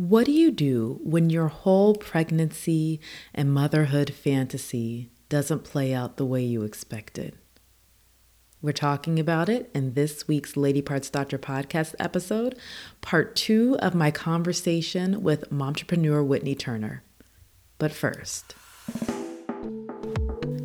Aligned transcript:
What 0.00 0.24
do 0.24 0.32
you 0.32 0.50
do 0.50 0.98
when 1.02 1.28
your 1.28 1.48
whole 1.48 1.94
pregnancy 1.94 3.02
and 3.34 3.52
motherhood 3.52 4.14
fantasy 4.14 5.10
doesn't 5.28 5.62
play 5.62 5.92
out 5.92 6.16
the 6.16 6.24
way 6.24 6.42
you 6.42 6.62
expected? 6.62 7.36
We're 8.62 8.72
talking 8.72 9.18
about 9.20 9.50
it 9.50 9.70
in 9.74 9.92
this 9.92 10.26
week's 10.26 10.56
Lady 10.56 10.80
Parts 10.80 11.10
Doctor 11.10 11.36
podcast 11.36 11.94
episode, 11.98 12.58
part 13.02 13.36
two 13.36 13.76
of 13.80 13.94
my 13.94 14.10
conversation 14.10 15.22
with 15.22 15.44
entrepreneur 15.52 16.22
Whitney 16.24 16.54
Turner. 16.54 17.02
But 17.76 17.92
first, 17.92 18.54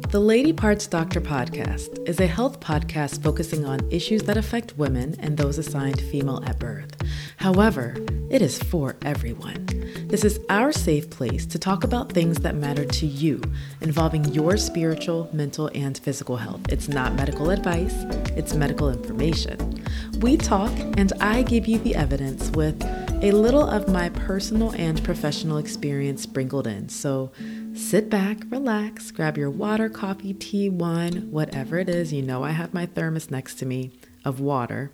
the 0.09 0.19
Lady 0.19 0.53
Parts 0.53 0.87
Doctor 0.87 1.19
podcast 1.19 2.07
is 2.07 2.19
a 2.19 2.27
health 2.27 2.59
podcast 2.59 3.23
focusing 3.23 3.65
on 3.65 3.79
issues 3.89 4.23
that 4.23 4.37
affect 4.37 4.77
women 4.77 5.15
and 5.19 5.35
those 5.35 5.57
assigned 5.57 5.99
female 5.99 6.43
at 6.45 6.59
birth. 6.59 6.95
However, 7.37 7.95
it 8.29 8.41
is 8.41 8.59
for 8.59 8.95
everyone. 9.03 9.65
This 10.07 10.23
is 10.23 10.39
our 10.49 10.71
safe 10.71 11.09
place 11.09 11.45
to 11.47 11.59
talk 11.59 11.83
about 11.83 12.11
things 12.11 12.37
that 12.41 12.55
matter 12.55 12.85
to 12.85 13.05
you, 13.05 13.41
involving 13.81 14.25
your 14.25 14.57
spiritual, 14.57 15.29
mental, 15.33 15.69
and 15.73 15.97
physical 15.97 16.37
health. 16.37 16.61
It's 16.69 16.87
not 16.87 17.15
medical 17.15 17.49
advice, 17.49 17.95
it's 18.37 18.53
medical 18.53 18.89
information. 18.89 19.83
We 20.19 20.37
talk, 20.37 20.71
and 20.97 21.11
I 21.19 21.41
give 21.41 21.67
you 21.67 21.79
the 21.79 21.95
evidence 21.95 22.51
with 22.51 22.81
a 23.23 23.31
little 23.31 23.67
of 23.67 23.87
my 23.87 24.09
personal 24.09 24.71
and 24.77 25.03
professional 25.03 25.57
experience 25.57 26.21
sprinkled 26.21 26.67
in. 26.67 26.89
So, 26.89 27.31
Sit 27.75 28.09
back, 28.09 28.37
relax, 28.49 29.11
grab 29.11 29.37
your 29.37 29.49
water, 29.49 29.89
coffee, 29.89 30.33
tea, 30.33 30.69
wine, 30.69 31.29
whatever 31.29 31.77
it 31.77 31.89
is. 31.89 32.13
You 32.13 32.21
know, 32.21 32.41
I 32.41 32.51
have 32.51 32.73
my 32.73 32.85
thermos 32.85 33.29
next 33.29 33.55
to 33.55 33.65
me 33.65 33.91
of 34.23 34.39
water. 34.39 34.91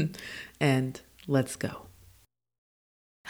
and 0.60 1.00
let's 1.28 1.54
go. 1.54 1.85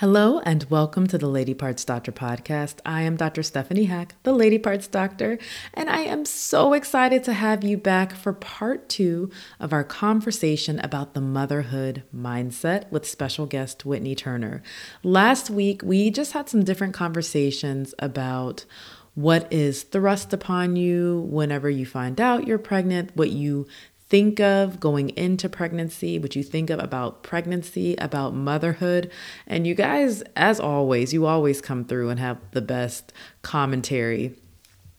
Hello 0.01 0.41
and 0.41 0.63
welcome 0.65 1.07
to 1.07 1.17
the 1.17 1.27
Lady 1.27 1.55
Parts 1.55 1.83
Doctor 1.83 2.13
podcast. 2.13 2.81
I 2.85 3.01
am 3.01 3.17
Dr. 3.17 3.43
Stephanie 3.43 3.87
Hack, 3.87 4.15
the 4.25 4.35
Lady 4.35 4.59
Parts 4.59 4.87
Doctor, 4.87 5.39
and 5.73 5.89
I 5.89 6.01
am 6.01 6.27
so 6.27 6.75
excited 6.75 7.25
to 7.25 7.33
have 7.33 7.65
you 7.65 7.79
back 7.79 8.13
for 8.13 8.35
part 8.35 8.91
two 8.91 9.31
of 9.59 9.73
our 9.73 9.85
conversation 9.85 10.79
about 10.81 11.15
the 11.15 11.23
motherhood 11.23 12.03
mindset 12.15 12.91
with 12.91 13.09
special 13.09 13.47
guest 13.47 13.87
Whitney 13.87 14.15
Turner. 14.15 14.63
Last 15.03 15.49
week, 15.49 15.81
we 15.83 16.11
just 16.11 16.33
had 16.33 16.51
some 16.51 16.63
different 16.63 16.93
conversations 16.93 17.95
about 17.99 18.67
what 19.15 19.51
is 19.51 19.83
thrust 19.83 20.35
upon 20.35 20.77
you 20.77 21.27
whenever 21.31 21.71
you 21.71 21.87
find 21.87 22.21
out 22.21 22.47
you're 22.47 22.59
pregnant, 22.59 23.17
what 23.17 23.31
you 23.31 23.67
think 24.09 24.41
of 24.41 24.79
going 24.79 25.11
into 25.11 25.49
pregnancy, 25.49 26.19
what 26.19 26.37
you 26.37 26.43
think 26.43 26.71
of 26.71 26.79
about 26.79 27.23
pregnancy, 27.23 27.97
about 27.97 28.35
motherhood. 28.35 29.11
And 29.47 29.67
you 29.67 29.75
guys, 29.75 30.23
as 30.37 30.61
always, 30.61 31.13
you 31.13 31.27
always 31.27 31.61
come 31.61 31.85
through 31.85 32.11
and 32.11 32.21
have 32.21 32.39
the 32.53 32.63
best 32.63 33.13
commentary. 33.43 34.37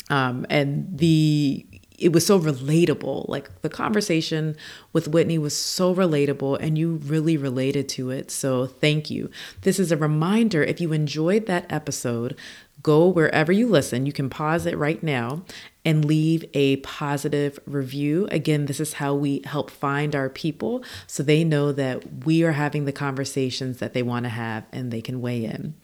Um, 0.10 0.46
and 0.50 0.98
the 0.98 1.66
it 1.98 2.14
was 2.14 2.26
so 2.26 2.40
relatable. 2.40 3.28
Like 3.28 3.62
the 3.62 3.70
conversation 3.70 4.56
with 4.94 5.08
Whitney 5.08 5.38
was 5.38 5.58
so 5.58 5.96
relatable 5.96 6.58
and 6.62 6.78
you 6.78 6.98
really 6.98 7.38
related 7.38 7.90
to 7.90 8.12
it. 8.12 8.30
So 8.30 8.68
thank 8.68 9.10
you. 9.10 9.32
This 9.62 9.80
is 9.80 9.92
a 9.92 9.98
reminder 9.98 10.62
if 10.64 10.80
you 10.80 10.94
enjoyed 10.94 11.48
that 11.48 11.66
episode, 11.72 12.38
go 12.84 13.08
wherever 13.08 13.52
you 13.52 13.68
listen. 13.68 14.06
You 14.06 14.14
can 14.14 14.30
pause 14.30 14.68
it 14.68 14.78
right 14.78 15.02
now 15.02 15.44
and 15.88 16.04
leave 16.04 16.44
a 16.54 16.76
positive 16.78 17.58
review. 17.66 18.28
Again, 18.30 18.66
this 18.66 18.82
is 18.82 18.92
how 18.92 19.16
we 19.16 19.42
help 19.46 19.72
find 19.72 20.18
our 20.18 20.28
people 20.28 20.84
so 21.08 21.24
they 21.24 21.46
know 21.46 21.72
that 21.72 22.26
we 22.26 22.44
are 22.44 22.52
having 22.52 22.84
the 22.84 22.92
conversations 22.92 23.78
that 23.78 23.94
they 23.94 24.04
want 24.04 24.26
to 24.26 24.30
have 24.30 24.66
and 24.74 24.92
they 24.92 25.00
can 25.00 25.22
weigh 25.22 25.46
in. 25.46 25.76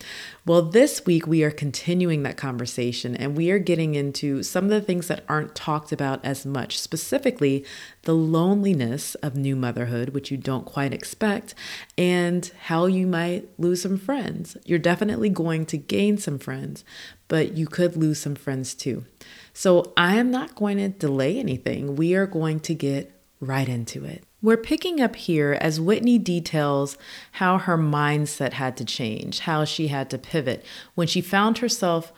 Well, 0.45 0.61
this 0.61 1.05
week 1.05 1.25
we 1.25 1.41
are 1.45 1.51
continuing 1.51 2.23
that 2.23 2.35
conversation 2.35 3.15
and 3.15 3.37
we 3.37 3.49
are 3.49 3.59
getting 3.59 3.95
into 3.95 4.43
some 4.43 4.65
of 4.65 4.71
the 4.71 4.81
things 4.81 5.07
that 5.07 5.23
aren't 5.29 5.55
talked 5.55 5.93
about 5.93 6.19
as 6.25 6.45
much, 6.45 6.77
specifically 6.77 7.63
the 8.01 8.13
loneliness 8.13 9.15
of 9.15 9.37
new 9.37 9.55
motherhood, 9.55 10.09
which 10.09 10.29
you 10.29 10.35
don't 10.35 10.65
quite 10.65 10.93
expect, 10.93 11.55
and 11.97 12.51
how 12.63 12.87
you 12.87 13.07
might 13.07 13.47
lose 13.57 13.83
some 13.83 13.97
friends. 13.97 14.57
You're 14.65 14.79
definitely 14.79 15.29
going 15.29 15.65
to 15.67 15.77
gain 15.77 16.17
some 16.17 16.39
friends, 16.39 16.83
but 17.29 17.53
you 17.53 17.67
could 17.67 17.95
lose 17.95 18.19
some 18.19 18.35
friends 18.35 18.73
too. 18.73 19.05
So 19.53 19.93
I 19.95 20.15
am 20.15 20.31
not 20.31 20.55
going 20.55 20.77
to 20.77 20.89
delay 20.89 21.39
anything. 21.39 21.95
We 21.95 22.15
are 22.15 22.27
going 22.27 22.59
to 22.61 22.73
get 22.73 23.11
right 23.39 23.69
into 23.69 24.03
it. 24.05 24.23
We're 24.41 24.57
picking 24.57 24.99
up 24.99 25.15
here 25.15 25.57
as 25.61 25.79
Whitney 25.79 26.17
details 26.17 26.97
how 27.33 27.57
her 27.59 27.77
mindset 27.77 28.53
had 28.53 28.75
to 28.77 28.85
change, 28.85 29.39
how 29.39 29.63
she 29.63 29.87
had 29.87 30.09
to 30.09 30.17
pivot 30.17 30.65
when 30.95 31.07
she 31.07 31.21
found 31.21 31.59
herself 31.59 32.11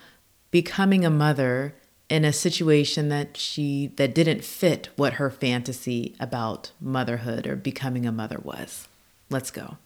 becoming 0.49 1.05
a 1.05 1.09
mother 1.09 1.75
in 2.09 2.23
a 2.23 2.33
situation 2.33 3.09
that 3.09 3.35
she 3.37 3.87
that 3.97 4.15
didn't 4.15 4.43
fit 4.43 4.89
what 4.95 5.13
her 5.13 5.29
fantasy 5.29 6.15
about 6.19 6.71
motherhood 6.79 7.47
or 7.47 7.55
becoming 7.55 8.05
a 8.05 8.11
mother 8.11 8.39
was. 8.41 8.87
Let's 9.29 9.51
go. 9.51 9.77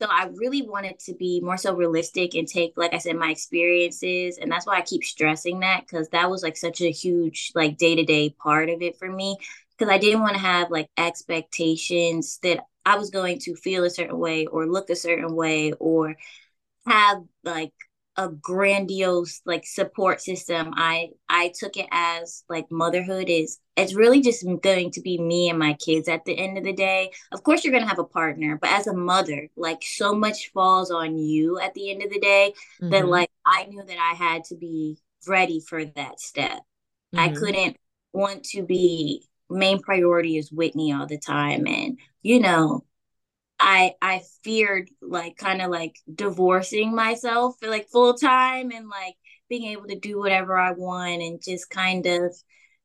So 0.00 0.06
I 0.08 0.28
really 0.36 0.62
wanted 0.62 0.98
to 1.00 1.14
be 1.14 1.40
more 1.40 1.56
so 1.56 1.74
realistic 1.74 2.34
and 2.34 2.46
take, 2.46 2.74
like 2.76 2.94
I 2.94 2.98
said, 2.98 3.16
my 3.16 3.30
experiences. 3.30 4.38
And 4.38 4.50
that's 4.50 4.64
why 4.66 4.76
I 4.78 4.82
keep 4.82 5.02
stressing 5.04 5.60
that 5.60 5.80
because 5.80 6.08
that 6.10 6.30
was 6.30 6.42
like 6.42 6.56
such 6.56 6.80
a 6.80 6.90
huge, 6.90 7.50
like 7.54 7.78
day 7.78 7.96
to 7.96 8.04
day 8.04 8.30
part 8.30 8.70
of 8.70 8.80
it 8.80 8.96
for 8.96 9.10
me. 9.10 9.36
Because 9.76 9.92
I 9.92 9.98
didn't 9.98 10.20
want 10.22 10.34
to 10.34 10.40
have 10.40 10.70
like 10.70 10.88
expectations 10.96 12.38
that 12.42 12.64
I 12.86 12.96
was 12.96 13.10
going 13.10 13.40
to 13.40 13.56
feel 13.56 13.84
a 13.84 13.90
certain 13.90 14.18
way 14.18 14.46
or 14.46 14.66
look 14.66 14.88
a 14.90 14.96
certain 14.96 15.34
way 15.34 15.72
or 15.72 16.16
have 16.86 17.22
like 17.44 17.72
a 18.18 18.28
grandiose 18.28 19.40
like 19.46 19.64
support 19.64 20.20
system 20.20 20.72
i 20.76 21.08
i 21.28 21.52
took 21.56 21.76
it 21.76 21.86
as 21.92 22.42
like 22.48 22.66
motherhood 22.68 23.30
is 23.30 23.60
it's 23.76 23.94
really 23.94 24.20
just 24.20 24.44
going 24.60 24.90
to 24.90 25.00
be 25.00 25.18
me 25.20 25.48
and 25.48 25.58
my 25.58 25.72
kids 25.74 26.08
at 26.08 26.24
the 26.24 26.36
end 26.36 26.58
of 26.58 26.64
the 26.64 26.72
day 26.72 27.10
of 27.30 27.44
course 27.44 27.64
you're 27.64 27.70
going 27.70 27.82
to 27.82 27.88
have 27.88 28.00
a 28.00 28.04
partner 28.04 28.58
but 28.60 28.70
as 28.70 28.88
a 28.88 28.92
mother 28.92 29.48
like 29.56 29.78
so 29.82 30.12
much 30.12 30.50
falls 30.52 30.90
on 30.90 31.16
you 31.16 31.60
at 31.60 31.72
the 31.74 31.92
end 31.92 32.02
of 32.02 32.10
the 32.10 32.18
day 32.18 32.52
mm-hmm. 32.82 32.90
that 32.90 33.06
like 33.06 33.30
i 33.46 33.64
knew 33.66 33.84
that 33.84 33.98
i 33.98 34.14
had 34.14 34.42
to 34.42 34.56
be 34.56 34.98
ready 35.28 35.60
for 35.60 35.84
that 35.84 36.18
step 36.20 36.58
mm-hmm. 37.14 37.20
i 37.20 37.28
couldn't 37.28 37.76
want 38.12 38.42
to 38.42 38.64
be 38.64 39.28
main 39.48 39.80
priority 39.80 40.36
is 40.36 40.50
whitney 40.50 40.92
all 40.92 41.06
the 41.06 41.18
time 41.18 41.68
and 41.68 42.00
you 42.22 42.40
know 42.40 42.82
I 43.58 43.94
I 44.00 44.22
feared 44.44 44.90
like 45.02 45.36
kind 45.36 45.62
of 45.62 45.70
like 45.70 45.96
divorcing 46.12 46.94
myself 46.94 47.56
for 47.60 47.68
like 47.68 47.88
full 47.88 48.14
time 48.14 48.70
and 48.70 48.88
like 48.88 49.14
being 49.48 49.72
able 49.72 49.86
to 49.88 49.98
do 49.98 50.18
whatever 50.18 50.56
I 50.56 50.72
want 50.72 51.22
and 51.22 51.40
just 51.42 51.70
kind 51.70 52.06
of 52.06 52.34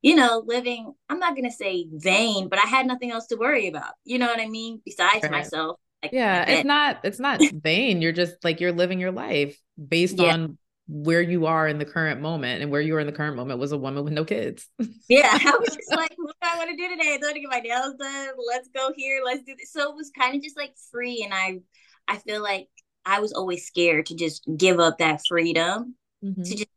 you 0.01 0.15
know 0.15 0.43
living 0.45 0.93
I'm 1.09 1.19
not 1.19 1.35
going 1.35 1.49
to 1.49 1.55
say 1.55 1.87
vain 1.91 2.49
but 2.49 2.59
I 2.59 2.67
had 2.67 2.87
nothing 2.87 3.11
else 3.11 3.27
to 3.27 3.35
worry 3.35 3.67
about. 3.67 3.93
You 4.03 4.19
know 4.19 4.27
what 4.27 4.39
I 4.39 4.47
mean 4.47 4.81
besides 4.85 5.23
right. 5.23 5.31
myself. 5.31 5.79
Like, 6.01 6.11
yeah, 6.11 6.43
it's 6.49 6.65
not 6.65 6.99
it's 7.03 7.19
not 7.19 7.39
vain. 7.53 8.01
You're 8.01 8.11
just 8.11 8.43
like 8.43 8.59
you're 8.59 8.73
living 8.73 8.99
your 8.99 9.11
life 9.11 9.57
based 9.87 10.17
yeah. 10.17 10.33
on 10.33 10.57
where 10.87 11.21
you 11.21 11.45
are 11.45 11.67
in 11.67 11.77
the 11.77 11.85
current 11.85 12.21
moment 12.21 12.61
and 12.61 12.69
where 12.69 12.81
you 12.81 12.95
are 12.95 12.99
in 12.99 13.07
the 13.07 13.13
current 13.13 13.37
moment 13.37 13.59
was 13.59 13.71
a 13.71 13.77
woman 13.77 14.03
with 14.03 14.13
no 14.13 14.25
kids. 14.25 14.67
yeah. 15.09 15.29
I 15.31 15.57
was 15.57 15.75
just 15.75 15.91
like, 15.91 16.13
what 16.17 16.35
do 16.41 16.47
I 16.47 16.57
want 16.57 16.69
to 16.71 16.75
do 16.75 16.89
today? 16.89 17.13
I 17.13 17.19
want 17.21 17.35
to 17.35 17.39
get 17.39 17.49
my 17.49 17.59
nails 17.59 17.95
done. 17.97 18.29
Let's 18.49 18.67
go 18.67 18.91
here. 18.95 19.21
Let's 19.23 19.43
do 19.43 19.55
this. 19.57 19.71
So 19.71 19.89
it 19.89 19.95
was 19.95 20.11
kind 20.17 20.35
of 20.35 20.41
just 20.41 20.57
like 20.57 20.73
free. 20.91 21.23
And 21.23 21.33
I 21.33 21.59
I 22.07 22.17
feel 22.17 22.43
like 22.43 22.67
I 23.05 23.21
was 23.21 23.33
always 23.33 23.65
scared 23.65 24.07
to 24.07 24.15
just 24.15 24.43
give 24.57 24.79
up 24.79 24.97
that 24.97 25.21
freedom 25.27 25.95
mm-hmm. 26.23 26.43
to 26.43 26.55
just 26.55 26.69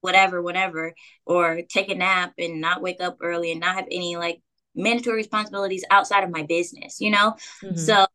whatever, 0.00 0.42
whatever, 0.42 0.94
or 1.24 1.62
take 1.68 1.90
a 1.90 1.94
nap 1.94 2.34
and 2.38 2.60
not 2.60 2.82
wake 2.82 3.00
up 3.00 3.16
early 3.22 3.50
and 3.50 3.60
not 3.60 3.76
have 3.76 3.86
any 3.90 4.16
like 4.16 4.42
mandatory 4.74 5.16
responsibilities 5.16 5.84
outside 5.90 6.24
of 6.24 6.30
my 6.30 6.42
business, 6.42 7.00
you 7.00 7.10
know? 7.10 7.34
Mm-hmm. 7.62 7.76
So 7.76 8.06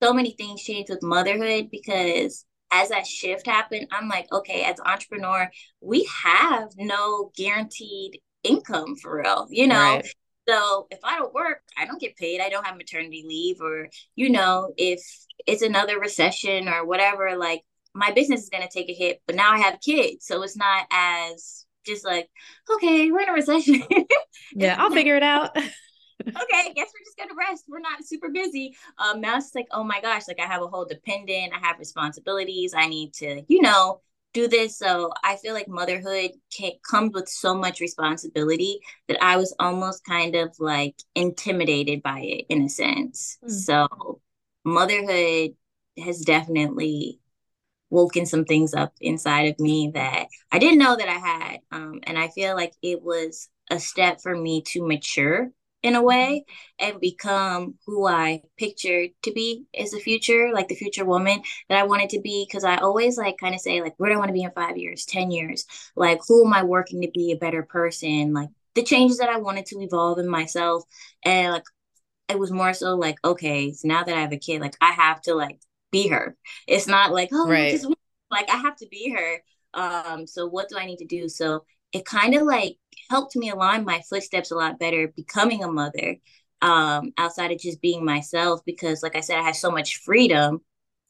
so 0.00 0.12
many 0.12 0.32
things 0.32 0.62
changed 0.62 0.90
with 0.90 1.02
motherhood 1.02 1.68
because 1.70 2.44
as 2.70 2.88
that 2.88 3.06
shift 3.06 3.46
happened, 3.46 3.88
I'm 3.92 4.08
like, 4.08 4.26
okay, 4.32 4.64
as 4.64 4.80
entrepreneur, 4.84 5.50
we 5.80 6.08
have 6.22 6.70
no 6.76 7.30
guaranteed 7.36 8.20
income 8.42 8.96
for 8.96 9.18
real, 9.20 9.46
you 9.50 9.66
know? 9.66 9.96
Right. 9.96 10.06
So 10.48 10.86
if 10.90 10.98
I 11.02 11.18
don't 11.18 11.32
work, 11.32 11.62
I 11.76 11.86
don't 11.86 12.00
get 12.00 12.16
paid. 12.16 12.40
I 12.40 12.50
don't 12.50 12.66
have 12.66 12.76
maternity 12.76 13.24
leave, 13.26 13.60
or, 13.60 13.88
you 14.14 14.28
know, 14.28 14.72
if 14.76 15.00
it's 15.46 15.62
another 15.62 15.98
recession 15.98 16.68
or 16.68 16.84
whatever, 16.84 17.36
like 17.36 17.62
my 17.94 18.10
business 18.10 18.42
is 18.42 18.50
going 18.50 18.62
to 18.62 18.68
take 18.68 18.90
a 18.90 18.94
hit, 18.94 19.22
but 19.26 19.36
now 19.36 19.52
I 19.52 19.58
have 19.58 19.80
kids. 19.80 20.26
So 20.26 20.42
it's 20.42 20.56
not 20.56 20.86
as 20.90 21.64
just 21.86 22.04
like, 22.04 22.28
okay, 22.74 23.10
we're 23.10 23.20
in 23.20 23.28
a 23.28 23.32
recession. 23.32 23.82
yeah, 24.54 24.76
I'll 24.78 24.90
figure 24.92 25.16
it 25.16 25.22
out. 25.22 25.56
okay, 26.28 26.72
guess 26.74 26.90
we're 26.92 27.04
just 27.04 27.16
gonna 27.18 27.34
rest. 27.36 27.64
We're 27.68 27.80
not 27.80 28.04
super 28.04 28.30
busy. 28.30 28.76
Um, 28.98 29.20
now 29.20 29.36
it's 29.36 29.54
like, 29.54 29.66
oh 29.70 29.84
my 29.84 30.00
gosh, 30.00 30.28
like 30.28 30.40
I 30.40 30.46
have 30.46 30.62
a 30.62 30.68
whole 30.68 30.84
dependent, 30.84 31.52
I 31.54 31.66
have 31.66 31.78
responsibilities, 31.78 32.74
I 32.74 32.86
need 32.86 33.12
to, 33.14 33.42
you 33.48 33.62
know, 33.62 34.00
do 34.32 34.48
this. 34.48 34.76
So 34.76 35.12
I 35.22 35.36
feel 35.36 35.54
like 35.54 35.68
motherhood 35.68 36.32
can, 36.54 36.72
comes 36.88 37.14
with 37.14 37.28
so 37.28 37.54
much 37.54 37.80
responsibility 37.80 38.80
that 39.08 39.22
I 39.22 39.36
was 39.36 39.54
almost 39.58 40.04
kind 40.04 40.34
of 40.34 40.54
like 40.58 40.96
intimidated 41.14 42.02
by 42.02 42.20
it 42.20 42.46
in 42.48 42.62
a 42.62 42.68
sense. 42.68 43.38
Mm. 43.44 43.50
So 43.50 44.20
motherhood 44.64 45.54
has 45.98 46.20
definitely 46.20 47.20
woken 47.90 48.26
some 48.26 48.44
things 48.44 48.74
up 48.74 48.92
inside 49.00 49.52
of 49.52 49.60
me 49.60 49.92
that 49.94 50.26
I 50.50 50.58
didn't 50.58 50.78
know 50.78 50.96
that 50.96 51.08
I 51.08 51.18
had. 51.18 51.58
Um, 51.70 52.00
and 52.02 52.18
I 52.18 52.28
feel 52.28 52.56
like 52.56 52.72
it 52.82 53.02
was 53.02 53.48
a 53.70 53.78
step 53.78 54.20
for 54.20 54.36
me 54.36 54.62
to 54.62 54.86
mature 54.86 55.50
in 55.84 55.94
a 55.94 56.02
way 56.02 56.46
and 56.78 56.98
become 56.98 57.74
who 57.86 58.08
I 58.08 58.40
pictured 58.56 59.10
to 59.22 59.32
be 59.32 59.66
as 59.78 59.90
the 59.90 60.00
future, 60.00 60.50
like 60.52 60.68
the 60.68 60.74
future 60.74 61.04
woman 61.04 61.42
that 61.68 61.78
I 61.78 61.84
wanted 61.84 62.08
to 62.10 62.20
be. 62.22 62.48
Cause 62.50 62.64
I 62.64 62.76
always 62.78 63.18
like 63.18 63.36
kind 63.38 63.54
of 63.54 63.60
say, 63.60 63.82
like, 63.82 63.92
where 63.98 64.08
do 64.08 64.16
I 64.16 64.18
want 64.18 64.30
to 64.30 64.34
be 64.34 64.42
in 64.42 64.50
five 64.50 64.78
years, 64.78 65.04
10 65.04 65.30
years? 65.30 65.66
Like, 65.94 66.20
who 66.26 66.46
am 66.46 66.54
I 66.54 66.64
working 66.64 67.02
to 67.02 67.10
be 67.14 67.32
a 67.32 67.36
better 67.36 67.62
person? 67.62 68.32
Like, 68.32 68.48
the 68.74 68.82
changes 68.82 69.18
that 69.18 69.28
I 69.28 69.36
wanted 69.36 69.66
to 69.66 69.80
evolve 69.80 70.18
in 70.18 70.26
myself. 70.26 70.84
And 71.22 71.52
like, 71.52 71.64
it 72.30 72.38
was 72.38 72.50
more 72.50 72.72
so 72.72 72.96
like, 72.96 73.18
okay, 73.22 73.72
so 73.72 73.86
now 73.86 74.02
that 74.02 74.16
I 74.16 74.22
have 74.22 74.32
a 74.32 74.38
kid, 74.38 74.62
like, 74.62 74.76
I 74.80 74.92
have 74.92 75.20
to 75.22 75.34
like 75.34 75.60
be 75.92 76.08
her. 76.08 76.34
It's 76.66 76.86
not 76.86 77.12
like, 77.12 77.28
oh, 77.30 77.46
right. 77.46 77.72
just 77.72 77.86
like 78.30 78.48
I 78.48 78.56
have 78.56 78.76
to 78.76 78.88
be 78.90 79.10
her. 79.10 79.42
Um, 79.74 80.26
so 80.26 80.46
what 80.46 80.70
do 80.70 80.78
I 80.78 80.86
need 80.86 80.98
to 80.98 81.06
do? 81.06 81.28
So 81.28 81.66
it 81.92 82.06
kind 82.06 82.34
of 82.34 82.42
like 82.42 82.78
helped 83.10 83.36
me 83.36 83.50
align 83.50 83.84
my 83.84 84.00
footsteps 84.08 84.50
a 84.50 84.56
lot 84.56 84.78
better 84.78 85.08
becoming 85.16 85.62
a 85.64 85.70
mother 85.70 86.16
um, 86.62 87.12
outside 87.18 87.52
of 87.52 87.58
just 87.58 87.80
being 87.80 88.04
myself 88.04 88.60
because 88.64 89.02
like 89.02 89.16
i 89.16 89.20
said 89.20 89.38
i 89.38 89.42
had 89.42 89.56
so 89.56 89.70
much 89.70 89.96
freedom. 89.98 90.60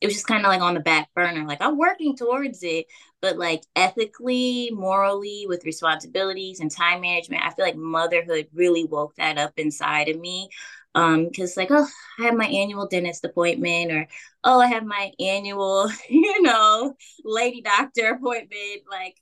It 0.00 0.06
was 0.08 0.14
just 0.14 0.26
kind 0.26 0.44
of 0.44 0.50
like 0.50 0.61
on 0.61 0.75
the 0.75 0.81
back 0.81 1.08
burner 1.14 1.46
like 1.46 1.62
i'm 1.62 1.79
working 1.79 2.14
towards 2.14 2.62
it 2.62 2.87
but 3.23 3.38
like 3.38 3.62
ethically 3.75 4.70
morally 4.73 5.46
with 5.49 5.64
responsibilities 5.64 6.61
and 6.61 6.70
time 6.70 7.00
management 7.00 7.43
i 7.43 7.50
feel 7.50 7.64
like 7.64 7.76
motherhood 7.76 8.49
really 8.52 8.85
woke 8.85 9.14
that 9.17 9.38
up 9.38 9.52
inside 9.56 10.08
of 10.11 10.19
me 10.20 10.50
um 10.94 11.25
because 11.26 11.56
like 11.56 11.70
oh 11.70 11.87
i 12.19 12.25
have 12.25 12.35
my 12.35 12.47
annual 12.47 12.87
dentist 12.87 13.25
appointment 13.25 13.93
or 13.93 14.06
oh 14.44 14.61
i 14.61 14.67
have 14.67 14.85
my 14.85 15.11
annual 15.19 15.88
you 16.11 16.43
know 16.43 16.94
lady 17.25 17.62
doctor 17.62 18.11
appointment 18.11 18.82
like 18.90 19.17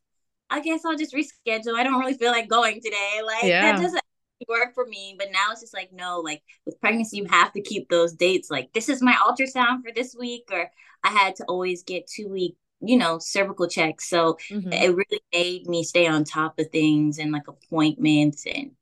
I 0.53 0.61
guess 0.61 0.85
I'll 0.85 0.97
just 0.97 1.15
reschedule. 1.15 1.75
I 1.75 1.83
don't 1.83 1.99
really 1.99 2.15
feel 2.15 2.31
like 2.31 2.47
going 2.47 2.81
today. 2.83 3.21
Like 3.25 3.45
yeah. 3.45 3.73
that 3.73 3.81
doesn't 3.81 4.03
work 4.49 4.75
for 4.75 4.87
me. 4.87 5.17
But 5.19 5.29
now 5.33 5.51
it's 5.51 5.63
just 5.63 5.75
like, 5.75 5.91
no, 5.93 6.21
like 6.21 6.43
with 6.67 6.79
pregnancy, 6.79 7.17
you 7.17 7.25
have 7.25 7.53
to 7.53 7.63
keep 7.63 7.89
those 7.89 8.13
dates. 8.13 8.51
Like 8.51 8.71
this 8.75 8.91
is 8.91 9.03
my 9.03 9.15
ultrasound 9.15 9.83
for 9.83 9.93
this 9.95 10.15
week, 10.19 10.49
or 10.53 10.71
I 11.03 11.09
had 11.09 11.37
to 11.37 11.45
always 11.45 11.83
get 11.83 12.07
two 12.07 12.29
week, 12.29 12.57
you 12.83 12.99
know, 12.99 13.19
cervical 13.19 13.67
checks. 13.67 14.11
So 14.11 14.37
mm-hmm. 14.51 14.73
it 14.73 14.95
really 14.95 15.23
made 15.33 15.67
me 15.67 15.85
stay 15.85 16.07
on 16.07 16.25
top 16.25 16.59
of 16.59 16.69
things 16.71 17.19
and 17.19 17.33
like 17.33 17.49
appointments 17.49 18.45
and 18.47 18.73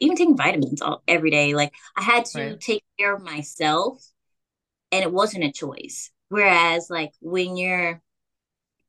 even 0.00 0.16
taking 0.16 0.36
vitamins 0.36 0.80
all 0.80 1.02
every 1.06 1.30
day. 1.30 1.54
Like 1.54 1.74
I 1.94 2.02
had 2.02 2.24
to 2.26 2.40
right. 2.40 2.60
take 2.60 2.84
care 2.98 3.14
of 3.14 3.22
myself 3.22 4.02
and 4.90 5.02
it 5.02 5.12
wasn't 5.12 5.44
a 5.44 5.52
choice. 5.52 6.10
Whereas 6.30 6.88
like 6.88 7.12
when 7.20 7.58
you're 7.58 8.00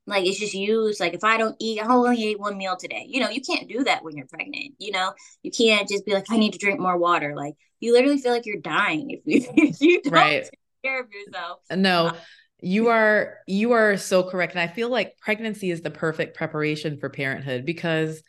like 0.05 0.25
it's 0.25 0.39
just 0.39 0.53
used 0.53 0.99
like 0.99 1.13
if 1.13 1.23
I 1.23 1.37
don't 1.37 1.55
eat, 1.59 1.79
I 1.79 1.87
only 1.87 2.23
ate 2.23 2.39
one 2.39 2.57
meal 2.57 2.75
today. 2.75 3.05
You 3.07 3.21
know, 3.21 3.29
you 3.29 3.41
can't 3.41 3.69
do 3.69 3.83
that 3.85 4.03
when 4.03 4.17
you're 4.17 4.27
pregnant. 4.27 4.75
You 4.77 4.91
know, 4.91 5.13
you 5.43 5.51
can't 5.51 5.87
just 5.87 6.05
be 6.05 6.13
like, 6.13 6.25
I 6.29 6.37
need 6.37 6.53
to 6.53 6.59
drink 6.59 6.79
more 6.79 6.97
water. 6.97 7.35
Like 7.35 7.55
you 7.79 7.93
literally 7.93 8.17
feel 8.17 8.31
like 8.31 8.45
you're 8.45 8.61
dying 8.61 9.11
if 9.11 9.21
you 9.25 9.49
if 9.55 9.81
you 9.81 10.01
don't 10.01 10.13
right. 10.13 10.43
take 10.43 10.59
care 10.83 11.01
of 11.01 11.07
yourself. 11.11 11.59
No. 11.71 12.07
Um, 12.07 12.15
you 12.63 12.87
are 12.87 13.39
you 13.45 13.73
are 13.73 13.97
so 13.97 14.23
correct 14.23 14.53
and 14.53 14.61
i 14.61 14.73
feel 14.73 14.87
like 14.87 15.17
pregnancy 15.19 15.69
is 15.69 15.81
the 15.81 15.91
perfect 15.91 16.35
preparation 16.37 16.97
for 16.97 17.09
parenthood 17.09 17.65
because 17.65 18.23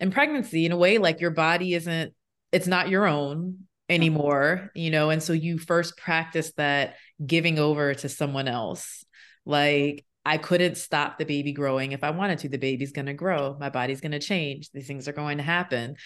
in 0.00 0.10
pregnancy 0.10 0.64
in 0.64 0.72
a 0.72 0.76
way 0.76 0.96
like 0.96 1.20
your 1.20 1.30
body 1.30 1.74
isn't 1.74 2.14
it's 2.50 2.66
not 2.66 2.88
your 2.88 3.06
own 3.06 3.58
anymore 3.90 4.70
you 4.74 4.90
know 4.90 5.10
and 5.10 5.22
so 5.22 5.34
you 5.34 5.58
first 5.58 5.98
practice 5.98 6.50
that 6.56 6.94
giving 7.24 7.58
over 7.58 7.92
to 7.92 8.08
someone 8.08 8.48
else 8.48 9.04
like 9.44 10.06
I 10.26 10.38
couldn't 10.38 10.76
stop 10.76 11.18
the 11.18 11.26
baby 11.26 11.52
growing 11.52 11.92
if 11.92 12.02
I 12.02 12.10
wanted 12.10 12.38
to. 12.40 12.48
The 12.48 12.56
baby's 12.56 12.92
going 12.92 13.06
to 13.06 13.14
grow. 13.14 13.56
My 13.60 13.68
body's 13.68 14.00
going 14.00 14.12
to 14.12 14.18
change. 14.18 14.70
These 14.70 14.86
things 14.86 15.06
are 15.06 15.12
going 15.12 15.36
to 15.36 15.44
happen. 15.44 15.96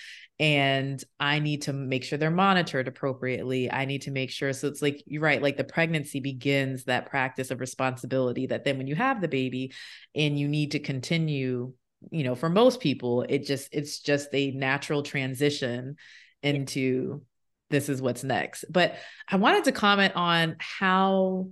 And 0.40 1.02
I 1.20 1.38
need 1.38 1.62
to 1.62 1.72
make 1.72 2.02
sure 2.02 2.18
they're 2.18 2.30
monitored 2.30 2.88
appropriately. 2.88 3.70
I 3.70 3.84
need 3.84 4.02
to 4.02 4.10
make 4.10 4.30
sure. 4.30 4.52
So 4.52 4.66
it's 4.66 4.82
like, 4.82 5.02
you're 5.06 5.22
right, 5.22 5.42
like 5.42 5.56
the 5.56 5.64
pregnancy 5.64 6.20
begins 6.20 6.84
that 6.84 7.10
practice 7.10 7.50
of 7.50 7.60
responsibility 7.60 8.46
that 8.46 8.64
then 8.64 8.76
when 8.78 8.88
you 8.88 8.96
have 8.96 9.20
the 9.20 9.28
baby 9.28 9.72
and 10.14 10.38
you 10.38 10.48
need 10.48 10.72
to 10.72 10.80
continue, 10.80 11.72
you 12.10 12.24
know, 12.24 12.34
for 12.34 12.48
most 12.48 12.80
people, 12.80 13.22
it 13.28 13.46
just, 13.46 13.68
it's 13.72 14.00
just 14.00 14.28
a 14.32 14.50
natural 14.50 15.02
transition 15.02 15.96
into 16.42 17.22
this 17.70 17.88
is 17.88 18.00
what's 18.00 18.24
next. 18.24 18.64
But 18.70 18.96
I 19.28 19.36
wanted 19.36 19.64
to 19.64 19.72
comment 19.72 20.14
on 20.16 20.56
how 20.58 21.50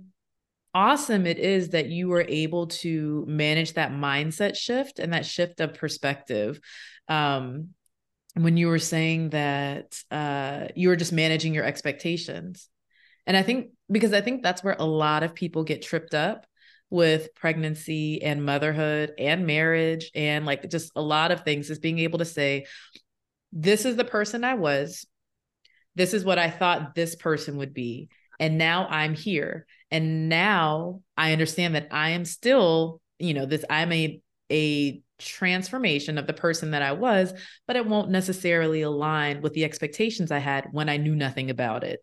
awesome 0.77 1.25
it 1.25 1.39
is 1.39 1.69
that 1.69 1.87
you 1.87 2.07
were 2.07 2.23
able 2.27 2.67
to 2.67 3.25
manage 3.27 3.73
that 3.73 3.91
mindset 3.91 4.55
shift 4.55 4.99
and 4.99 5.11
that 5.11 5.25
shift 5.25 5.59
of 5.59 5.73
perspective. 5.73 6.59
Um, 7.07 7.69
when 8.35 8.57
you 8.57 8.67
were 8.67 8.77
saying 8.77 9.31
that 9.31 9.99
uh, 10.11 10.67
you 10.75 10.89
were 10.89 10.95
just 10.95 11.11
managing 11.11 11.55
your 11.55 11.63
expectations. 11.63 12.69
And 13.25 13.35
i 13.35 13.41
think 13.41 13.71
because 13.91 14.13
i 14.13 14.21
think 14.21 14.43
that's 14.43 14.63
where 14.63 14.75
a 14.77 14.85
lot 14.85 15.23
of 15.23 15.33
people 15.33 15.63
get 15.63 15.81
tripped 15.81 16.13
up 16.13 16.45
with 16.89 17.33
pregnancy 17.35 18.21
and 18.21 18.45
motherhood 18.45 19.13
and 19.17 19.45
marriage 19.47 20.11
and 20.15 20.45
like 20.45 20.69
just 20.69 20.91
a 20.95 21.01
lot 21.01 21.31
of 21.31 21.41
things 21.41 21.69
is 21.69 21.79
being 21.79 21.99
able 21.99 22.19
to 22.19 22.25
say 22.25 22.67
this 23.51 23.83
is 23.83 23.95
the 23.95 24.05
person 24.05 24.43
i 24.43 24.53
was. 24.53 25.07
This 25.95 26.13
is 26.13 26.23
what 26.23 26.37
i 26.37 26.51
thought 26.51 26.93
this 26.93 27.15
person 27.15 27.57
would 27.57 27.73
be. 27.73 28.09
And 28.39 28.59
now 28.59 28.87
i'm 28.87 29.15
here 29.15 29.65
and 29.91 30.29
now 30.29 31.01
I 31.15 31.31
understand 31.31 31.75
that 31.75 31.87
I 31.91 32.11
am 32.11 32.25
still, 32.25 33.01
you 33.19 33.33
know, 33.33 33.45
this 33.45 33.63
I'm 33.69 33.91
a 33.91 34.21
a 34.51 35.01
transformation 35.19 36.17
of 36.17 36.27
the 36.27 36.33
person 36.33 36.71
that 36.71 36.81
I 36.81 36.93
was, 36.93 37.33
but 37.65 37.75
it 37.75 37.85
won't 37.85 38.11
necessarily 38.11 38.81
align 38.81 39.41
with 39.41 39.53
the 39.53 39.65
expectations 39.65 40.31
I 40.31 40.37
had 40.37 40.67
when 40.71 40.89
I 40.89 40.97
knew 40.97 41.15
nothing 41.15 41.49
about 41.49 41.83
it. 41.83 42.01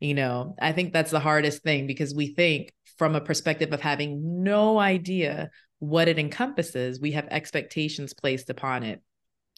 You 0.00 0.14
know, 0.14 0.56
I 0.60 0.72
think 0.72 0.92
that's 0.92 1.10
the 1.10 1.20
hardest 1.20 1.62
thing 1.62 1.86
because 1.86 2.14
we 2.14 2.34
think 2.34 2.72
from 2.98 3.14
a 3.14 3.20
perspective 3.20 3.72
of 3.72 3.80
having 3.80 4.42
no 4.42 4.78
idea 4.78 5.50
what 5.78 6.08
it 6.08 6.18
encompasses, 6.18 7.00
we 7.00 7.12
have 7.12 7.28
expectations 7.30 8.14
placed 8.14 8.50
upon 8.50 8.82
it. 8.82 9.02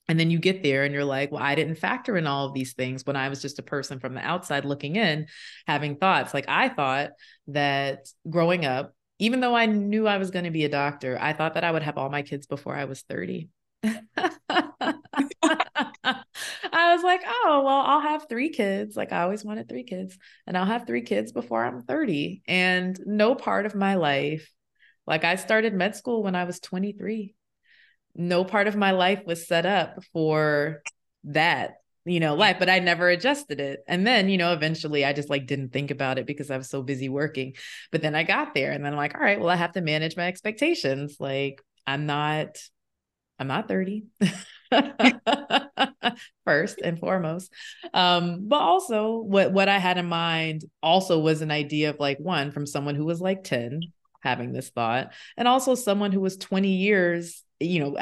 And 0.09 0.19
then 0.19 0.31
you 0.31 0.39
get 0.39 0.63
there 0.63 0.85
and 0.85 0.95
you're 0.95 1.05
like, 1.05 1.31
well, 1.31 1.43
I 1.43 1.55
didn't 1.55 1.77
factor 1.77 2.17
in 2.17 2.27
all 2.27 2.47
of 2.47 2.55
these 2.55 2.73
things 2.73 3.05
when 3.05 3.17
I 3.17 3.29
was 3.29 3.43
just 3.43 3.59
a 3.59 3.63
person 3.63 4.01
from 4.01 4.15
the 4.15 4.27
outside 4.27 4.65
looking 4.65 4.97
in, 4.97 5.27
having 5.67 5.97
thoughts. 5.97 6.33
Like 6.33 6.47
I 6.49 6.71
thought 6.71 7.11
that 7.49 8.09
growing 8.29 8.65
up, 8.65 8.95
even 9.19 9.41
though 9.41 9.55
I 9.55 9.67
knew 9.67 10.07
I 10.07 10.17
was 10.17 10.31
going 10.31 10.47
to 10.47 10.51
be 10.51 10.65
a 10.65 10.69
doctor, 10.69 11.19
I 11.21 11.35
thought 11.35 11.55
that 11.55 11.65
I 11.65 11.71
would 11.71 11.83
have 11.83 11.99
all 11.99 12.09
my 12.09 12.23
kids 12.23 12.47
before 12.47 12.75
I 12.75 12.87
was 12.87 13.03
30. 13.03 13.51
I 13.83 14.01
was 16.95 17.03
like, 17.03 17.23
oh, 17.27 17.63
well, 17.65 17.83
I'll 17.85 18.01
have 18.01 18.29
three 18.29 18.51
kids. 18.51 18.97
Like 18.97 19.13
I 19.13 19.23
always 19.23 19.45
wanted 19.45 19.69
three 19.69 19.85
kids, 19.85 20.17
and 20.47 20.57
I'll 20.57 20.65
have 20.65 20.87
three 20.87 21.03
kids 21.03 21.33
before 21.33 21.65
I'm 21.65 21.83
30. 21.83 22.43
And 22.47 22.99
no 23.05 23.35
part 23.35 23.67
of 23.67 23.75
my 23.75 23.97
life, 23.97 24.51
like 25.07 25.25
I 25.25 25.37
started 25.37 25.75
med 25.75 25.97
school 25.97 26.23
when 26.23 26.35
I 26.35 26.45
was 26.45 26.61
23 26.61 27.35
no 28.19 28.45
part 28.45 28.67
of 28.67 28.77
my 28.77 28.91
life 28.91 29.23
was 29.25 29.47
set 29.47 29.65
up 29.65 30.03
for 30.13 30.83
that 31.25 31.77
you 32.05 32.21
know 32.21 32.35
life 32.35 32.57
but 32.59 32.69
i 32.69 32.79
never 32.81 33.09
adjusted 33.09 33.61
it. 33.61 33.81
And 33.87 34.07
then 34.07 34.29
you 34.29 34.39
know 34.39 34.53
eventually 34.53 35.05
i 35.05 35.13
just 35.13 35.31
like 35.31 35.47
didn't 35.47 35.73
think 35.73 35.91
about 35.91 36.19
it 36.19 36.27
because 36.27 36.51
i 36.51 36.57
was 36.57 36.69
so 36.69 36.83
busy 36.83 37.09
working. 37.09 37.55
But 37.93 38.03
then 38.03 38.15
i 38.15 38.25
got 38.25 38.55
there 38.55 38.73
and 38.73 38.85
then 38.85 38.93
i'm 38.93 38.99
like 38.99 39.15
all 39.15 39.21
right 39.21 39.39
well 39.39 39.49
i 39.49 39.57
have 39.57 39.73
to 39.73 39.81
manage 39.81 40.17
my 40.17 40.27
expectations. 40.27 41.17
Like 41.21 41.63
i'm 41.87 42.07
not 42.07 42.59
i'm 43.39 43.47
not 43.47 43.69
30 43.69 44.07
first 46.45 46.81
and 46.83 46.99
foremost. 46.99 47.53
Um 47.95 48.49
but 48.49 48.61
also 48.61 49.19
what 49.19 49.53
what 49.53 49.69
i 49.69 49.79
had 49.79 49.99
in 49.99 50.07
mind 50.07 50.65
also 50.83 51.21
was 51.21 51.41
an 51.43 51.51
idea 51.51 51.91
of 51.91 52.01
like 52.01 52.19
one 52.19 52.51
from 52.51 52.67
someone 52.67 52.97
who 52.97 53.05
was 53.05 53.21
like 53.21 53.45
10 53.45 53.81
having 54.21 54.53
this 54.53 54.71
thought 54.71 55.13
and 55.37 55.47
also 55.47 55.77
someone 55.77 56.11
who 56.11 56.21
was 56.21 56.37
20 56.37 56.69
years 56.69 57.45
you 57.61 57.81
know 57.81 57.97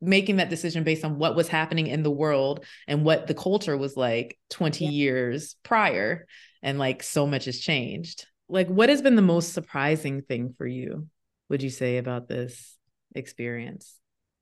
making 0.00 0.36
that 0.36 0.50
decision 0.50 0.84
based 0.84 1.04
on 1.04 1.18
what 1.18 1.34
was 1.34 1.48
happening 1.48 1.86
in 1.86 2.02
the 2.02 2.10
world 2.10 2.64
and 2.86 3.04
what 3.04 3.26
the 3.26 3.34
culture 3.34 3.76
was 3.76 3.96
like 3.96 4.38
20 4.50 4.84
yeah. 4.84 4.90
years 4.90 5.56
prior. 5.62 6.26
And 6.62 6.78
like 6.78 7.02
so 7.02 7.26
much 7.26 7.44
has 7.46 7.58
changed. 7.58 8.26
Like 8.48 8.68
what 8.68 8.88
has 8.88 9.02
been 9.02 9.16
the 9.16 9.22
most 9.22 9.52
surprising 9.52 10.22
thing 10.22 10.54
for 10.56 10.66
you 10.66 11.08
would 11.48 11.62
you 11.62 11.70
say 11.70 11.98
about 11.98 12.28
this 12.28 12.76
experience? 13.14 13.94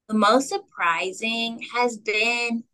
The 0.08 0.14
most 0.14 0.48
surprising 0.48 1.60
has 1.74 1.98
been 1.98 2.64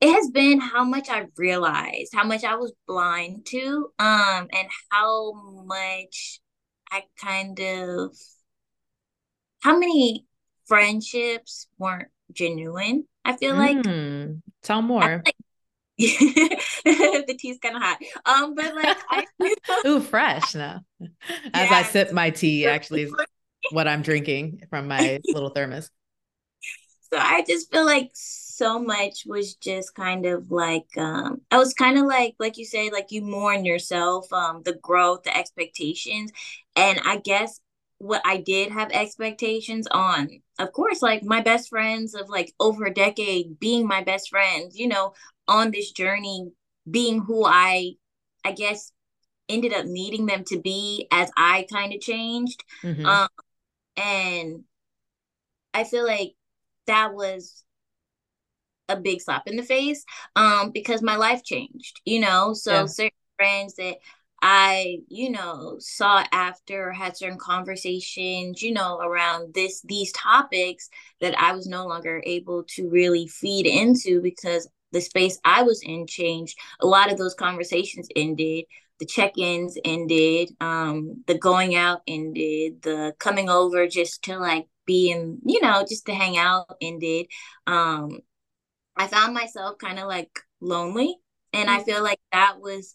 it 0.00 0.12
has 0.12 0.28
been 0.30 0.60
how 0.60 0.84
much 0.84 1.08
I've 1.08 1.30
realized, 1.38 2.12
how 2.14 2.24
much 2.24 2.44
I 2.44 2.56
was 2.56 2.72
blind 2.86 3.46
to, 3.46 3.88
um, 3.98 4.48
and 4.52 4.68
how 4.90 5.32
much 5.64 6.40
I 6.90 7.04
kind 7.16 7.58
of 7.58 8.14
how 9.64 9.78
many 9.78 10.26
friendships 10.66 11.66
weren't 11.78 12.08
genuine. 12.32 13.06
I 13.24 13.34
feel 13.34 13.54
like 13.56 13.78
mm, 13.78 14.42
tell 14.62 14.82
more. 14.82 15.22
Like, 15.24 15.36
the 15.96 17.36
tea's 17.38 17.58
kind 17.62 17.76
of 17.76 17.82
hot. 17.82 17.98
Um, 18.26 18.54
but 18.54 18.74
like, 18.74 18.96
I, 19.08 19.24
ooh, 19.86 20.00
fresh 20.00 20.54
now. 20.54 20.80
As 21.54 21.72
I 21.72 21.82
sip 21.82 22.12
my 22.12 22.28
tea, 22.28 22.66
actually, 22.66 23.04
is 23.04 23.14
what 23.70 23.88
I'm 23.88 24.02
drinking 24.02 24.64
from 24.68 24.86
my 24.86 25.20
little 25.32 25.48
thermos. 25.48 25.90
So 27.10 27.18
I 27.18 27.42
just 27.48 27.70
feel 27.72 27.86
like 27.86 28.10
so 28.12 28.78
much 28.78 29.22
was 29.26 29.54
just 29.54 29.94
kind 29.94 30.26
of 30.26 30.50
like 30.50 30.96
um 30.96 31.40
I 31.50 31.58
was 31.58 31.74
kind 31.74 31.98
of 31.98 32.06
like 32.06 32.34
like 32.38 32.56
you 32.56 32.64
say 32.64 32.90
like 32.90 33.10
you 33.10 33.22
mourn 33.22 33.64
yourself 33.64 34.32
um 34.32 34.62
the 34.64 34.74
growth 34.74 35.24
the 35.24 35.36
expectations 35.36 36.32
and 36.76 37.00
I 37.04 37.18
guess 37.18 37.60
what 38.04 38.20
I 38.22 38.36
did 38.36 38.70
have 38.70 38.90
expectations 38.92 39.88
on 39.90 40.28
of 40.58 40.72
course 40.72 41.00
like 41.00 41.22
my 41.24 41.40
best 41.40 41.70
friends 41.70 42.14
of 42.14 42.28
like 42.28 42.52
over 42.60 42.84
a 42.84 42.92
decade 42.92 43.58
being 43.58 43.86
my 43.86 44.02
best 44.04 44.28
friends 44.28 44.78
you 44.78 44.86
know 44.86 45.14
on 45.48 45.70
this 45.70 45.90
journey 45.90 46.52
being 46.90 47.22
who 47.22 47.46
I 47.46 47.92
I 48.44 48.52
guess 48.52 48.92
ended 49.48 49.72
up 49.72 49.86
needing 49.86 50.26
them 50.26 50.44
to 50.48 50.60
be 50.60 51.08
as 51.10 51.30
I 51.34 51.66
kind 51.72 51.94
of 51.94 52.00
changed 52.02 52.62
mm-hmm. 52.82 53.06
um 53.06 53.28
and 53.96 54.64
I 55.72 55.84
feel 55.84 56.06
like 56.06 56.34
that 56.86 57.14
was 57.14 57.64
a 58.90 58.96
big 58.96 59.22
slap 59.22 59.48
in 59.48 59.56
the 59.56 59.62
face 59.62 60.04
um 60.36 60.72
because 60.72 61.00
my 61.00 61.16
life 61.16 61.42
changed 61.42 62.02
you 62.04 62.20
know 62.20 62.52
so 62.52 62.72
yeah. 62.80 62.86
certain 62.86 63.18
friends 63.38 63.76
that 63.76 63.96
I, 64.46 64.98
you 65.08 65.30
know, 65.30 65.76
sought 65.78 66.28
after 66.30 66.92
had 66.92 67.16
certain 67.16 67.38
conversations, 67.38 68.60
you 68.60 68.74
know, 68.74 68.98
around 68.98 69.54
this 69.54 69.80
these 69.82 70.12
topics 70.12 70.90
that 71.22 71.34
I 71.40 71.54
was 71.54 71.66
no 71.66 71.86
longer 71.86 72.22
able 72.26 72.64
to 72.74 72.90
really 72.90 73.26
feed 73.26 73.66
into 73.66 74.20
because 74.20 74.68
the 74.92 75.00
space 75.00 75.40
I 75.46 75.62
was 75.62 75.80
in 75.82 76.06
changed. 76.06 76.58
A 76.80 76.86
lot 76.86 77.10
of 77.10 77.16
those 77.16 77.32
conversations 77.34 78.06
ended. 78.14 78.66
The 78.98 79.06
check-ins 79.06 79.78
ended. 79.82 80.50
Um, 80.60 81.24
the 81.26 81.38
going 81.38 81.74
out 81.74 82.02
ended. 82.06 82.82
The 82.82 83.14
coming 83.18 83.48
over 83.48 83.88
just 83.88 84.24
to 84.24 84.38
like 84.38 84.66
being, 84.84 85.38
you 85.46 85.62
know, 85.62 85.86
just 85.88 86.04
to 86.06 86.14
hang 86.14 86.36
out 86.36 86.76
ended. 86.82 87.28
Um, 87.66 88.18
I 88.94 89.06
found 89.06 89.32
myself 89.32 89.78
kind 89.78 89.98
of 89.98 90.06
like 90.06 90.38
lonely. 90.60 91.16
And. 91.54 91.70
I 91.70 91.82
feel 91.84 92.02
like 92.02 92.20
that 92.32 92.60
was 92.60 92.94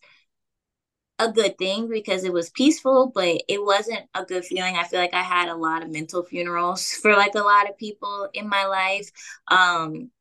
a 1.20 1.32
good 1.32 1.58
thing 1.58 1.90
because 1.90 2.24
it 2.24 2.34
was 2.34 2.50
peaceful, 2.50 3.12
but 3.14 3.42
it 3.48 3.64
wasn't 3.64 4.02
a 4.16 4.24
good 4.26 4.46
feeling. 4.46 4.76
I 4.76 4.86
feel 4.86 5.00
like 5.00 5.14
I 5.14 5.22
had 5.22 5.50
a 5.50 5.56
lot 5.56 5.84
of 5.84 5.92
mental 5.92 6.24
funerals 6.24 6.92
for 7.02 7.14
like 7.14 7.36
a 7.36 7.40
lot 7.40 7.70
of 7.70 7.78
people 7.78 8.30
in 8.34 8.48
my 8.50 8.66
life. 8.66 9.12
Um, 9.50 10.12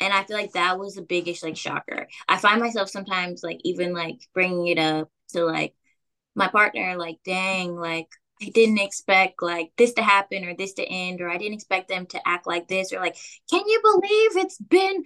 and 0.00 0.12
I 0.12 0.24
feel 0.24 0.36
like 0.36 0.52
that 0.52 0.78
was 0.78 0.94
the 0.94 1.02
biggest 1.02 1.42
like 1.42 1.56
shocker. 1.56 2.08
I 2.28 2.38
find 2.38 2.60
myself 2.60 2.88
sometimes 2.90 3.42
like 3.42 3.60
even 3.64 3.92
like 3.94 4.20
bringing 4.34 4.66
it 4.68 4.78
up 4.78 5.10
to 5.30 5.44
like 5.44 5.74
my 6.34 6.48
partner, 6.48 6.96
like, 6.96 7.18
dang, 7.24 7.76
like 7.76 8.08
I 8.42 8.50
didn't 8.50 8.78
expect 8.78 9.42
like 9.42 9.72
this 9.78 9.94
to 9.94 10.02
happen 10.02 10.44
or 10.44 10.54
this 10.54 10.74
to 10.74 10.84
end, 10.84 11.20
or 11.20 11.30
I 11.30 11.38
didn't 11.38 11.54
expect 11.54 11.88
them 11.88 12.06
to 12.06 12.28
act 12.28 12.46
like 12.46 12.68
this, 12.68 12.92
or 12.92 13.00
like, 13.00 13.16
can 13.50 13.62
you 13.66 13.80
believe 13.82 14.44
it's 14.44 14.58
been 14.58 15.04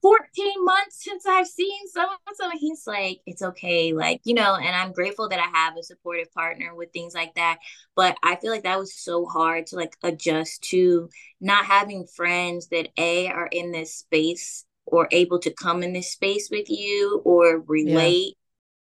14 0.00 0.64
months 0.64 1.04
since 1.04 1.24
I've 1.26 1.46
seen 1.46 1.88
someone? 1.88 2.16
so? 2.34 2.50
He's 2.58 2.86
like, 2.86 3.20
it's 3.26 3.42
okay, 3.42 3.92
like, 3.92 4.20
you 4.24 4.34
know, 4.34 4.56
and 4.56 4.74
I'm 4.74 4.92
grateful 4.92 5.28
that 5.28 5.38
I 5.38 5.58
have 5.58 5.76
a 5.76 5.82
supportive 5.82 6.32
partner 6.32 6.74
with 6.74 6.92
things 6.92 7.14
like 7.14 7.34
that. 7.34 7.58
But 7.94 8.16
I 8.22 8.36
feel 8.36 8.50
like 8.50 8.64
that 8.64 8.78
was 8.78 8.94
so 8.94 9.26
hard 9.26 9.66
to 9.68 9.76
like 9.76 9.96
adjust 10.02 10.62
to 10.70 11.08
not 11.40 11.66
having 11.66 12.06
friends 12.06 12.68
that 12.68 12.88
A 12.98 13.28
are 13.28 13.48
in 13.50 13.70
this 13.70 13.94
space 13.94 14.64
or 14.86 15.08
able 15.12 15.38
to 15.40 15.52
come 15.52 15.82
in 15.82 15.92
this 15.92 16.12
space 16.12 16.48
with 16.50 16.68
you 16.68 17.22
or 17.24 17.60
relate 17.60 18.36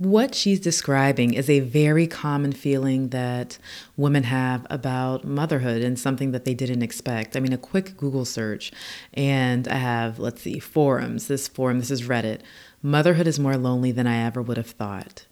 what 0.02 0.34
she's 0.34 0.60
describing 0.60 1.36
is 1.36 1.48
a 1.48 1.60
very 1.60 2.08
common 2.08 2.52
feeling 2.52 3.10
that 3.10 3.60
women 3.96 4.24
have 4.24 4.66
about 4.68 5.24
motherhood 5.24 5.84
and 5.84 6.00
something 6.00 6.32
that 6.32 6.44
they 6.44 6.56
didn't 6.56 6.82
expect. 6.82 7.38
I 7.38 7.40
mean, 7.40 7.54
a 7.54 7.58
quick 7.58 7.98
Google 7.98 8.26
search, 8.26 8.72
and 9.14 9.68
I 9.68 9.76
have, 9.76 10.18
let's 10.18 10.42
see, 10.42 10.58
forums. 10.58 11.28
This 11.28 11.48
forum, 11.48 11.78
this 11.78 11.92
is 11.92 12.08
Reddit. 12.08 12.42
Motherhood 12.82 13.28
is 13.28 13.40
more 13.40 13.58
lonely 13.58 13.92
than 13.92 14.08
I 14.08 14.26
ever 14.26 14.42
would 14.42 14.58
have 14.58 14.72
thought. 14.72 15.28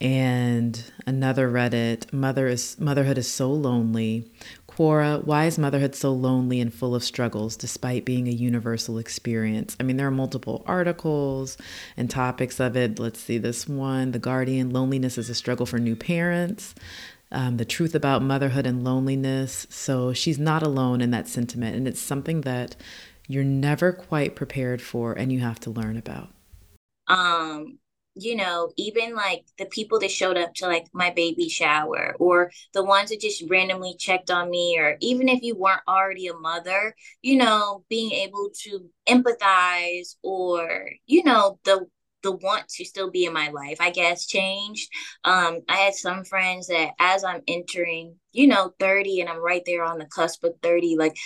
And 0.00 0.80
another 1.04 1.50
Reddit, 1.50 2.12
mother 2.12 2.46
is 2.46 2.78
motherhood 2.78 3.18
is 3.18 3.26
so 3.26 3.52
lonely. 3.52 4.30
Quora, 4.76 5.22
why 5.22 5.44
is 5.44 5.58
motherhood 5.58 5.94
so 5.94 6.12
lonely 6.12 6.58
and 6.58 6.72
full 6.72 6.94
of 6.94 7.04
struggles 7.04 7.56
despite 7.56 8.06
being 8.06 8.26
a 8.26 8.32
universal 8.32 8.96
experience? 8.96 9.76
I 9.78 9.82
mean, 9.82 9.98
there 9.98 10.06
are 10.06 10.10
multiple 10.10 10.64
articles 10.66 11.58
and 11.94 12.08
topics 12.08 12.58
of 12.58 12.74
it. 12.74 12.98
Let's 12.98 13.20
see 13.20 13.36
this 13.36 13.68
one 13.68 14.12
The 14.12 14.18
Guardian 14.18 14.70
Loneliness 14.70 15.18
is 15.18 15.28
a 15.28 15.34
Struggle 15.34 15.66
for 15.66 15.78
New 15.78 15.94
Parents. 15.94 16.74
Um, 17.30 17.58
the 17.58 17.66
truth 17.66 17.94
about 17.94 18.22
motherhood 18.22 18.66
and 18.66 18.82
loneliness. 18.82 19.66
So 19.68 20.14
she's 20.14 20.38
not 20.38 20.62
alone 20.62 21.02
in 21.02 21.10
that 21.10 21.28
sentiment. 21.28 21.76
And 21.76 21.86
it's 21.86 22.00
something 22.00 22.40
that 22.42 22.74
you're 23.28 23.44
never 23.44 23.92
quite 23.92 24.36
prepared 24.36 24.80
for 24.80 25.12
and 25.12 25.30
you 25.30 25.40
have 25.40 25.60
to 25.60 25.70
learn 25.70 25.98
about. 25.98 26.30
Um, 27.08 27.78
you 28.14 28.36
know, 28.36 28.72
even 28.76 29.14
like 29.14 29.44
the 29.58 29.66
people 29.66 29.98
that 30.00 30.10
showed 30.10 30.36
up 30.36 30.54
to 30.54 30.66
like 30.66 30.86
my 30.92 31.10
baby 31.10 31.48
shower 31.48 32.14
or 32.18 32.50
the 32.74 32.84
ones 32.84 33.10
that 33.10 33.20
just 33.20 33.44
randomly 33.48 33.94
checked 33.98 34.30
on 34.30 34.50
me, 34.50 34.78
or 34.78 34.96
even 35.00 35.28
if 35.28 35.42
you 35.42 35.54
weren't 35.56 35.80
already 35.88 36.26
a 36.28 36.34
mother, 36.34 36.94
you 37.22 37.36
know, 37.36 37.84
being 37.88 38.12
able 38.12 38.50
to 38.64 38.88
empathize 39.08 40.16
or, 40.22 40.90
you 41.06 41.24
know, 41.24 41.58
the 41.64 41.86
the 42.22 42.30
want 42.32 42.68
to 42.68 42.84
still 42.84 43.10
be 43.10 43.24
in 43.24 43.32
my 43.32 43.48
life, 43.48 43.78
I 43.80 43.90
guess, 43.90 44.26
changed. 44.26 44.88
Um, 45.24 45.58
I 45.68 45.76
had 45.78 45.94
some 45.94 46.24
friends 46.24 46.68
that 46.68 46.90
as 47.00 47.24
I'm 47.24 47.42
entering, 47.48 48.14
you 48.32 48.46
know, 48.46 48.72
30 48.78 49.20
and 49.20 49.28
I'm 49.28 49.42
right 49.42 49.62
there 49.66 49.82
on 49.82 49.98
the 49.98 50.06
cusp 50.06 50.44
of 50.44 50.54
30, 50.62 50.96
like 50.96 51.16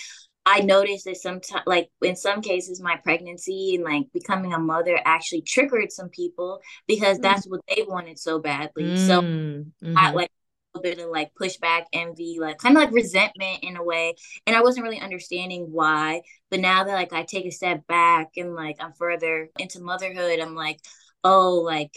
I 0.49 0.61
noticed 0.61 1.07
that 1.07 1.17
sometimes, 1.17 1.65
like 1.67 1.91
in 2.03 2.15
some 2.15 2.41
cases, 2.41 2.81
my 2.81 2.97
pregnancy 3.03 3.75
and 3.75 3.83
like 3.83 4.05
becoming 4.15 4.55
a 4.55 4.59
mother 4.61 4.99
actually 5.05 5.43
triggered 5.43 5.91
some 5.91 6.09
people 6.09 6.61
because 6.87 7.19
mm. 7.19 7.23
that's 7.23 7.47
what 7.47 7.63
they 7.69 7.85
wanted 7.87 8.17
so 8.17 8.39
badly. 8.39 8.85
Mm. 8.85 9.07
So 9.07 9.23
mm-hmm. 9.23 9.99
I 9.99 10.13
like 10.13 10.31
a 10.77 10.81
bit 10.81 11.01
of 11.01 11.11
like 11.11 11.33
pushback, 11.35 11.87
envy, 11.93 12.39
like 12.41 12.59
kind 12.59 12.77
of 12.77 12.83
like 12.85 12.93
resentment 12.93 13.65
in 13.65 13.77
a 13.77 13.83
way. 13.83 14.15
And 14.47 14.55
I 14.55 14.63
wasn't 14.63 14.85
really 14.85 15.01
understanding 15.01 15.67
why. 15.73 16.23
But 16.49 16.61
now 16.61 16.85
that 16.85 16.95
like 16.95 17.13
I 17.13 17.25
take 17.25 17.47
a 17.47 17.51
step 17.51 17.85
back 17.89 18.37
and 18.37 18.55
like 18.55 18.77
I'm 18.79 18.93
further 18.93 19.49
into 19.59 19.83
motherhood, 19.83 20.39
I'm 20.39 20.55
like, 20.55 20.79
oh, 21.25 21.55
like 21.55 21.93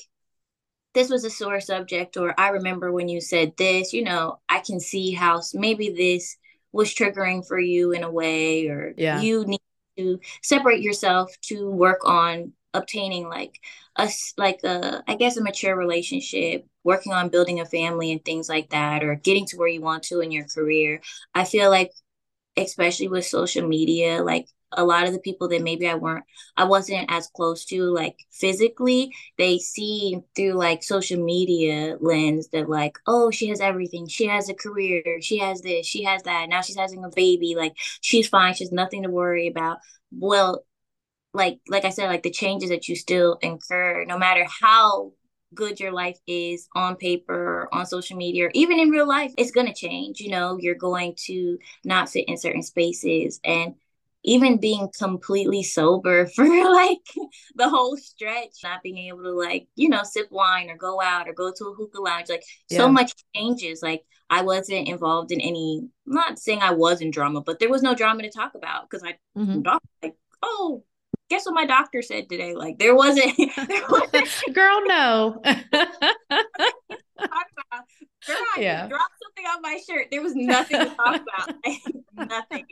this 0.96 1.12
was 1.12 1.24
a 1.24 1.30
sore 1.30 1.62
subject, 1.62 2.18
or 2.18 2.34
I 2.36 2.50
remember 2.50 2.92
when 2.92 3.10
you 3.10 3.22
said 3.22 3.54
this, 3.58 3.94
you 3.94 4.04
know, 4.04 4.40
I 4.50 4.60
can 4.60 4.80
see 4.80 5.12
how 5.12 5.42
maybe 5.54 5.90
this 5.92 6.36
was 6.72 6.94
triggering 6.94 7.46
for 7.46 7.60
you 7.60 7.92
in 7.92 8.04
a 8.04 8.12
way 8.12 8.68
or 8.68 8.94
yeah. 8.98 9.22
you 9.22 9.46
need 9.46 9.62
to 9.98 10.20
separate 10.42 10.82
yourself 10.82 11.32
to 11.42 11.70
work 11.70 12.06
on 12.06 12.54
obtaining 12.74 13.28
like 13.28 13.60
a 13.96 14.08
like 14.38 14.64
a 14.64 15.04
i 15.08 15.16
guess 15.16 15.38
a 15.38 15.42
mature 15.42 15.76
relationship 15.76 16.66
working 16.84 17.12
on 17.12 17.30
building 17.30 17.60
a 17.60 17.66
family 17.66 18.12
and 18.12 18.24
things 18.24 18.48
like 18.48 18.70
that 18.70 19.04
or 19.04 19.16
getting 19.16 19.46
to 19.46 19.58
where 19.58 19.68
you 19.68 19.82
want 19.82 20.04
to 20.04 20.22
in 20.22 20.32
your 20.32 20.46
career 20.46 21.02
i 21.34 21.44
feel 21.44 21.72
like 21.72 21.92
especially 22.56 23.08
with 23.08 23.26
social 23.26 23.68
media 23.68 24.24
like 24.24 24.48
a 24.74 24.86
lot 24.86 25.08
of 25.08 25.14
the 25.14 25.20
people 25.20 25.48
that 25.50 25.62
maybe 25.62 25.88
I 25.88 25.96
weren't 25.96 26.26
I 26.58 26.66
wasn't 26.66 27.12
as 27.12 27.28
close 27.28 27.66
to 27.66 27.84
like 27.94 28.18
physically 28.32 29.14
they 29.38 29.58
see 29.58 30.20
through 30.36 30.54
like 30.54 30.84
social 30.84 31.24
media 31.24 31.98
lens 32.00 32.50
that 32.50 32.70
like 32.70 32.98
oh 33.08 33.32
she 33.32 33.50
has 33.50 33.62
everything. 33.62 34.08
She 34.08 34.28
has 34.28 34.50
a 34.50 34.54
career. 34.54 35.04
She 35.22 35.40
has 35.40 35.62
this. 35.62 35.86
She 35.86 36.04
has 36.04 36.24
that. 36.24 36.50
Now 36.50 36.62
she's 36.62 36.78
having 36.78 37.04
a 37.04 37.10
baby. 37.10 37.56
Like 37.56 37.74
she's 38.02 38.28
fine. 38.28 38.54
She's 38.54 38.72
nothing 38.72 39.04
to 39.04 39.10
worry 39.10 39.48
about. 39.48 39.80
Well 40.12 40.64
like 41.34 41.60
like 41.68 41.86
I 41.86 41.90
said 41.90 42.08
like 42.08 42.24
the 42.24 42.32
changes 42.32 42.70
that 42.70 42.88
you 42.88 42.96
still 42.96 43.38
incur 43.42 44.04
no 44.06 44.18
matter 44.18 44.46
how 44.62 45.14
good 45.54 45.80
your 45.80 45.92
life 45.92 46.18
is 46.28 46.68
on 46.76 46.96
paper 46.96 47.68
on 47.72 47.86
social 47.86 48.18
media 48.18 48.46
or 48.46 48.52
even 48.54 48.80
in 48.80 48.90
real 48.90 49.08
life 49.08 49.34
it's 49.38 49.52
going 49.52 49.68
to 49.68 49.74
change. 49.74 50.20
You 50.20 50.32
know 50.32 50.58
you're 50.60 50.76
going 50.76 51.16
to 51.26 51.58
not 51.84 52.10
fit 52.10 52.28
in 52.28 52.38
certain 52.38 52.64
spaces. 52.64 53.40
And 53.44 53.76
even 54.24 54.60
being 54.60 54.90
completely 54.98 55.64
sober 55.64 56.28
for 56.36 56.46
like 56.46 56.98
the 57.56 57.70
whole 57.70 57.98
stretch, 57.98 58.58
not 58.64 58.84
being 58.84 58.98
able 58.98 59.24
to 59.24 59.32
like, 59.32 59.68
you 59.76 59.90
know, 59.90 60.04
sip 60.04 60.28
wine 60.32 60.70
or 60.70 60.78
go 60.78 61.02
out 61.02 61.28
or 61.28 61.34
go 61.34 61.52
to 61.56 61.66
a 61.66 61.74
hookah 61.74 62.02
lounge, 62.02 62.30
like 62.30 62.44
yeah. 62.70 62.78
so 62.78 62.90
much 62.90 63.14
changes. 63.36 63.82
Like 63.82 64.04
I 64.30 64.42
wasn't 64.42 64.88
involved 64.88 65.32
in 65.32 65.42
any, 65.42 65.88
not 66.06 66.40
saying 66.40 66.62
I 66.62 66.72
was 66.72 67.02
in 67.02 67.12
drama, 67.12 67.42
but 67.42 67.60
there 67.60 67.70
was 67.70 67.82
no 67.82 67.96
drama 67.96 68.24
to 68.24 68.30
talk 68.30 68.54
about 68.56 68.90
because 68.90 69.04
I 69.04 69.18
mm-hmm. 69.38 69.62
like, 70.04 70.16
oh, 70.44 70.84
guess 71.30 71.46
what 71.46 71.56
my 71.56 71.66
doctor 71.66 72.02
said 72.02 72.30
today? 72.30 72.54
Like 72.56 72.78
there 72.78 72.96
wasn't, 72.96 73.36
there 73.68 73.84
wasn't 73.90 74.54
girl, 74.54 74.82
no. 74.86 75.42
Girl, 78.28 78.38
I 78.56 78.60
yeah. 78.60 78.88
dropped 78.88 79.14
something 79.24 79.46
on 79.46 79.62
my 79.62 79.80
shirt. 79.88 80.08
There 80.12 80.22
was 80.22 80.36
nothing 80.36 80.80
to 80.80 80.86
talk 80.96 81.22
about. 81.22 81.56
nothing. 82.30 82.66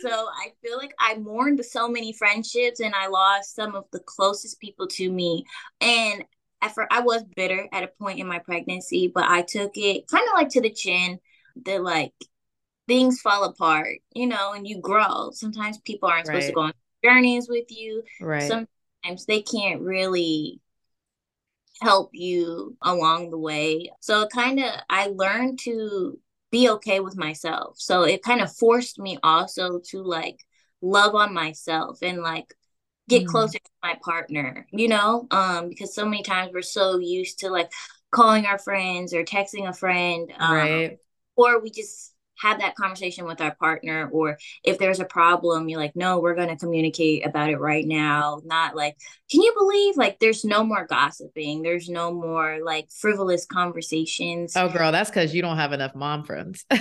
So 0.00 0.10
I 0.10 0.52
feel 0.62 0.78
like 0.78 0.94
I 0.98 1.16
mourned 1.16 1.64
so 1.64 1.88
many 1.88 2.12
friendships 2.12 2.80
and 2.80 2.94
I 2.94 3.08
lost 3.08 3.54
some 3.54 3.74
of 3.74 3.84
the 3.92 4.00
closest 4.00 4.60
people 4.60 4.86
to 4.88 5.10
me. 5.10 5.44
And 5.80 6.24
at 6.60 6.74
first, 6.74 6.88
I 6.90 7.00
was 7.00 7.24
bitter 7.36 7.68
at 7.72 7.82
a 7.82 7.88
point 7.88 8.20
in 8.20 8.26
my 8.26 8.38
pregnancy, 8.38 9.10
but 9.12 9.24
I 9.24 9.42
took 9.42 9.72
it 9.76 10.08
kind 10.08 10.26
of 10.28 10.34
like 10.34 10.48
to 10.50 10.60
the 10.60 10.70
chin 10.70 11.18
that 11.64 11.82
like 11.82 12.12
things 12.88 13.20
fall 13.20 13.44
apart, 13.44 13.98
you 14.14 14.26
know, 14.26 14.52
and 14.52 14.66
you 14.66 14.80
grow. 14.80 15.30
Sometimes 15.32 15.78
people 15.78 16.08
aren't 16.08 16.26
supposed 16.26 16.44
right. 16.44 16.48
to 16.48 16.54
go 16.54 16.60
on 16.62 16.72
journeys 17.04 17.48
with 17.48 17.66
you. 17.70 18.02
Right. 18.20 18.42
Sometimes 18.42 19.26
they 19.26 19.42
can't 19.42 19.80
really 19.80 20.60
help 21.80 22.10
you 22.12 22.76
along 22.82 23.30
the 23.30 23.38
way. 23.38 23.90
So 24.00 24.26
kind 24.28 24.60
of 24.60 24.70
I 24.88 25.08
learned 25.08 25.58
to 25.60 26.18
be 26.52 26.70
okay 26.70 27.00
with 27.00 27.16
myself. 27.16 27.76
So 27.78 28.02
it 28.02 28.22
kind 28.22 28.40
of 28.40 28.54
forced 28.54 29.00
me 29.00 29.18
also 29.24 29.80
to 29.90 30.02
like 30.02 30.38
love 30.80 31.16
on 31.16 31.34
myself 31.34 31.98
and 32.02 32.22
like 32.22 32.54
get 33.08 33.24
mm. 33.24 33.26
closer 33.26 33.58
to 33.58 33.70
my 33.82 33.96
partner, 34.04 34.66
you 34.70 34.86
know? 34.86 35.26
Um 35.32 35.68
because 35.68 35.94
so 35.94 36.04
many 36.04 36.22
times 36.22 36.52
we're 36.54 36.62
so 36.62 36.98
used 36.98 37.40
to 37.40 37.50
like 37.50 37.72
calling 38.12 38.46
our 38.46 38.58
friends 38.58 39.12
or 39.12 39.24
texting 39.24 39.68
a 39.68 39.72
friend 39.72 40.30
um, 40.38 40.54
right 40.54 40.98
or 41.34 41.60
we 41.60 41.70
just 41.70 42.11
have 42.42 42.60
that 42.60 42.74
conversation 42.74 43.24
with 43.24 43.40
our 43.40 43.54
partner 43.54 44.08
or 44.12 44.38
if 44.64 44.78
there's 44.78 45.00
a 45.00 45.04
problem 45.04 45.68
you're 45.68 45.80
like 45.80 45.96
no 45.96 46.20
we're 46.20 46.34
going 46.34 46.48
to 46.48 46.56
communicate 46.56 47.24
about 47.26 47.48
it 47.48 47.58
right 47.58 47.86
now. 47.86 48.40
Not 48.44 48.76
like 48.76 48.96
can 49.30 49.42
you 49.42 49.54
believe 49.56 49.96
like 49.96 50.18
there's 50.18 50.44
no 50.44 50.64
more 50.64 50.86
gossiping 50.86 51.62
there's 51.62 51.88
no 51.88 52.12
more 52.12 52.58
like 52.64 52.88
frivolous 52.90 53.46
conversations? 53.46 54.56
Oh 54.56 54.68
girl 54.68 54.92
that's 54.92 55.10
because 55.10 55.34
you 55.34 55.42
don't 55.42 55.56
have 55.56 55.72
enough 55.72 55.94
mom 55.94 56.24
friends. 56.24 56.64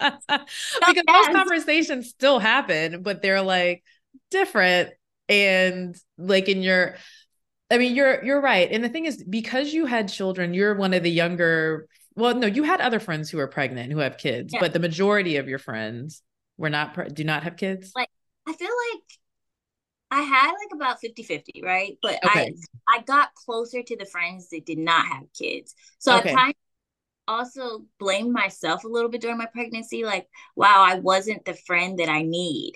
Because 0.00 1.04
those 1.06 1.28
conversations 1.34 2.08
still 2.08 2.38
happen 2.38 3.02
but 3.02 3.22
they're 3.22 3.42
like 3.42 3.84
different 4.30 4.90
and 5.28 5.96
like 6.18 6.48
in 6.48 6.62
your 6.62 6.96
I 7.70 7.78
mean, 7.78 7.94
you're 7.94 8.22
you're 8.24 8.40
right. 8.40 8.68
And 8.70 8.82
the 8.82 8.88
thing 8.88 9.06
is, 9.06 9.22
because 9.22 9.72
you 9.72 9.86
had 9.86 10.08
children, 10.08 10.54
you're 10.54 10.74
one 10.74 10.92
of 10.92 11.04
the 11.04 11.10
younger 11.10 11.86
well, 12.16 12.34
no, 12.34 12.46
you 12.46 12.64
had 12.64 12.80
other 12.80 13.00
friends 13.00 13.30
who 13.30 13.38
are 13.38 13.46
pregnant 13.46 13.92
who 13.92 13.98
have 13.98 14.18
kids, 14.18 14.52
yeah. 14.52 14.60
but 14.60 14.72
the 14.72 14.78
majority 14.78 15.36
of 15.36 15.48
your 15.48 15.58
friends 15.58 16.22
were 16.56 16.70
not 16.70 16.94
pre- 16.94 17.08
do 17.08 17.24
not 17.24 17.44
have 17.44 17.56
kids. 17.56 17.92
Like 17.94 18.10
I 18.46 18.52
feel 18.52 18.68
like 18.68 19.02
I 20.10 20.22
had 20.22 20.52
like 20.52 20.74
about 20.74 20.98
50-50, 21.00 21.62
right? 21.62 21.96
But 22.02 22.24
okay. 22.24 22.52
I 22.88 22.98
I 22.98 23.02
got 23.02 23.34
closer 23.34 23.82
to 23.82 23.96
the 23.96 24.06
friends 24.06 24.48
that 24.50 24.66
did 24.66 24.78
not 24.78 25.06
have 25.06 25.24
kids. 25.36 25.74
So 25.98 26.18
okay. 26.18 26.32
I 26.32 26.34
kind 26.34 26.50
of 26.50 26.54
also 27.28 27.84
blamed 27.98 28.32
myself 28.32 28.82
a 28.84 28.88
little 28.88 29.08
bit 29.08 29.20
during 29.20 29.38
my 29.38 29.46
pregnancy 29.46 30.04
like 30.04 30.26
wow, 30.56 30.84
I 30.86 30.96
wasn't 30.96 31.44
the 31.44 31.54
friend 31.54 31.98
that 32.00 32.08
I 32.08 32.22
need. 32.22 32.74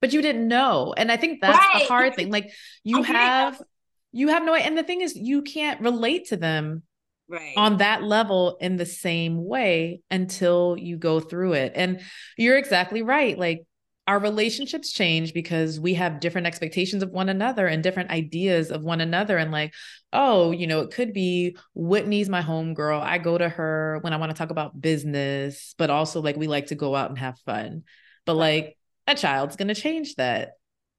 But 0.00 0.12
you 0.12 0.20
didn't 0.20 0.48
know. 0.48 0.92
And 0.96 1.10
I 1.10 1.16
think 1.16 1.40
that's 1.40 1.56
right. 1.56 1.82
the 1.82 1.88
hard 1.88 2.14
thing. 2.16 2.30
Like 2.30 2.50
you 2.84 2.98
I 2.98 3.06
have 3.06 3.62
you 4.10 4.28
have 4.28 4.44
no 4.44 4.54
and 4.54 4.76
the 4.76 4.82
thing 4.82 5.00
is 5.00 5.16
you 5.16 5.42
can't 5.42 5.80
relate 5.80 6.26
to 6.26 6.36
them 6.36 6.82
right. 7.28 7.54
on 7.56 7.78
that 7.78 8.02
level 8.02 8.56
in 8.60 8.76
the 8.76 8.86
same 8.86 9.44
way 9.44 10.00
until 10.10 10.76
you 10.78 10.96
go 10.96 11.20
through 11.20 11.54
it. 11.54 11.72
And 11.74 12.00
you're 12.36 12.58
exactly 12.58 13.02
right 13.02 13.38
like 13.38 13.64
our 14.06 14.18
relationships 14.18 14.92
change 14.92 15.32
because 15.32 15.80
we 15.80 15.94
have 15.94 16.20
different 16.20 16.46
expectations 16.46 17.02
of 17.02 17.10
one 17.10 17.30
another 17.30 17.66
and 17.66 17.82
different 17.82 18.10
ideas 18.10 18.70
of 18.70 18.82
one 18.84 19.00
another 19.00 19.38
and 19.38 19.50
like 19.50 19.72
oh 20.12 20.50
you 20.50 20.66
know 20.66 20.80
it 20.80 20.90
could 20.90 21.14
be 21.14 21.56
whitney's 21.74 22.28
my 22.28 22.42
home 22.42 22.74
girl. 22.74 23.00
I 23.00 23.18
go 23.18 23.38
to 23.38 23.48
her 23.48 23.98
when 24.02 24.12
i 24.12 24.16
want 24.16 24.30
to 24.30 24.36
talk 24.36 24.50
about 24.50 24.78
business 24.78 25.74
but 25.78 25.90
also 25.90 26.20
like 26.20 26.36
we 26.36 26.46
like 26.46 26.66
to 26.66 26.74
go 26.74 26.94
out 26.94 27.10
and 27.10 27.18
have 27.18 27.38
fun. 27.40 27.84
But 28.26 28.34
like 28.34 28.76
a 29.06 29.14
child's 29.14 29.56
going 29.56 29.68
to 29.68 29.74
change 29.74 30.16
that 30.16 30.52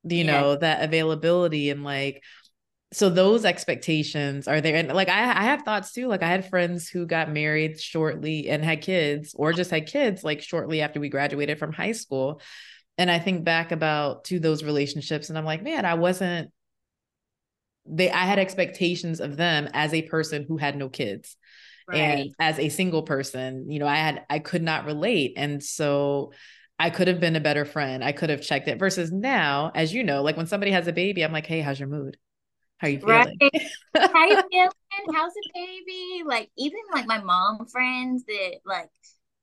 you 0.03 0.23
yeah. 0.23 0.41
know 0.41 0.55
that 0.55 0.83
availability 0.83 1.69
and 1.69 1.83
like 1.83 2.23
so 2.95 3.09
those 3.09 3.43
expectations 3.43 4.47
are 4.47 4.61
there 4.61 4.77
and 4.77 4.87
like 4.87 5.09
I, 5.09 5.19
I 5.19 5.43
have 5.43 5.63
thoughts 5.63 5.91
too 5.91 6.07
like 6.07 6.23
i 6.23 6.29
had 6.29 6.49
friends 6.49 6.87
who 6.87 7.05
got 7.05 7.29
married 7.29 7.79
shortly 7.79 8.47
and 8.49 8.63
had 8.63 8.81
kids 8.81 9.35
or 9.37 9.51
just 9.51 9.69
had 9.69 9.85
kids 9.85 10.23
like 10.23 10.41
shortly 10.41 10.81
after 10.81 11.01
we 11.01 11.09
graduated 11.09 11.59
from 11.59 11.73
high 11.73 11.91
school 11.91 12.39
and 12.97 13.11
i 13.11 13.19
think 13.19 13.43
back 13.43 13.73
about 13.73 14.23
to 14.25 14.39
those 14.39 14.63
relationships 14.63 15.27
and 15.27 15.37
i'm 15.37 15.43
like 15.43 15.61
man 15.61 15.83
i 15.83 15.95
wasn't 15.95 16.51
they 17.85 18.09
i 18.09 18.23
had 18.23 18.39
expectations 18.39 19.19
of 19.19 19.35
them 19.35 19.67
as 19.73 19.93
a 19.93 20.03
person 20.03 20.45
who 20.47 20.55
had 20.55 20.77
no 20.77 20.87
kids 20.87 21.35
right. 21.89 21.97
and 21.97 22.35
as 22.39 22.57
a 22.59 22.69
single 22.69 23.03
person 23.03 23.69
you 23.69 23.77
know 23.77 23.87
i 23.87 23.97
had 23.97 24.23
i 24.29 24.39
could 24.39 24.63
not 24.63 24.85
relate 24.85 25.33
and 25.35 25.61
so 25.61 26.31
I 26.77 26.89
could 26.89 27.07
have 27.07 27.21
been 27.21 27.37
a 27.37 27.39
better 27.39 27.63
friend. 27.63 28.03
I 28.03 28.11
could 28.11 28.29
have 28.29 28.41
checked 28.41 28.67
it 28.67 28.79
versus 28.79 29.09
now, 29.09 29.71
as 29.73 29.93
you 29.93 30.03
know, 30.03 30.21
like 30.21 30.35
when 30.35 30.45
somebody 30.45 30.73
has 30.73 30.89
a 30.89 30.91
baby, 30.91 31.23
I'm 31.23 31.31
like, 31.31 31.45
hey, 31.45 31.61
how's 31.61 31.79
your 31.79 31.87
mood? 31.87 32.17
How 32.85 32.89
you 32.89 32.99
feeling? 32.99 33.37
Right. 33.41 33.71
How 34.13 34.27
you 34.27 34.43
feeling? 34.51 34.69
How's 35.11 35.33
the 35.33 35.43
baby? 35.55 36.23
Like 36.23 36.51
even 36.55 36.79
like 36.93 37.07
my 37.07 37.17
mom 37.19 37.65
friends 37.65 38.23
that 38.27 38.59
like 38.63 38.89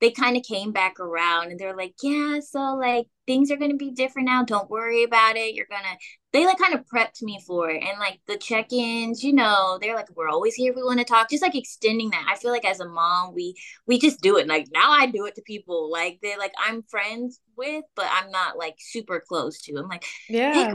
they 0.01 0.13
kind 0.13 0.37
of 0.37 0.45
came 0.45 0.71
back 0.71 1.01
around 1.01 1.51
and 1.51 1.59
they're 1.59 1.77
like, 1.77 1.95
yeah, 2.03 2.39
so 2.39 2.77
like 2.77 3.07
things 3.27 3.51
are 3.51 3.57
gonna 3.57 3.77
be 3.77 3.91
different 3.91 4.27
now. 4.27 4.45
Don't 4.45 4.71
worry 4.71 5.05
about 5.05 5.37
it. 5.37 5.55
You're 5.55 5.67
gonna 5.71 5.97
they 6.33 6.47
like 6.47 6.59
kind 6.59 6.75
of 6.75 6.87
prepped 6.87 7.23
me 7.23 7.41
for 7.47 7.71
it 7.71 7.83
and 7.83 7.99
like 7.99 8.21
the 8.27 8.37
check-ins 8.37 9.23
you 9.23 9.33
know 9.33 9.79
they're 9.81 9.95
like 9.95 10.09
we're 10.17 10.29
always 10.29 10.55
here 10.55 10.71
if 10.71 10.77
we 10.77 10.83
want 10.83 10.99
to 10.99 11.05
talk 11.05 11.31
just 11.31 11.43
like 11.43 11.55
extending 11.55 12.11
that 12.11 12.27
i 12.29 12.37
feel 12.37 12.51
like 12.51 12.65
as 12.65 12.81
a 12.81 12.89
mom 12.89 13.35
we 13.35 13.55
we 13.87 13.99
just 13.99 14.21
do 14.21 14.37
it 14.39 14.49
like 14.49 14.67
now 14.73 14.91
i 14.91 15.07
do 15.07 15.27
it 15.27 15.35
to 15.35 15.43
people 15.43 15.91
like 15.91 16.19
they're 16.23 16.39
like 16.39 16.53
i'm 16.67 16.83
friends 16.83 17.41
with 17.57 17.85
but 17.95 18.07
i'm 18.11 18.31
not 18.31 18.57
like 18.57 18.77
super 18.79 19.21
close 19.21 19.61
to 19.61 19.77
i'm 19.77 19.89
like 19.89 20.05
yeah 20.29 20.53
hey, 20.53 20.75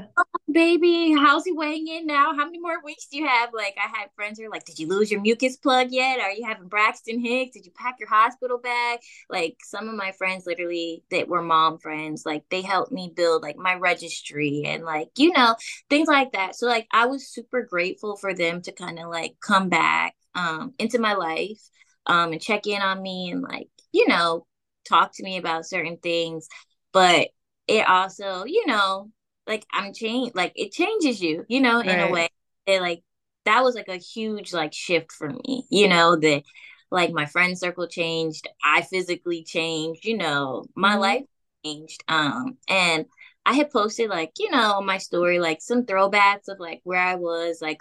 baby 0.52 1.16
how's 1.18 1.44
he 1.44 1.52
weighing 1.52 1.88
in 1.88 2.06
now 2.06 2.36
how 2.36 2.46
many 2.46 2.60
more 2.60 2.84
weeks 2.86 3.08
do 3.12 3.18
you 3.18 3.28
have 3.28 3.50
like 3.52 3.76
i 3.84 3.88
had 3.88 4.10
friends 4.16 4.38
who 4.38 4.46
are 4.46 4.50
like 4.50 4.64
did 4.64 4.78
you 4.78 4.88
lose 4.88 5.12
your 5.12 5.20
mucus 5.20 5.58
plug 5.58 5.88
yet 5.90 6.20
are 6.20 6.32
you 6.32 6.46
having 6.46 6.68
braxton 6.68 7.20
hicks 7.20 7.54
did 7.54 7.66
you 7.66 7.72
pack 7.76 7.96
your 8.00 8.08
hospital 8.08 8.60
bag 8.60 9.00
like 9.28 9.58
some 9.64 9.90
of 9.90 9.96
my 9.96 10.12
friends 10.12 10.46
literally 10.46 11.04
that 11.10 11.28
were 11.28 11.42
mom 11.42 11.80
friends 11.80 12.28
like 12.28 12.37
they 12.50 12.62
helped 12.62 12.92
me 12.92 13.12
build 13.16 13.42
like 13.42 13.58
my 13.58 13.76
registry 13.76 14.64
and 14.66 14.84
like 14.84 15.10
you 15.18 15.32
know 15.32 15.56
things 15.90 16.08
like 16.08 16.32
that. 16.34 16.56
So 16.56 16.68
like 16.68 16.88
I 16.92 17.06
was 17.08 17.28
super 17.28 17.64
grateful 17.64 18.18
for 18.18 18.34
them 18.34 18.62
to 18.64 18.72
kind 18.72 19.00
of 19.00 19.10
like 19.10 19.36
come 19.42 19.70
back 19.70 20.16
um 20.36 20.74
into 20.80 21.00
my 21.00 21.14
life 21.14 21.60
um 22.06 22.32
and 22.32 22.42
check 22.42 22.68
in 22.68 22.82
on 22.82 23.02
me 23.02 23.32
and 23.32 23.42
like, 23.42 23.70
you 23.92 24.08
know, 24.08 24.46
talk 24.88 25.12
to 25.16 25.24
me 25.24 25.38
about 25.38 25.66
certain 25.66 25.98
things. 25.98 26.48
But 26.94 27.30
it 27.68 27.88
also, 27.88 28.46
you 28.46 28.66
know, 28.66 29.12
like 29.46 29.66
I'm 29.72 29.94
changed 29.94 30.36
like 30.36 30.54
it 30.56 30.72
changes 30.72 31.22
you, 31.22 31.46
you 31.48 31.62
know, 31.62 31.80
in 31.80 32.00
a 32.00 32.12
way. 32.12 32.30
It 32.66 32.82
like 32.82 33.04
that 33.46 33.64
was 33.64 33.76
like 33.76 33.88
a 33.88 33.98
huge 33.98 34.54
like 34.54 34.74
shift 34.74 35.12
for 35.12 35.30
me, 35.30 35.66
you 35.70 35.88
know, 35.88 36.16
that 36.18 36.44
like 36.92 37.12
my 37.12 37.26
friend 37.26 37.58
circle 37.58 37.88
changed, 37.88 38.48
I 38.64 38.82
physically 38.82 39.44
changed, 39.44 40.06
you 40.06 40.18
know, 40.18 40.66
my 40.76 40.92
mm-hmm. 40.92 41.00
life 41.02 41.24
changed. 41.66 42.04
Um 42.08 42.58
and 42.68 43.06
I 43.46 43.54
had 43.54 43.72
posted 43.72 44.10
like, 44.10 44.34
you 44.40 44.52
know, 44.52 44.82
my 44.82 44.98
story, 44.98 45.40
like 45.40 45.62
some 45.62 45.86
throwbacks 45.86 46.50
of 46.50 46.60
like 46.60 46.82
where 46.84 47.00
I 47.00 47.16
was 47.16 47.60
like 47.62 47.78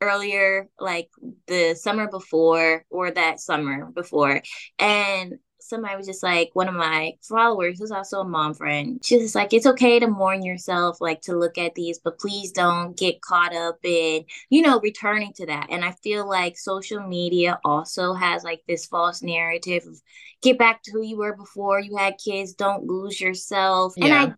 earlier, 0.00 0.68
like 0.78 1.08
the 1.46 1.74
summer 1.74 2.08
before 2.08 2.84
or 2.90 3.10
that 3.10 3.40
summer 3.40 3.86
before. 3.86 4.42
And 4.78 5.34
somebody 5.72 5.96
was 5.96 6.06
just 6.06 6.22
like 6.22 6.50
one 6.52 6.68
of 6.68 6.74
my 6.74 7.14
followers 7.22 7.78
who's 7.78 7.90
also 7.90 8.20
a 8.20 8.24
mom 8.24 8.52
friend. 8.52 9.00
She's 9.02 9.22
just 9.22 9.34
like 9.34 9.52
it's 9.52 9.66
okay 9.66 9.98
to 9.98 10.06
mourn 10.06 10.42
yourself 10.42 11.00
like 11.00 11.22
to 11.22 11.36
look 11.36 11.56
at 11.56 11.74
these 11.74 11.98
but 11.98 12.18
please 12.18 12.52
don't 12.52 12.96
get 12.96 13.22
caught 13.22 13.54
up 13.54 13.78
in 13.82 14.24
you 14.50 14.62
know 14.62 14.80
returning 14.80 15.32
to 15.34 15.46
that. 15.46 15.68
And 15.70 15.84
i 15.84 15.92
feel 16.02 16.28
like 16.28 16.58
social 16.58 17.00
media 17.00 17.58
also 17.64 18.12
has 18.12 18.44
like 18.44 18.62
this 18.68 18.86
false 18.86 19.22
narrative 19.22 19.84
of 19.86 20.00
get 20.42 20.58
back 20.58 20.82
to 20.82 20.92
who 20.92 21.02
you 21.02 21.16
were 21.16 21.34
before 21.34 21.80
you 21.80 21.96
had 21.96 22.18
kids. 22.22 22.52
Don't 22.52 22.84
lose 22.84 23.20
yourself. 23.20 23.94
Yeah. 23.96 24.04
and 24.04 24.32
i 24.32 24.34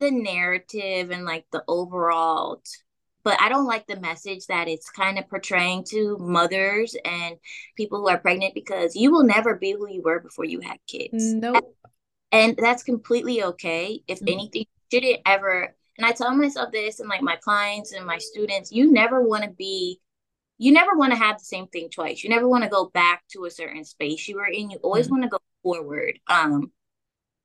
the 0.00 0.10
narrative 0.12 1.10
and 1.10 1.24
like 1.24 1.44
the 1.50 1.64
overall 1.66 2.62
but 3.28 3.38
I 3.42 3.50
don't 3.50 3.66
like 3.66 3.86
the 3.86 4.00
message 4.00 4.46
that 4.46 4.68
it's 4.68 4.88
kind 4.88 5.18
of 5.18 5.28
portraying 5.28 5.84
to 5.90 6.16
mothers 6.18 6.96
and 7.04 7.36
people 7.76 7.98
who 7.98 8.08
are 8.08 8.16
pregnant 8.16 8.54
because 8.54 8.96
you 8.96 9.12
will 9.12 9.22
never 9.22 9.54
be 9.54 9.72
who 9.72 9.86
you 9.86 10.00
were 10.00 10.18
before 10.18 10.46
you 10.46 10.60
had 10.60 10.78
kids. 10.86 11.34
No. 11.34 11.52
Nope. 11.52 11.76
And 12.32 12.56
that's 12.56 12.82
completely 12.82 13.42
okay. 13.42 14.00
If 14.08 14.20
mm-hmm. 14.20 14.32
anything, 14.32 14.64
shouldn't 14.90 15.20
ever 15.26 15.76
and 15.98 16.06
I 16.06 16.12
tell 16.12 16.34
myself 16.34 16.72
this 16.72 17.00
and 17.00 17.08
like 17.10 17.20
my 17.20 17.36
clients 17.36 17.92
and 17.92 18.06
my 18.06 18.16
students, 18.16 18.72
you 18.72 18.90
never 18.90 19.20
want 19.22 19.44
to 19.44 19.50
be 19.50 20.00
you 20.56 20.72
never 20.72 20.96
want 20.96 21.12
to 21.12 21.18
have 21.18 21.36
the 21.36 21.44
same 21.44 21.66
thing 21.66 21.90
twice. 21.90 22.24
You 22.24 22.30
never 22.30 22.48
want 22.48 22.64
to 22.64 22.70
go 22.70 22.86
back 22.86 23.24
to 23.32 23.44
a 23.44 23.50
certain 23.50 23.84
space 23.84 24.26
you 24.26 24.36
were 24.36 24.46
in. 24.46 24.70
You 24.70 24.78
always 24.78 25.04
mm-hmm. 25.04 25.16
want 25.16 25.24
to 25.24 25.28
go 25.28 25.38
forward. 25.62 26.18
Um 26.28 26.72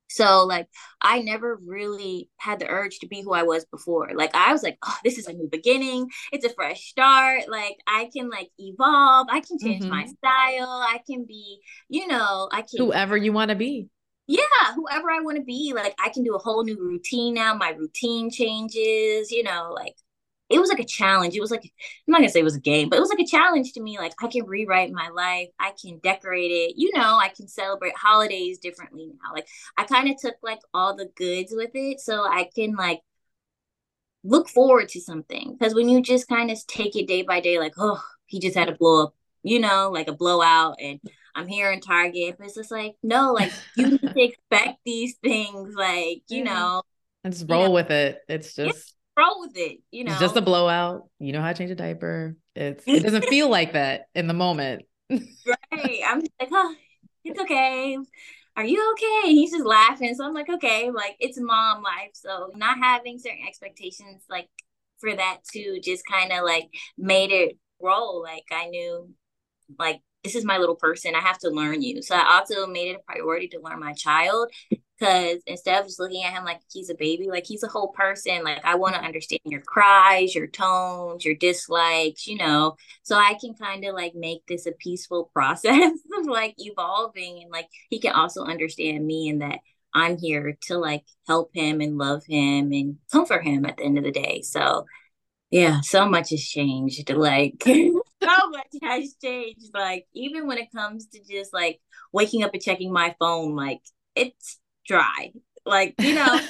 so 0.08 0.44
like 0.44 0.68
I 1.00 1.20
never 1.22 1.58
really 1.66 2.30
had 2.36 2.60
the 2.60 2.68
urge 2.68 2.98
to 3.00 3.08
be 3.08 3.22
who 3.22 3.32
I 3.32 3.42
was 3.42 3.64
before. 3.66 4.10
Like 4.14 4.34
I 4.34 4.52
was 4.52 4.62
like, 4.62 4.78
oh, 4.84 4.96
this 5.04 5.18
is 5.18 5.26
a 5.26 5.32
new 5.32 5.48
beginning. 5.50 6.08
It's 6.32 6.44
a 6.44 6.54
fresh 6.54 6.82
start. 6.82 7.48
Like 7.48 7.76
I 7.86 8.10
can 8.14 8.30
like 8.30 8.50
evolve. 8.58 9.28
I 9.30 9.40
can 9.40 9.58
change 9.58 9.82
mm-hmm. 9.82 9.90
my 9.90 10.06
style. 10.06 10.68
I 10.88 11.00
can 11.06 11.24
be, 11.26 11.60
you 11.88 12.06
know, 12.06 12.48
I 12.52 12.62
can 12.62 12.78
whoever 12.78 13.16
you 13.16 13.32
want 13.32 13.50
to 13.50 13.56
be. 13.56 13.88
yeah, 14.26 14.74
whoever 14.74 15.10
I 15.10 15.20
want 15.20 15.38
to 15.38 15.44
be. 15.44 15.72
Like 15.74 15.94
I 16.02 16.08
can 16.10 16.22
do 16.24 16.34
a 16.34 16.38
whole 16.38 16.64
new 16.64 16.78
routine 16.78 17.34
now. 17.34 17.54
My 17.54 17.70
routine 17.70 18.30
changes, 18.30 19.30
you 19.30 19.42
know, 19.42 19.72
like 19.74 19.96
it 20.54 20.60
was 20.60 20.68
like 20.68 20.78
a 20.78 20.84
challenge. 20.84 21.34
It 21.34 21.40
was 21.40 21.50
like 21.50 21.64
I'm 21.64 22.12
not 22.12 22.18
gonna 22.18 22.28
say 22.28 22.40
it 22.40 22.44
was 22.44 22.54
a 22.54 22.60
game, 22.60 22.88
but 22.88 22.96
it 22.96 23.00
was 23.00 23.10
like 23.10 23.18
a 23.18 23.26
challenge 23.26 23.72
to 23.72 23.82
me. 23.82 23.98
Like 23.98 24.12
I 24.22 24.28
can 24.28 24.46
rewrite 24.46 24.92
my 24.92 25.08
life. 25.08 25.48
I 25.58 25.72
can 25.80 25.98
decorate 25.98 26.52
it. 26.52 26.74
You 26.76 26.92
know, 26.94 27.18
I 27.18 27.28
can 27.28 27.48
celebrate 27.48 27.96
holidays 27.96 28.58
differently 28.58 29.06
now. 29.06 29.34
Like 29.34 29.48
I 29.76 29.84
kind 29.84 30.08
of 30.08 30.16
took 30.16 30.36
like 30.42 30.60
all 30.72 30.94
the 30.94 31.10
goods 31.16 31.52
with 31.54 31.72
it, 31.74 32.00
so 32.00 32.22
I 32.22 32.48
can 32.54 32.76
like 32.76 33.00
look 34.22 34.48
forward 34.48 34.88
to 34.90 35.00
something. 35.00 35.56
Because 35.58 35.74
when 35.74 35.88
you 35.88 36.00
just 36.00 36.28
kind 36.28 36.50
of 36.52 36.66
take 36.68 36.94
it 36.94 37.08
day 37.08 37.22
by 37.22 37.40
day, 37.40 37.58
like 37.58 37.74
oh, 37.76 38.02
he 38.26 38.38
just 38.38 38.56
had 38.56 38.68
a 38.68 38.76
blow 38.76 39.04
up, 39.04 39.14
you 39.42 39.58
know, 39.58 39.90
like 39.92 40.06
a 40.06 40.12
blowout, 40.12 40.76
and 40.80 41.00
I'm 41.34 41.48
here 41.48 41.72
in 41.72 41.80
Target, 41.80 42.36
but 42.38 42.46
it's 42.46 42.54
just 42.54 42.70
like 42.70 42.94
no, 43.02 43.32
like 43.32 43.52
you 43.76 43.90
need 43.90 44.00
to 44.00 44.22
expect 44.22 44.78
these 44.84 45.16
things, 45.16 45.74
like 45.74 46.22
you 46.28 46.44
mm-hmm. 46.44 46.54
know, 46.54 46.82
and 47.24 47.32
just 47.32 47.50
roll 47.50 47.62
you 47.62 47.68
know, 47.68 47.74
with 47.74 47.90
it. 47.90 48.20
It's 48.28 48.54
just 48.54 48.93
roll 49.16 49.40
with 49.40 49.56
it. 49.56 49.78
You 49.90 50.04
know, 50.04 50.12
it's 50.12 50.20
just 50.20 50.36
a 50.36 50.42
blowout. 50.42 51.08
You 51.18 51.32
know 51.32 51.40
how 51.40 51.48
to 51.48 51.54
change 51.58 51.70
a 51.70 51.74
diaper. 51.74 52.36
It's 52.54 52.84
it 52.86 53.02
doesn't 53.02 53.24
feel 53.28 53.48
like 53.48 53.72
that 53.72 54.06
in 54.14 54.26
the 54.26 54.34
moment. 54.34 54.82
right. 55.10 56.00
I'm 56.06 56.20
like, 56.40 56.48
oh, 56.50 56.74
it's 57.24 57.40
okay. 57.40 57.98
Are 58.56 58.64
you 58.64 58.92
okay? 58.92 59.28
And 59.28 59.36
he's 59.36 59.50
just 59.50 59.64
laughing. 59.64 60.14
So 60.14 60.24
I'm 60.24 60.34
like, 60.34 60.48
okay, 60.48 60.90
like 60.90 61.16
it's 61.18 61.40
mom 61.40 61.82
life. 61.82 62.10
So 62.14 62.50
not 62.54 62.78
having 62.78 63.18
certain 63.18 63.46
expectations 63.46 64.22
like 64.30 64.48
for 64.98 65.14
that 65.14 65.38
too 65.52 65.80
just 65.82 66.04
kind 66.06 66.32
of 66.32 66.44
like 66.44 66.68
made 66.96 67.32
it 67.32 67.58
roll. 67.82 68.22
Like 68.22 68.44
I 68.52 68.66
knew 68.66 69.12
like 69.78 70.00
this 70.22 70.34
is 70.34 70.44
my 70.44 70.58
little 70.58 70.76
person. 70.76 71.14
I 71.14 71.20
have 71.20 71.38
to 71.40 71.50
learn 71.50 71.82
you. 71.82 72.00
So 72.00 72.14
I 72.14 72.38
also 72.38 72.66
made 72.66 72.88
it 72.88 73.00
a 73.00 73.12
priority 73.12 73.48
to 73.48 73.60
learn 73.60 73.80
my 73.80 73.92
child 73.92 74.50
because 75.04 75.42
instead 75.46 75.80
of 75.80 75.86
just 75.86 76.00
looking 76.00 76.24
at 76.24 76.32
him 76.32 76.44
like 76.44 76.60
he's 76.72 76.90
a 76.90 76.94
baby, 76.94 77.28
like 77.28 77.44
he's 77.46 77.62
a 77.62 77.68
whole 77.68 77.88
person. 77.88 78.42
Like 78.42 78.64
I 78.64 78.74
want 78.76 78.94
to 78.94 79.02
understand 79.02 79.40
your 79.44 79.60
cries, 79.60 80.34
your 80.34 80.46
tones, 80.46 81.24
your 81.24 81.34
dislikes, 81.34 82.26
you 82.26 82.38
know, 82.38 82.76
so 83.02 83.16
I 83.16 83.34
can 83.40 83.54
kind 83.54 83.84
of 83.84 83.94
like 83.94 84.14
make 84.14 84.46
this 84.46 84.66
a 84.66 84.72
peaceful 84.72 85.30
process 85.32 85.92
of 86.18 86.26
like 86.26 86.54
evolving 86.58 87.42
and 87.42 87.50
like 87.50 87.68
he 87.90 87.98
can 87.98 88.12
also 88.12 88.44
understand 88.44 89.06
me 89.06 89.28
and 89.28 89.42
that 89.42 89.60
I'm 89.92 90.18
here 90.18 90.56
to 90.62 90.78
like 90.78 91.04
help 91.26 91.50
him 91.54 91.80
and 91.80 91.98
love 91.98 92.24
him 92.26 92.72
and 92.72 92.96
comfort 93.12 93.44
him 93.44 93.64
at 93.66 93.76
the 93.76 93.84
end 93.84 93.98
of 93.98 94.04
the 94.04 94.10
day. 94.10 94.42
So 94.42 94.86
yeah, 95.50 95.80
so 95.82 96.08
much 96.08 96.30
has 96.30 96.42
changed. 96.42 97.10
Like 97.10 97.62
so 97.64 97.92
much 98.22 98.72
has 98.82 99.14
changed. 99.22 99.70
Like 99.72 100.06
even 100.14 100.46
when 100.46 100.58
it 100.58 100.72
comes 100.72 101.06
to 101.08 101.20
just 101.30 101.52
like 101.52 101.80
waking 102.12 102.42
up 102.42 102.54
and 102.54 102.62
checking 102.62 102.92
my 102.92 103.14
phone, 103.20 103.54
like 103.54 103.80
it's 104.16 104.58
dry. 104.86 105.32
Like, 105.66 105.94
you 105.98 106.14
know, 106.14 106.40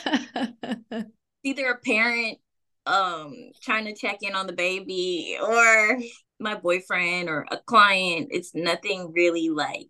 either 1.45 1.67
a 1.71 1.79
parent 1.79 2.39
um 2.87 3.35
trying 3.63 3.87
to 3.87 3.95
check 3.95 4.19
in 4.21 4.35
on 4.35 4.47
the 4.47 4.53
baby 4.53 5.39
or 5.43 5.99
my 6.39 6.55
boyfriend 6.55 7.29
or 7.29 7.47
a 7.51 7.59
client. 7.59 8.29
It's 8.31 8.55
nothing 8.55 9.13
really 9.13 9.49
like 9.49 9.89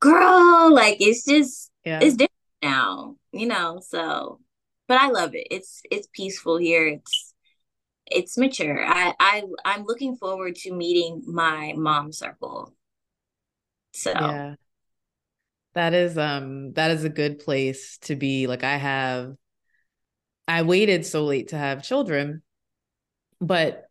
girl, 0.00 0.72
like 0.72 1.00
it's 1.00 1.24
just 1.24 1.70
yeah. 1.84 2.00
it's 2.00 2.16
different 2.16 2.32
now, 2.62 3.16
you 3.32 3.46
know. 3.46 3.80
So 3.86 4.40
but 4.88 5.00
I 5.00 5.08
love 5.10 5.34
it. 5.34 5.46
It's 5.50 5.82
it's 5.90 6.08
peaceful 6.12 6.56
here. 6.56 6.86
It's 6.86 7.34
it's 8.06 8.36
mature. 8.36 8.84
I 8.84 9.14
I 9.20 9.42
I'm 9.64 9.84
looking 9.84 10.16
forward 10.16 10.56
to 10.56 10.72
meeting 10.72 11.22
my 11.26 11.74
mom 11.76 12.12
circle. 12.12 12.74
So 13.92 14.10
yeah 14.10 14.54
that 15.74 15.94
is 15.94 16.18
um 16.18 16.72
that 16.72 16.90
is 16.90 17.04
a 17.04 17.08
good 17.08 17.38
place 17.38 17.98
to 17.98 18.16
be 18.16 18.46
like 18.46 18.64
i 18.64 18.76
have 18.76 19.34
i 20.48 20.62
waited 20.62 21.04
so 21.04 21.24
late 21.24 21.48
to 21.48 21.56
have 21.56 21.82
children 21.82 22.42
but 23.40 23.84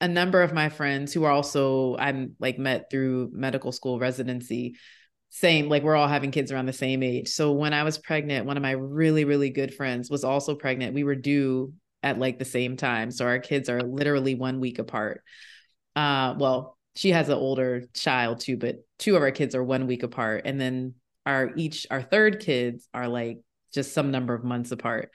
a 0.00 0.08
number 0.08 0.42
of 0.42 0.52
my 0.52 0.68
friends 0.68 1.12
who 1.12 1.24
are 1.24 1.32
also 1.32 1.96
i'm 1.96 2.34
like 2.38 2.58
met 2.58 2.90
through 2.90 3.30
medical 3.32 3.72
school 3.72 3.98
residency 3.98 4.74
same 5.34 5.70
like 5.70 5.82
we're 5.82 5.96
all 5.96 6.08
having 6.08 6.30
kids 6.30 6.52
around 6.52 6.66
the 6.66 6.74
same 6.74 7.02
age. 7.02 7.28
So 7.28 7.52
when 7.52 7.72
i 7.72 7.84
was 7.84 7.96
pregnant 7.96 8.44
one 8.44 8.58
of 8.58 8.62
my 8.62 8.72
really 8.72 9.24
really 9.24 9.48
good 9.48 9.74
friends 9.74 10.10
was 10.10 10.24
also 10.24 10.54
pregnant. 10.54 10.94
We 10.94 11.04
were 11.04 11.14
due 11.14 11.72
at 12.02 12.18
like 12.18 12.38
the 12.38 12.44
same 12.44 12.76
time. 12.76 13.10
So 13.10 13.24
our 13.24 13.38
kids 13.38 13.70
are 13.70 13.82
literally 13.82 14.34
one 14.34 14.60
week 14.60 14.78
apart. 14.78 15.22
Uh 15.96 16.34
well 16.38 16.76
she 16.94 17.12
has 17.12 17.30
an 17.30 17.38
older 17.38 17.84
child 17.94 18.40
too 18.40 18.58
but 18.58 18.84
two 18.98 19.16
of 19.16 19.22
our 19.22 19.30
kids 19.30 19.54
are 19.54 19.64
one 19.64 19.86
week 19.86 20.02
apart. 20.02 20.42
And 20.44 20.60
then 20.60 20.94
our 21.26 21.52
each 21.56 21.86
our 21.90 22.02
third 22.02 22.40
kids 22.40 22.88
are 22.92 23.08
like 23.08 23.40
just 23.72 23.92
some 23.92 24.10
number 24.10 24.34
of 24.34 24.44
months 24.44 24.72
apart. 24.72 25.10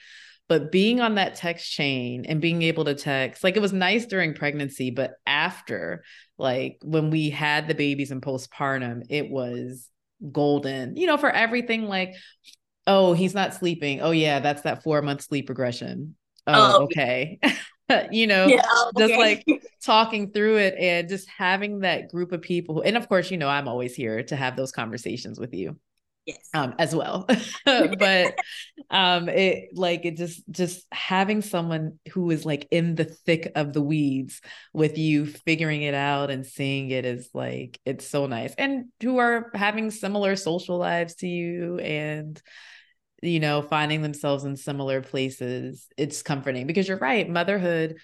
But 0.50 0.72
being 0.72 1.02
on 1.02 1.15
that 1.15 1.36
text 1.36 1.70
chain 1.70 2.26
and 2.26 2.39
being 2.39 2.62
able 2.62 2.86
to 2.86 2.96
text 2.96 3.43
like 3.43 3.58
it 3.58 3.62
was 3.62 3.74
nice 3.74 4.06
during 4.06 4.34
pregnancy 4.34 4.91
but 4.91 5.15
after 5.26 6.04
like 6.38 6.78
when 6.82 7.10
we 7.10 7.30
had 7.30 7.67
the 7.67 7.76
babies 7.76 8.12
in 8.12 8.22
postpartum 8.22 9.04
it 9.10 9.30
was 9.30 9.89
golden. 10.32 10.96
You 10.96 11.08
know 11.08 11.17
for 11.17 11.30
everything 11.30 11.84
like 11.88 12.13
oh 12.86 13.13
he's 13.13 13.34
not 13.34 13.54
sleeping. 13.54 14.02
Oh 14.02 14.12
yeah 14.12 14.39
that's 14.39 14.62
that 14.62 14.84
4 14.84 15.02
month 15.02 15.22
sleep 15.24 15.50
regression. 15.50 16.15
Oh, 16.46 16.78
oh 16.80 16.84
okay. 16.84 17.39
You 18.12 18.28
know, 18.28 18.48
yeah, 18.48 18.65
okay. 18.88 19.08
just 19.08 19.17
like 19.17 19.63
talking 19.82 20.34
through 20.34 20.58
it 20.58 20.76
and 20.78 21.08
just 21.08 21.30
having 21.30 21.80
that 21.80 22.10
group 22.12 22.34
of 22.34 22.41
people. 22.41 22.82
And 22.82 22.98
of 22.98 23.08
course, 23.08 23.32
you 23.32 23.38
know, 23.38 23.48
I'm 23.48 23.70
always 23.70 23.96
here 23.96 24.24
to 24.24 24.36
have 24.36 24.58
those 24.58 24.74
conversations 24.74 25.39
with 25.39 25.54
you 25.54 25.80
yes. 26.27 26.49
um 26.53 26.75
as 26.77 26.95
well. 26.95 27.27
But 27.65 28.37
um 28.91 29.29
it 29.29 29.69
like 29.73 30.05
it 30.05 30.17
just 30.17 30.43
just 30.51 30.85
having 30.91 31.41
someone 31.41 31.99
who 32.11 32.29
is 32.29 32.45
like 32.45 32.67
in 32.69 32.95
the 32.95 33.05
thick 33.05 33.51
of 33.55 33.73
the 33.73 33.81
weeds 33.81 34.41
with 34.73 34.97
you 34.97 35.25
figuring 35.25 35.81
it 35.81 35.95
out 35.95 36.29
and 36.29 36.45
seeing 36.45 36.91
it 36.91 37.05
is 37.05 37.29
like 37.33 37.79
it's 37.85 38.07
so 38.07 38.27
nice. 38.27 38.53
And 38.57 38.85
who 39.01 39.17
are 39.17 39.49
having 39.55 39.89
similar 39.89 40.35
social 40.35 40.77
lives 40.77 41.15
to 41.15 41.27
you 41.27 41.79
and 41.79 42.39
you 43.23 43.39
know 43.39 43.63
finding 43.63 44.03
themselves 44.03 44.43
in 44.43 44.55
similar 44.55 45.01
places 45.01 45.87
it's 45.97 46.21
comforting 46.21 46.67
because 46.67 46.87
you're 46.87 46.99
right 46.99 47.27
motherhood 47.27 47.97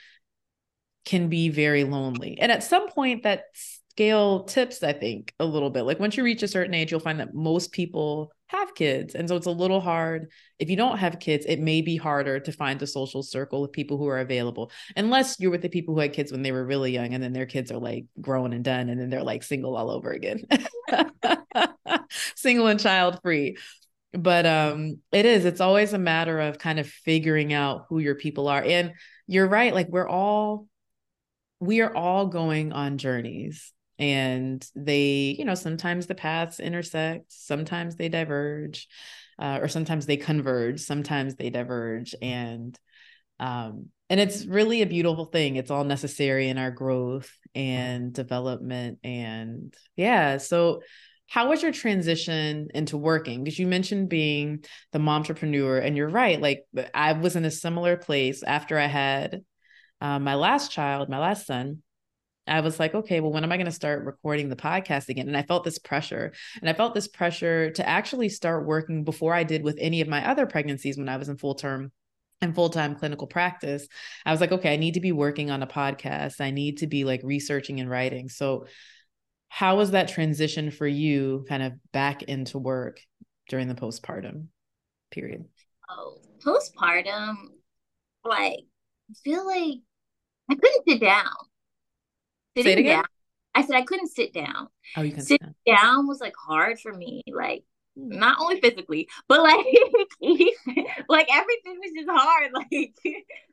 can 1.06 1.30
be 1.30 1.50
very 1.50 1.84
lonely. 1.84 2.38
And 2.40 2.52
at 2.52 2.64
some 2.64 2.90
point 2.90 3.24
that's 3.24 3.80
scale 3.96 4.44
tips, 4.46 4.82
I 4.82 4.94
think, 4.94 5.34
a 5.40 5.46
little 5.46 5.70
bit. 5.70 5.84
Like 5.84 6.00
once 6.00 6.18
you 6.18 6.24
reach 6.24 6.42
a 6.42 6.48
certain 6.48 6.74
age, 6.74 6.90
you'll 6.90 7.00
find 7.00 7.20
that 7.20 7.36
most 7.36 7.72
people 7.72 8.32
have 8.48 8.74
kids. 8.74 9.14
And 9.14 9.30
so 9.30 9.36
it's 9.36 9.46
a 9.46 9.52
little 9.52 9.82
hard. 9.82 10.32
If 10.58 10.70
you 10.72 10.76
don't 10.76 10.98
have 10.98 11.20
kids, 11.20 11.46
it 11.48 11.60
may 11.60 11.82
be 11.82 11.96
harder 11.96 12.40
to 12.40 12.52
find 12.52 12.82
a 12.82 12.88
social 12.88 13.22
circle 13.22 13.64
of 13.64 13.72
people 13.72 13.98
who 13.98 14.08
are 14.08 14.20
available, 14.20 14.72
unless 14.96 15.40
you're 15.40 15.52
with 15.52 15.62
the 15.62 15.70
people 15.70 15.94
who 15.94 16.00
had 16.00 16.14
kids 16.14 16.32
when 16.32 16.42
they 16.42 16.52
were 16.52 16.66
really 16.66 16.92
young 16.92 17.14
and 17.14 17.24
then 17.24 17.34
their 17.34 17.46
kids 17.46 17.72
are 17.72 17.78
like 17.78 18.06
grown 18.20 18.54
and 18.54 18.64
done 18.64 18.90
and 18.90 19.00
then 19.00 19.12
they're 19.12 19.24
like 19.24 19.44
single 19.44 19.76
all 19.76 19.92
over 19.92 20.12
again. 20.12 20.42
single 22.36 22.68
and 22.68 22.80
child 22.80 23.20
free. 23.22 23.58
But 24.12 24.48
um 24.48 25.00
it 25.12 25.26
is, 25.26 25.46
it's 25.46 25.62
always 25.62 25.94
a 25.94 26.00
matter 26.00 26.40
of 26.40 26.58
kind 26.58 26.80
of 26.80 26.88
figuring 26.88 27.54
out 27.54 27.86
who 27.90 28.00
your 28.00 28.16
people 28.16 28.48
are. 28.48 28.64
And 28.64 28.94
you're 29.28 29.48
right, 29.48 29.74
like 29.74 29.90
we're 29.90 30.10
all 30.10 30.68
we 31.60 31.82
are 31.82 31.96
all 31.96 32.26
going 32.26 32.74
on 32.74 32.98
journeys 32.98 33.73
and 34.00 34.66
they 34.76 35.36
you 35.38 35.46
know 35.46 35.56
sometimes 35.56 36.08
the 36.08 36.16
paths 36.16 36.60
intersect 36.60 37.26
sometimes 37.32 37.96
they 37.96 38.10
diverge 38.10 38.88
uh, 39.40 39.60
or 39.62 39.68
sometimes 39.68 40.06
they 40.06 40.18
converge 40.18 40.80
sometimes 40.80 41.36
they 41.36 41.50
diverge 41.50 42.16
and 42.22 42.80
um 43.40 43.88
and 44.10 44.20
it's 44.20 44.46
really 44.46 44.84
a 44.84 44.86
beautiful 44.86 45.26
thing. 45.26 45.56
It's 45.56 45.72
all 45.72 45.86
necessary 45.86 46.48
in 46.50 46.60
our 46.60 46.70
growth 46.70 47.32
and 47.56 48.14
development 48.14 49.00
and 49.04 49.74
yeah 49.96 50.38
so 50.38 50.82
how 51.28 51.50
was 51.50 51.64
your 51.64 51.72
transition 51.72 52.68
into 52.76 52.96
working? 52.96 53.44
Because 53.44 53.58
you 53.58 53.66
mentioned 53.66 54.08
being 54.10 54.66
the 54.92 55.00
entrepreneur 55.00 55.80
and 55.80 55.98
you're 55.98 56.10
right 56.10 56.40
like 56.40 56.64
i 56.94 57.14
was 57.14 57.36
in 57.36 57.46
a 57.46 57.52
similar 57.52 57.98
place 57.98 58.44
after 58.44 58.78
i 58.78 58.86
had 58.86 59.42
uh, 60.02 60.20
my 60.20 60.36
last 60.36 60.72
child 60.72 61.10
my 61.10 61.18
last 61.20 61.48
son 61.48 61.82
I 62.46 62.60
was 62.60 62.80
like, 62.80 62.94
okay, 62.94 63.20
well, 63.20 63.32
when 63.32 63.44
am 63.44 63.52
I 63.52 63.58
going 63.58 63.66
to 63.66 63.72
start 63.72 64.04
recording 64.04 64.50
the 64.50 64.56
podcast 64.56 65.10
again? 65.10 65.28
And 65.28 65.38
I 65.38 65.44
felt 65.44 65.64
this 65.64 65.80
pressure. 65.80 66.34
And 66.60 66.70
I 66.70 66.74
felt 66.74 66.94
this 66.94 67.08
pressure 67.08 67.72
to 67.72 67.88
actually 67.88 68.30
start 68.30 68.66
working 68.66 69.04
before 69.04 69.34
I 69.34 69.44
did 69.44 69.64
with 69.64 69.78
any 69.80 70.02
of 70.02 70.08
my 70.08 70.28
other 70.28 70.46
pregnancies 70.46 70.98
when 70.98 71.10
I 71.10 71.18
was 71.18 71.30
in 71.30 71.38
full 71.38 71.56
term 71.56 71.92
and 72.42 72.54
full-time 72.54 72.96
clinical 72.96 73.28
practice. 73.28 73.88
I 74.26 74.32
was 74.32 74.42
like, 74.42 74.52
okay, 74.52 74.74
I 74.74 74.78
need 74.78 74.96
to 74.96 75.00
be 75.00 75.14
working 75.14 75.50
on 75.50 75.64
a 75.64 75.68
podcast. 75.68 76.42
I 76.42 76.52
need 76.52 76.80
to 76.80 76.88
be 76.88 77.06
like 77.06 77.22
researching 77.24 77.80
and 77.80 77.90
writing. 77.90 78.28
So 78.28 78.66
how 79.48 79.78
was 79.78 79.92
that 79.92 80.10
transition 80.10 80.70
for 80.70 80.88
you 80.88 81.46
kind 81.48 81.64
of 81.64 81.74
back 81.94 82.24
into 82.24 82.60
work 82.60 83.00
during 83.48 83.70
the 83.70 83.76
postpartum 83.76 84.48
period? 85.12 85.46
Oh, 85.90 86.18
postpartum, 86.46 87.36
like 88.26 88.60
I 89.10 89.14
feel 89.24 89.46
like 89.46 89.76
I 90.50 90.56
couldn't 90.56 90.90
sit 90.90 91.00
down 91.00 91.30
Sitting 92.56 92.64
Say 92.64 92.74
it 92.74 92.80
again. 92.80 92.96
Down, 92.98 93.06
I 93.56 93.66
said 93.66 93.76
I 93.76 93.84
couldn't 93.84 94.08
sit 94.08 94.34
down. 94.34 94.68
Oh, 94.98 95.02
you 95.02 95.12
can 95.12 95.22
sit 95.22 95.42
down. 95.42 95.54
down 95.66 96.08
was 96.08 96.20
like 96.20 96.36
hard 96.36 96.80
for 96.80 96.94
me. 96.94 97.24
Like 97.32 97.64
not 97.96 98.40
only 98.40 98.60
physically, 98.60 99.08
but 99.28 99.42
like 99.42 99.66
like 101.10 101.28
everything 101.32 101.80
was 101.80 101.92
just 101.96 102.10
hard. 102.10 102.52
Like 102.54 102.96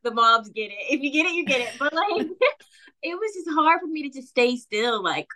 the 0.03 0.11
mobs 0.13 0.49
get 0.51 0.71
it. 0.71 0.79
If 0.91 1.03
you 1.03 1.11
get 1.11 1.27
it, 1.27 1.33
you 1.33 1.45
get 1.45 1.61
it. 1.61 1.75
But 1.79 1.93
like 1.93 2.27
it 3.03 3.15
was 3.15 3.35
just 3.35 3.51
hard 3.51 3.81
for 3.81 3.87
me 3.87 4.09
to 4.09 4.19
just 4.19 4.29
stay 4.29 4.57
still. 4.57 5.03
Like 5.03 5.29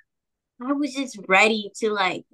I 0.60 0.72
was 0.72 0.94
just 0.94 1.18
ready 1.28 1.70
to 1.80 1.90
like 1.90 2.24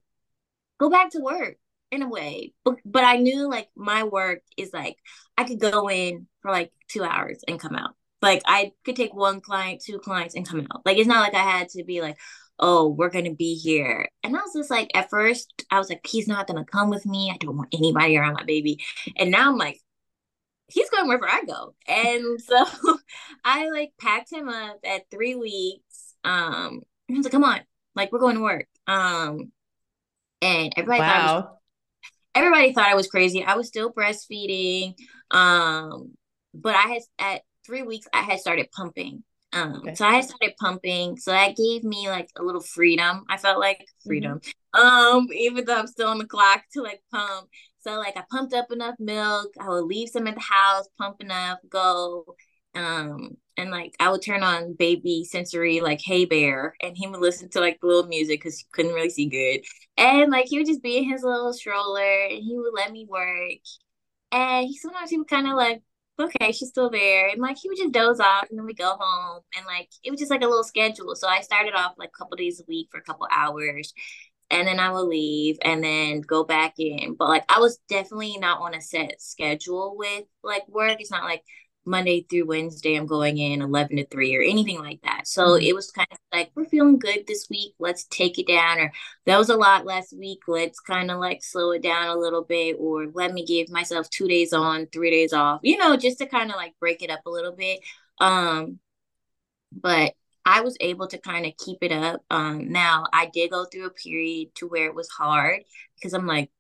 go 0.79 0.91
back 0.91 1.11
to 1.11 1.21
work 1.21 1.57
in 1.91 2.03
a 2.03 2.09
way. 2.09 2.53
But 2.65 2.77
but 2.85 3.05
I 3.05 3.17
knew 3.17 3.49
like 3.49 3.69
my 3.77 4.05
work 4.05 4.41
is 4.57 4.73
like 4.73 4.97
I 5.37 5.45
could 5.45 5.61
go 5.61 5.89
in 5.91 6.27
for 6.43 6.51
like 6.51 6.73
two 6.89 7.03
hours 7.03 7.43
and 7.47 7.61
come 7.61 7.75
out. 7.75 7.95
Like 8.23 8.43
I 8.47 8.73
could 8.85 8.97
take 8.97 9.15
one 9.15 9.41
client, 9.41 9.83
two 9.85 9.99
clients, 9.99 10.35
and 10.35 10.47
come 10.47 10.67
out. 10.73 10.83
Like 10.85 10.99
it's 10.99 11.09
not 11.09 11.21
like 11.21 11.35
I 11.35 11.43
had 11.43 11.69
to 11.71 11.85
be 11.85 12.01
like, 12.01 12.19
oh, 12.59 12.89
we're 12.89 13.11
gonna 13.11 13.35
be 13.35 13.55
here. 13.55 14.09
And 14.23 14.37
I 14.37 14.41
was 14.41 14.53
just 14.55 14.71
like, 14.71 14.91
at 14.95 15.11
first, 15.11 15.65
I 15.71 15.79
was 15.79 15.89
like, 15.89 16.07
he's 16.07 16.29
not 16.29 16.47
gonna 16.47 16.65
come 16.65 16.91
with 16.91 17.07
me. 17.07 17.31
I 17.33 17.39
don't 17.39 17.57
want 17.57 17.75
anybody 17.75 18.17
around 18.17 18.35
my 18.35 18.45
baby. 18.45 18.81
And 19.17 19.31
now 19.31 19.49
I'm 19.49 19.57
like, 19.59 19.81
he's 20.73 20.91
going 20.91 21.07
wherever 21.07 21.29
I 21.29 21.43
go. 21.47 21.75
And 21.87 22.41
so 22.47 22.65
I 23.45 23.69
like 23.71 23.93
packed 24.01 24.33
him 24.33 24.49
up 24.49 24.79
at 24.85 25.11
three 25.11 25.35
weeks. 25.35 26.15
Um, 26.25 26.83
and 27.09 27.17
I 27.17 27.19
was 27.19 27.25
like, 27.25 27.33
come 27.33 27.45
on, 27.45 27.61
like 27.95 28.13
we're 28.13 28.19
going 28.19 28.37
to 28.37 28.43
work. 28.43 28.67
Um, 28.87 29.53
and 30.43 30.73
everybody 30.77 31.01
wow. 31.01 31.27
thought 31.27 31.35
was, 31.35 31.59
everybody 32.35 32.73
thought 32.73 32.89
I 32.89 32.95
was 32.95 33.09
crazy. 33.09 33.45
I 33.45 33.57
was 33.57 33.69
still 33.69 33.93
breastfeeding. 33.93 34.95
Um, 35.31 36.13
but 36.55 36.75
I 36.75 36.81
had 36.83 37.03
at 37.19 37.43
three 37.67 37.83
weeks 37.83 38.07
I 38.13 38.23
had 38.23 38.41
started 38.41 38.71
pumping. 38.73 39.25
Um, 39.53 39.77
okay. 39.77 39.95
so 39.95 40.07
I 40.07 40.21
started 40.21 40.55
pumping. 40.61 41.17
So 41.17 41.33
that 41.33 41.57
gave 41.57 41.83
me 41.83 42.09
like 42.09 42.29
a 42.37 42.43
little 42.43 42.61
freedom. 42.61 43.25
I 43.29 43.37
felt 43.37 43.59
like 43.59 43.85
freedom. 44.05 44.41
Mm-hmm. 44.75 44.81
Um, 44.81 45.29
even 45.33 45.65
though 45.65 45.77
I'm 45.77 45.87
still 45.87 46.09
on 46.09 46.19
the 46.19 46.27
clock 46.27 46.63
to 46.73 46.83
like 46.83 47.03
pump. 47.11 47.49
So 47.81 47.99
like 47.99 48.17
I 48.17 48.25
pumped 48.31 48.55
up 48.55 48.71
enough 48.71 48.95
milk. 48.99 49.53
I 49.59 49.69
would 49.69 49.85
leave 49.85 50.11
some 50.11 50.27
at 50.27 50.35
the 50.35 50.41
house, 50.41 50.87
pump 50.99 51.21
enough, 51.21 51.59
go. 51.69 52.37
Um, 52.75 53.37
and 53.57 53.71
like 53.71 53.95
I 53.99 54.11
would 54.11 54.23
turn 54.23 54.43
on 54.43 54.75
baby 54.75 55.25
sensory 55.25 55.81
like 55.81 56.01
Hey 56.03 56.25
Bear, 56.25 56.75
and 56.83 56.97
he 56.97 57.07
would 57.07 57.21
listen 57.21 57.49
to 57.51 57.61
like 57.61 57.79
little 57.83 58.07
music 58.07 58.41
because 58.41 58.59
he 58.59 58.67
couldn't 58.73 58.95
really 58.95 59.11
see 59.11 59.27
good. 59.27 59.65
And 59.97 60.31
like 60.31 60.47
he 60.47 60.59
would 60.59 60.67
just 60.67 60.83
be 60.83 60.99
in 60.99 61.11
his 61.11 61.23
little 61.23 61.53
stroller, 61.53 62.27
and 62.31 62.43
he 62.43 62.57
would 62.57 62.73
let 62.75 62.93
me 62.93 63.07
work. 63.09 63.59
And 64.33 64.67
he 64.67 64.79
sometimes 64.79 65.11
he 65.11 65.19
would 65.19 65.29
kind 65.29 65.49
of 65.49 65.55
like 65.55 65.83
okay, 66.21 66.53
she's 66.53 66.69
still 66.69 66.91
there. 66.91 67.29
And 67.29 67.41
like 67.41 67.59
he 67.59 67.69
would 67.69 67.79
just 67.79 67.93
doze 67.93 68.21
off 68.21 68.47
and 68.51 68.59
then 68.59 68.67
we 68.67 68.75
go 68.75 68.97
home. 68.99 69.43
And 69.57 69.67
like 69.67 69.89
it 70.05 70.11
was 70.11 70.21
just 70.21 70.31
like 70.31 70.43
a 70.43 70.47
little 70.47 70.65
schedule. 70.65 71.15
So 71.17 71.29
I 71.29 71.41
started 71.41 71.75
off 71.75 71.95
like 71.99 72.11
a 72.15 72.19
couple 72.19 72.37
days 72.37 72.61
a 72.61 72.65
week 72.69 72.89
for 72.91 72.99
a 72.99 73.03
couple 73.03 73.27
hours. 73.35 73.93
And 74.51 74.67
then 74.67 74.81
I 74.81 74.91
would 74.91 75.07
leave 75.07 75.59
and 75.63 75.83
then 75.83 76.23
go 76.23 76.45
back 76.45 76.75
in. 76.79 77.15
But 77.15 77.29
like 77.29 77.45
I 77.49 77.61
was 77.61 77.79
definitely 77.89 78.37
not 78.39 78.61
on 78.61 78.75
a 78.75 78.81
set 78.81 79.21
schedule 79.21 79.97
with 79.97 80.25
like 80.43 80.69
work. 80.69 81.01
It's 81.01 81.11
not 81.11 81.25
like 81.25 81.45
Monday 81.87 82.27
through 82.29 82.47
Wednesday, 82.47 82.95
I'm 82.95 83.07
going 83.07 83.39
in 83.39 83.63
11 83.63 83.97
to 83.97 84.07
3 84.07 84.37
or 84.37 84.43
anything 84.43 84.79
like 84.79 85.01
that. 85.03 85.27
So 85.27 85.49
mm-hmm. 85.49 85.65
it 85.65 85.75
was 85.75 85.91
kind 85.91 86.09
of 86.11 86.19
like, 86.33 86.51
we're 86.55 86.67
feeling 86.67 86.99
good 86.99 87.27
this 87.27 87.49
week. 87.51 87.75
Let's 87.79 88.05
take 88.05 88.39
it 88.39 88.47
down. 88.47 88.79
Or 88.79 88.93
that 89.27 89.39
was 89.39 89.49
a 89.49 89.57
lot 89.57 89.87
last 89.87 90.17
week. 90.17 90.41
Let's 90.47 90.79
kind 90.81 91.11
of 91.11 91.19
like 91.19 91.43
slow 91.43 91.73
it 91.73 91.83
down 91.83 92.09
a 92.09 92.19
little 92.19 92.45
bit. 92.45 92.77
Or 92.79 93.07
let 93.13 93.33
me 93.33 93.45
give 93.45 93.71
myself 93.71 94.11
two 94.11 94.29
days 94.29 94.53
on, 94.53 94.87
three 94.87 95.11
days 95.11 95.33
off, 95.33 95.61
you 95.63 95.79
know, 95.79 95.97
just 95.97 96.19
to 96.19 96.27
kind 96.27 96.51
of 96.51 96.57
like 96.57 96.75
break 96.79 97.03
it 97.03 97.11
up 97.11 97.21
a 97.27 97.31
little 97.31 97.53
bit. 97.53 97.81
Um, 98.21 98.79
but 99.73 100.15
I 100.45 100.63
was 100.63 100.77
able 100.81 101.07
to 101.09 101.19
kind 101.19 101.47
of 101.47 101.57
keep 101.57 101.79
it 101.83 101.93
up. 101.93 102.23
Um, 102.31 102.73
now 102.73 103.05
I 103.13 103.27
did 103.27 103.51
go 103.51 103.65
through 103.65 103.87
a 103.87 103.91
period 103.91 104.55
to 104.57 104.67
where 104.67 104.87
it 104.87 104.95
was 104.95 105.09
hard 105.09 105.63
because 105.97 106.13
I'm 106.13 106.27
like, 106.27 106.51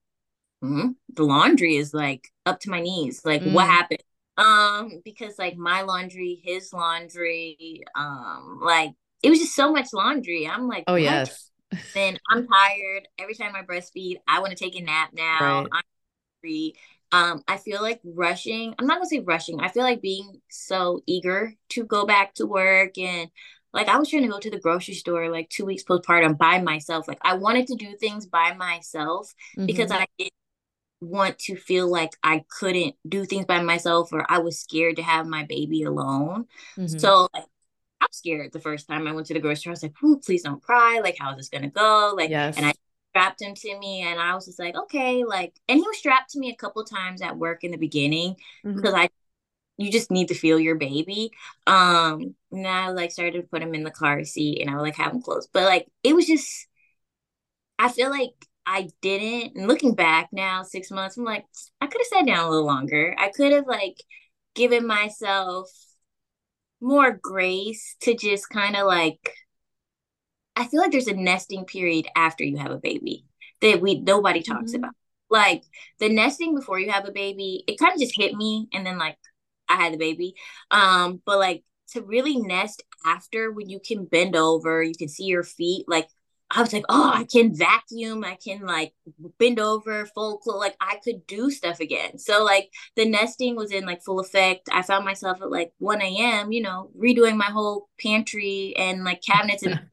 mm-hmm, 0.63 0.91
the 1.15 1.25
laundry 1.25 1.77
is 1.77 1.93
like 1.93 2.29
up 2.47 2.61
to 2.61 2.71
my 2.71 2.81
knees. 2.81 3.23
Like, 3.25 3.43
mm. 3.43 3.53
what 3.53 3.67
happened? 3.67 4.03
Um 4.41 5.01
because 5.05 5.39
like 5.39 5.57
my 5.57 5.83
laundry 5.83 6.41
his 6.43 6.73
laundry 6.73 7.83
um 7.95 8.59
like 8.63 8.93
it 9.23 9.31
was 9.31 9.39
just 9.39 9.55
so 9.55 9.71
much 9.71 9.89
laundry 9.93 10.49
i'm 10.49 10.67
like 10.67 10.85
oh 10.87 10.95
what? 10.95 11.03
yes 11.03 11.51
then 11.95 12.19
i'm 12.31 12.47
tired 12.49 13.07
every 13.19 13.35
time 13.35 13.53
i 13.55 13.63
breastfeed 13.63 14.17
i 14.27 14.41
want 14.41 14.51
to 14.51 14.57
take 14.57 14.77
a 14.77 14.83
nap 14.83 15.11
now 15.13 15.61
right. 15.61 15.69
i'm 15.73 15.83
free 16.41 16.75
um 17.13 17.43
i 17.47 17.57
feel 17.59 17.83
like 17.83 18.01
rushing 18.03 18.75
i'm 18.79 18.87
not 18.87 18.97
gonna 18.97 19.07
say 19.07 19.21
rushing 19.21 19.61
i 19.61 19.69
feel 19.69 19.83
like 19.83 20.01
being 20.01 20.41
so 20.51 21.03
eager 21.07 21.55
to 21.69 21.85
go 21.85 22.07
back 22.07 22.35
to 22.35 22.47
work 22.47 22.97
and 22.99 23.31
like 23.73 23.89
I 23.89 23.97
was 23.99 24.09
trying 24.09 24.23
to 24.23 24.29
go 24.29 24.41
to 24.41 24.51
the 24.51 24.59
grocery 24.59 24.95
store 24.95 25.31
like 25.31 25.49
two 25.49 25.65
weeks 25.65 25.85
postpartum 25.85 26.37
by 26.37 26.61
myself. 26.61 27.07
Like 27.07 27.21
I 27.23 27.35
wanted 27.35 27.69
to 27.69 27.77
do 27.77 27.97
things 27.97 28.27
by 28.27 28.53
myself 28.55 29.33
mm-hmm. 29.57 29.67
because 29.67 29.93
I 29.93 30.07
didn't 30.19 30.33
want 31.01 31.39
to 31.39 31.57
feel 31.57 31.91
like 31.91 32.11
I 32.23 32.45
couldn't 32.49 32.95
do 33.09 33.25
things 33.25 33.47
by 33.47 33.63
myself 33.63 34.13
or 34.13 34.27
I 34.29 34.39
was 34.39 34.61
scared 34.61 34.97
to 34.97 35.03
have 35.03 35.27
my 35.27 35.45
baby 35.45 35.83
alone. 35.83 36.47
Mm-hmm. 36.77 36.99
So 36.99 37.29
like 37.33 37.45
I'm 38.01 38.09
scared 38.13 38.53
the 38.53 38.61
first 38.61 38.89
time 38.89 39.07
I 39.07 39.13
went 39.13 39.27
to 39.29 39.35
the 39.35 39.41
grocery 39.41 39.61
store. 39.61 39.71
I 39.71 39.73
was 39.73 39.83
like, 39.83 39.95
oh, 40.03 40.21
please 40.25 40.43
don't 40.43 40.63
cry. 40.63 41.01
Like, 41.03 41.17
how 41.19 41.31
is 41.31 41.37
this 41.37 41.49
gonna 41.49 41.71
go? 41.71 42.15
Like, 42.17 42.31
yes. 42.31 42.57
and 42.57 42.67
I 42.67 42.73
strapped 43.11 43.43
him 43.43 43.55
to 43.55 43.79
me 43.79 44.03
and 44.03 44.21
I 44.21 44.35
was 44.35 44.47
just 44.47 44.59
like, 44.59 44.77
okay, 44.77 45.25
like, 45.25 45.55
and 45.69 45.79
he 45.79 45.83
was 45.83 45.99
strapped 45.99 46.31
to 46.31 46.39
me 46.39 46.51
a 46.51 46.57
couple 46.57 46.85
times 46.85 47.23
at 47.23 47.37
work 47.37 47.65
in 47.65 47.71
the 47.71 47.77
beginning 47.77 48.37
mm-hmm. 48.65 48.77
because 48.77 48.95
I 48.95 49.09
you 49.81 49.91
just 49.91 50.11
need 50.11 50.29
to 50.29 50.35
feel 50.35 50.61
your 50.61 50.75
baby. 50.75 51.31
Um, 51.67 52.35
and 52.53 52.67
I 52.67 52.91
like 52.91 53.13
started 53.13 53.41
to 53.41 53.49
put 53.49 53.63
him 53.63 53.75
in 53.75 53.83
the 53.83 53.91
car 53.91 54.25
seat 54.25 54.61
and 54.61 54.69
I 54.69 54.75
would 54.75 54.83
like 54.83 54.97
have 54.97 55.13
him 55.13 55.23
close. 55.23 55.49
But 55.51 55.65
like 55.65 55.89
it 56.05 56.15
was 56.15 56.27
just 56.27 56.67
I 57.79 57.89
feel 57.89 58.11
like 58.11 58.35
I 58.73 58.89
didn't. 59.03 59.57
And 59.57 59.67
looking 59.67 59.97
back 59.97 60.29
now, 60.31 60.63
six 60.63 60.93
months, 60.93 61.17
I'm 61.17 61.25
like, 61.25 61.45
I 61.81 61.89
could 61.89 62.01
have 62.01 62.07
sat 62.07 62.27
down 62.27 62.47
a 62.47 62.49
little 62.49 62.65
longer. 62.65 63.17
I 63.19 63.31
could 63.31 63.51
have 63.51 63.67
like 63.67 63.97
given 64.55 64.87
myself 64.87 65.69
more 66.81 67.19
grace 67.21 67.97
to 68.03 68.15
just 68.15 68.49
kind 68.49 68.77
of 68.77 68.87
like 68.87 69.35
I 70.55 70.69
feel 70.69 70.81
like 70.81 70.93
there's 70.93 71.09
a 71.09 71.15
nesting 71.15 71.65
period 71.65 72.07
after 72.15 72.45
you 72.45 72.59
have 72.59 72.71
a 72.71 72.79
baby 72.79 73.25
that 73.61 73.81
we 73.81 74.01
nobody 74.01 74.41
talks 74.41 74.71
mm-hmm. 74.71 74.85
about. 74.85 74.95
Like 75.29 75.65
the 75.99 76.09
nesting 76.09 76.55
before 76.55 76.79
you 76.79 76.93
have 76.93 77.09
a 77.09 77.13
baby, 77.13 77.65
it 77.67 77.77
kind 77.77 77.93
of 77.93 78.01
just 78.01 78.17
hit 78.17 78.35
me 78.35 78.69
and 78.73 78.87
then 78.87 78.99
like 78.99 79.19
I 79.69 79.75
had 79.75 79.93
the 79.93 79.99
baby. 79.99 80.35
Um, 80.71 81.21
but 81.27 81.41
like 81.41 81.65
to 81.89 82.03
really 82.03 82.37
nest 82.37 82.85
after 83.05 83.51
when 83.51 83.69
you 83.69 83.81
can 83.85 84.05
bend 84.05 84.37
over, 84.37 84.81
you 84.81 84.95
can 84.97 85.09
see 85.09 85.25
your 85.25 85.43
feet, 85.43 85.87
like 85.89 86.09
I 86.53 86.61
was 86.61 86.73
like, 86.73 86.85
oh, 86.89 87.13
I 87.15 87.25
can 87.25 87.55
vacuum, 87.55 88.25
I 88.25 88.37
can 88.43 88.67
like 88.67 88.93
bend 89.39 89.61
over, 89.61 90.05
fold 90.07 90.41
clothes, 90.41 90.59
like 90.59 90.77
I 90.81 90.97
could 91.05 91.27
do 91.27 91.49
stuff 91.51 91.79
again. 91.79 92.19
So 92.19 92.43
like 92.45 92.71
the 92.97 93.09
nesting 93.09 93.55
was 93.55 93.71
in 93.71 93.87
like 93.87 94.03
full 94.03 94.19
effect. 94.19 94.69
I 94.73 94.83
found 94.83 95.05
myself 95.05 95.41
at 95.41 95.51
like 95.51 95.73
1 95.79 96.03
a.m., 96.03 96.51
you 96.51 96.63
know, 96.63 96.91
redoing 97.01 97.37
my 97.37 97.45
whole 97.45 97.89
pantry 98.01 98.75
and 98.77 99.05
like 99.05 99.23
cabinets 99.23 99.63
and 99.63 99.81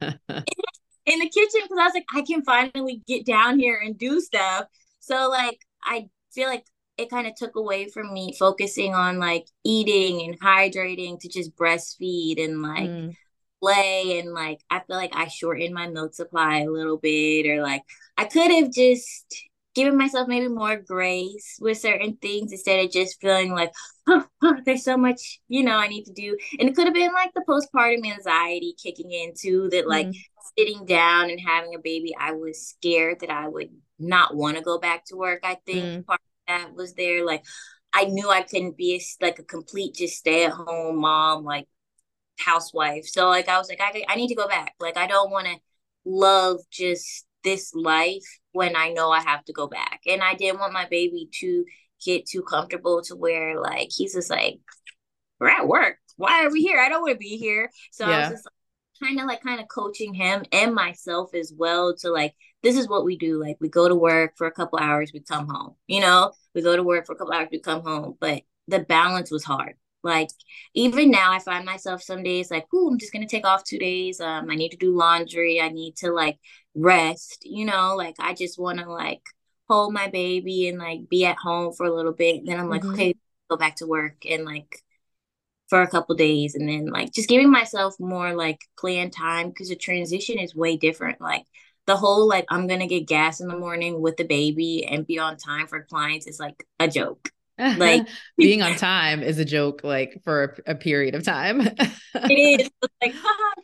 in 1.06 1.18
the 1.20 1.28
kitchen 1.28 1.60
because 1.62 1.78
I 1.78 1.84
was 1.84 1.94
like, 1.94 2.06
I 2.14 2.22
can 2.22 2.42
finally 2.42 3.02
get 3.06 3.24
down 3.24 3.58
here 3.58 3.80
and 3.82 3.96
do 3.96 4.20
stuff. 4.20 4.66
So 4.98 5.28
like 5.30 5.60
I 5.84 6.08
feel 6.34 6.48
like 6.48 6.64
it 6.96 7.08
kind 7.08 7.28
of 7.28 7.36
took 7.36 7.54
away 7.54 7.88
from 7.88 8.12
me 8.12 8.34
focusing 8.36 8.94
on 8.94 9.20
like 9.20 9.46
eating 9.64 10.22
and 10.28 10.40
hydrating 10.40 11.20
to 11.20 11.28
just 11.28 11.56
breastfeed 11.56 12.44
and 12.44 12.62
like 12.62 12.90
mm 12.90 13.14
play 13.60 14.18
and 14.18 14.32
like 14.32 14.60
I 14.70 14.80
feel 14.80 14.96
like 14.96 15.14
I 15.14 15.28
shortened 15.28 15.74
my 15.74 15.88
milk 15.88 16.14
supply 16.14 16.60
a 16.60 16.70
little 16.70 16.96
bit 16.96 17.46
or 17.46 17.62
like 17.62 17.82
I 18.16 18.24
could 18.24 18.50
have 18.50 18.72
just 18.72 19.48
given 19.74 19.96
myself 19.96 20.26
maybe 20.26 20.48
more 20.48 20.76
grace 20.76 21.56
with 21.60 21.78
certain 21.78 22.16
things 22.16 22.52
instead 22.52 22.84
of 22.84 22.90
just 22.90 23.20
feeling 23.20 23.52
like 23.52 23.70
oh, 24.08 24.24
oh, 24.42 24.56
there's 24.64 24.84
so 24.84 24.96
much 24.96 25.40
you 25.48 25.62
know 25.62 25.76
I 25.76 25.88
need 25.88 26.04
to 26.04 26.12
do 26.12 26.36
and 26.58 26.68
it 26.68 26.74
could 26.74 26.86
have 26.86 26.94
been 26.94 27.12
like 27.12 27.32
the 27.34 27.44
postpartum 27.48 28.06
anxiety 28.06 28.74
kicking 28.82 29.10
in 29.10 29.34
too 29.38 29.68
that 29.70 29.88
like 29.88 30.08
mm. 30.08 30.16
sitting 30.58 30.84
down 30.84 31.30
and 31.30 31.40
having 31.40 31.74
a 31.74 31.80
baby 31.80 32.14
I 32.18 32.32
was 32.32 32.66
scared 32.66 33.20
that 33.20 33.30
I 33.30 33.48
would 33.48 33.70
not 33.98 34.34
want 34.34 34.56
to 34.56 34.62
go 34.62 34.78
back 34.78 35.04
to 35.06 35.16
work 35.16 35.40
I 35.42 35.56
think 35.66 35.84
mm. 35.84 36.06
part 36.06 36.20
of 36.20 36.48
that 36.48 36.74
was 36.74 36.94
there 36.94 37.24
like 37.24 37.44
I 37.92 38.04
knew 38.04 38.28
I 38.28 38.42
couldn't 38.42 38.76
be 38.76 38.96
a, 38.96 39.24
like 39.24 39.38
a 39.38 39.44
complete 39.44 39.94
just 39.94 40.16
stay 40.16 40.44
at 40.44 40.52
home 40.52 41.00
mom 41.00 41.44
like 41.44 41.66
housewife. 42.38 43.06
So 43.06 43.28
like 43.28 43.48
I 43.48 43.58
was 43.58 43.68
like 43.68 43.80
I 43.80 44.04
I 44.08 44.16
need 44.16 44.28
to 44.28 44.34
go 44.34 44.48
back. 44.48 44.74
Like 44.80 44.96
I 44.96 45.06
don't 45.06 45.30
want 45.30 45.46
to 45.46 45.56
love 46.04 46.60
just 46.70 47.26
this 47.44 47.72
life 47.74 48.24
when 48.52 48.76
I 48.76 48.90
know 48.90 49.10
I 49.10 49.20
have 49.20 49.44
to 49.46 49.52
go 49.52 49.66
back. 49.66 50.00
And 50.06 50.22
I 50.22 50.34
didn't 50.34 50.60
want 50.60 50.72
my 50.72 50.86
baby 50.88 51.28
to 51.40 51.64
get 52.04 52.26
too 52.26 52.42
comfortable 52.42 53.02
to 53.02 53.16
where 53.16 53.60
like 53.60 53.88
he's 53.90 54.14
just 54.14 54.30
like 54.30 54.60
we're 55.40 55.48
at 55.48 55.68
work. 55.68 55.98
Why 56.16 56.44
are 56.44 56.50
we 56.50 56.62
here? 56.62 56.80
I 56.80 56.88
don't 56.88 57.02
want 57.02 57.14
to 57.14 57.18
be 57.18 57.36
here. 57.36 57.70
So 57.92 58.08
yeah. 58.08 58.16
I 58.16 58.20
was 58.20 58.30
just 58.30 58.46
like, 58.46 58.52
kind 59.08 59.20
of 59.20 59.26
like 59.26 59.42
kind 59.42 59.60
of 59.60 59.68
coaching 59.68 60.14
him 60.14 60.42
and 60.52 60.74
myself 60.74 61.34
as 61.34 61.52
well 61.56 61.94
to 61.94 62.10
like 62.10 62.34
this 62.62 62.76
is 62.76 62.88
what 62.88 63.04
we 63.04 63.16
do 63.16 63.40
like 63.40 63.56
we 63.60 63.68
go 63.68 63.88
to 63.88 63.94
work 63.94 64.32
for 64.36 64.46
a 64.46 64.52
couple 64.52 64.78
hours 64.78 65.12
we 65.14 65.20
come 65.20 65.46
home 65.48 65.74
you 65.86 66.00
know 66.00 66.32
we 66.54 66.62
go 66.62 66.74
to 66.74 66.82
work 66.82 67.06
for 67.06 67.12
a 67.12 67.16
couple 67.16 67.32
hours 67.32 67.48
we 67.52 67.60
come 67.60 67.82
home 67.82 68.16
but 68.20 68.42
the 68.66 68.80
balance 68.80 69.30
was 69.30 69.44
hard 69.44 69.74
like 70.02 70.30
even 70.74 71.10
now, 71.10 71.32
I 71.32 71.40
find 71.40 71.64
myself 71.64 72.02
some 72.02 72.22
days 72.22 72.50
like, 72.50 72.72
"Ooh, 72.72 72.88
I'm 72.88 72.98
just 72.98 73.12
gonna 73.12 73.26
take 73.26 73.46
off 73.46 73.64
two 73.64 73.78
days. 73.78 74.20
Um, 74.20 74.50
I 74.50 74.54
need 74.54 74.70
to 74.70 74.76
do 74.76 74.96
laundry. 74.96 75.60
I 75.60 75.68
need 75.70 75.96
to 75.98 76.12
like 76.12 76.38
rest. 76.74 77.44
You 77.44 77.64
know, 77.66 77.96
like 77.96 78.16
I 78.18 78.34
just 78.34 78.58
want 78.58 78.78
to 78.78 78.90
like 78.90 79.22
hold 79.68 79.92
my 79.92 80.08
baby 80.08 80.68
and 80.68 80.78
like 80.78 81.08
be 81.08 81.24
at 81.26 81.36
home 81.36 81.72
for 81.72 81.86
a 81.86 81.94
little 81.94 82.12
bit. 82.12 82.42
Then 82.46 82.58
I'm 82.60 82.70
like, 82.70 82.82
mm-hmm. 82.82 82.94
okay, 82.94 83.14
go 83.50 83.56
back 83.56 83.76
to 83.76 83.86
work 83.86 84.24
and 84.28 84.44
like 84.44 84.82
for 85.68 85.82
a 85.82 85.88
couple 85.88 86.14
days 86.14 86.54
and 86.54 86.68
then 86.68 86.86
like 86.86 87.12
just 87.12 87.28
giving 87.28 87.50
myself 87.50 87.94
more 88.00 88.34
like 88.34 88.60
planned 88.78 89.12
time 89.12 89.48
because 89.48 89.68
the 89.68 89.76
transition 89.76 90.38
is 90.38 90.54
way 90.54 90.76
different. 90.76 91.20
Like 91.20 91.44
the 91.86 91.96
whole 91.96 92.28
like 92.28 92.46
I'm 92.50 92.66
gonna 92.66 92.86
get 92.86 93.06
gas 93.06 93.40
in 93.40 93.48
the 93.48 93.58
morning 93.58 94.00
with 94.00 94.16
the 94.16 94.24
baby 94.24 94.86
and 94.86 95.06
be 95.06 95.18
on 95.18 95.36
time 95.36 95.66
for 95.66 95.82
clients 95.82 96.26
is 96.26 96.40
like 96.40 96.64
a 96.78 96.88
joke 96.88 97.30
like 97.76 98.06
being 98.36 98.62
on 98.62 98.74
time 98.76 99.22
is 99.22 99.38
a 99.38 99.44
joke 99.44 99.82
like 99.82 100.20
for 100.24 100.56
a, 100.66 100.72
a 100.72 100.74
period 100.74 101.14
of 101.14 101.24
time. 101.24 101.60
It 101.60 101.80
is. 102.14 102.70
It's 102.82 102.94
like 103.02 103.14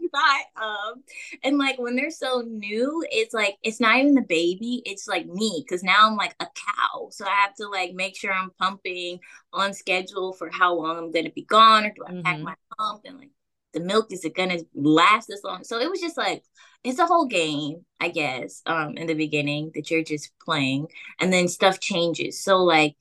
you 0.00 0.10
thought 0.14 0.44
um 0.62 1.02
and 1.42 1.58
like 1.58 1.78
when 1.78 1.96
they're 1.96 2.10
so 2.10 2.42
new 2.46 3.04
it's 3.10 3.34
like 3.34 3.56
it's 3.62 3.80
not 3.80 3.98
even 3.98 4.14
the 4.14 4.22
baby 4.22 4.82
it's 4.84 5.08
like 5.08 5.26
me 5.26 5.64
because 5.64 5.82
now 5.82 6.06
i'm 6.06 6.16
like 6.16 6.34
a 6.40 6.46
cow. 6.46 7.08
So 7.10 7.24
i 7.24 7.30
have 7.30 7.54
to 7.56 7.68
like 7.68 7.94
make 7.94 8.16
sure 8.16 8.32
i'm 8.32 8.50
pumping 8.58 9.20
on 9.52 9.72
schedule 9.72 10.32
for 10.32 10.50
how 10.50 10.74
long 10.74 10.98
i'm 10.98 11.12
gonna 11.12 11.30
be 11.30 11.44
gone 11.44 11.86
or 11.86 11.90
do 11.90 12.04
i 12.06 12.10
mm-hmm. 12.10 12.22
pack 12.22 12.40
my 12.40 12.54
pump 12.78 13.02
and 13.04 13.18
like 13.18 13.30
the 13.74 13.80
milk 13.80 14.12
is 14.12 14.24
it 14.24 14.34
gonna 14.34 14.60
last 14.74 15.26
this 15.26 15.42
long? 15.44 15.64
So 15.64 15.80
it 15.80 15.90
was 15.90 16.00
just 16.00 16.16
like 16.16 16.44
it's 16.84 16.98
a 16.98 17.06
whole 17.06 17.26
game 17.26 17.84
i 18.00 18.08
guess 18.08 18.60
um 18.66 18.96
in 18.96 19.06
the 19.06 19.14
beginning 19.14 19.72
that 19.74 19.90
you're 19.90 20.04
just 20.04 20.30
playing 20.38 20.86
and 21.20 21.32
then 21.32 21.48
stuff 21.48 21.80
changes. 21.80 22.42
So 22.42 22.58
like 22.58 22.96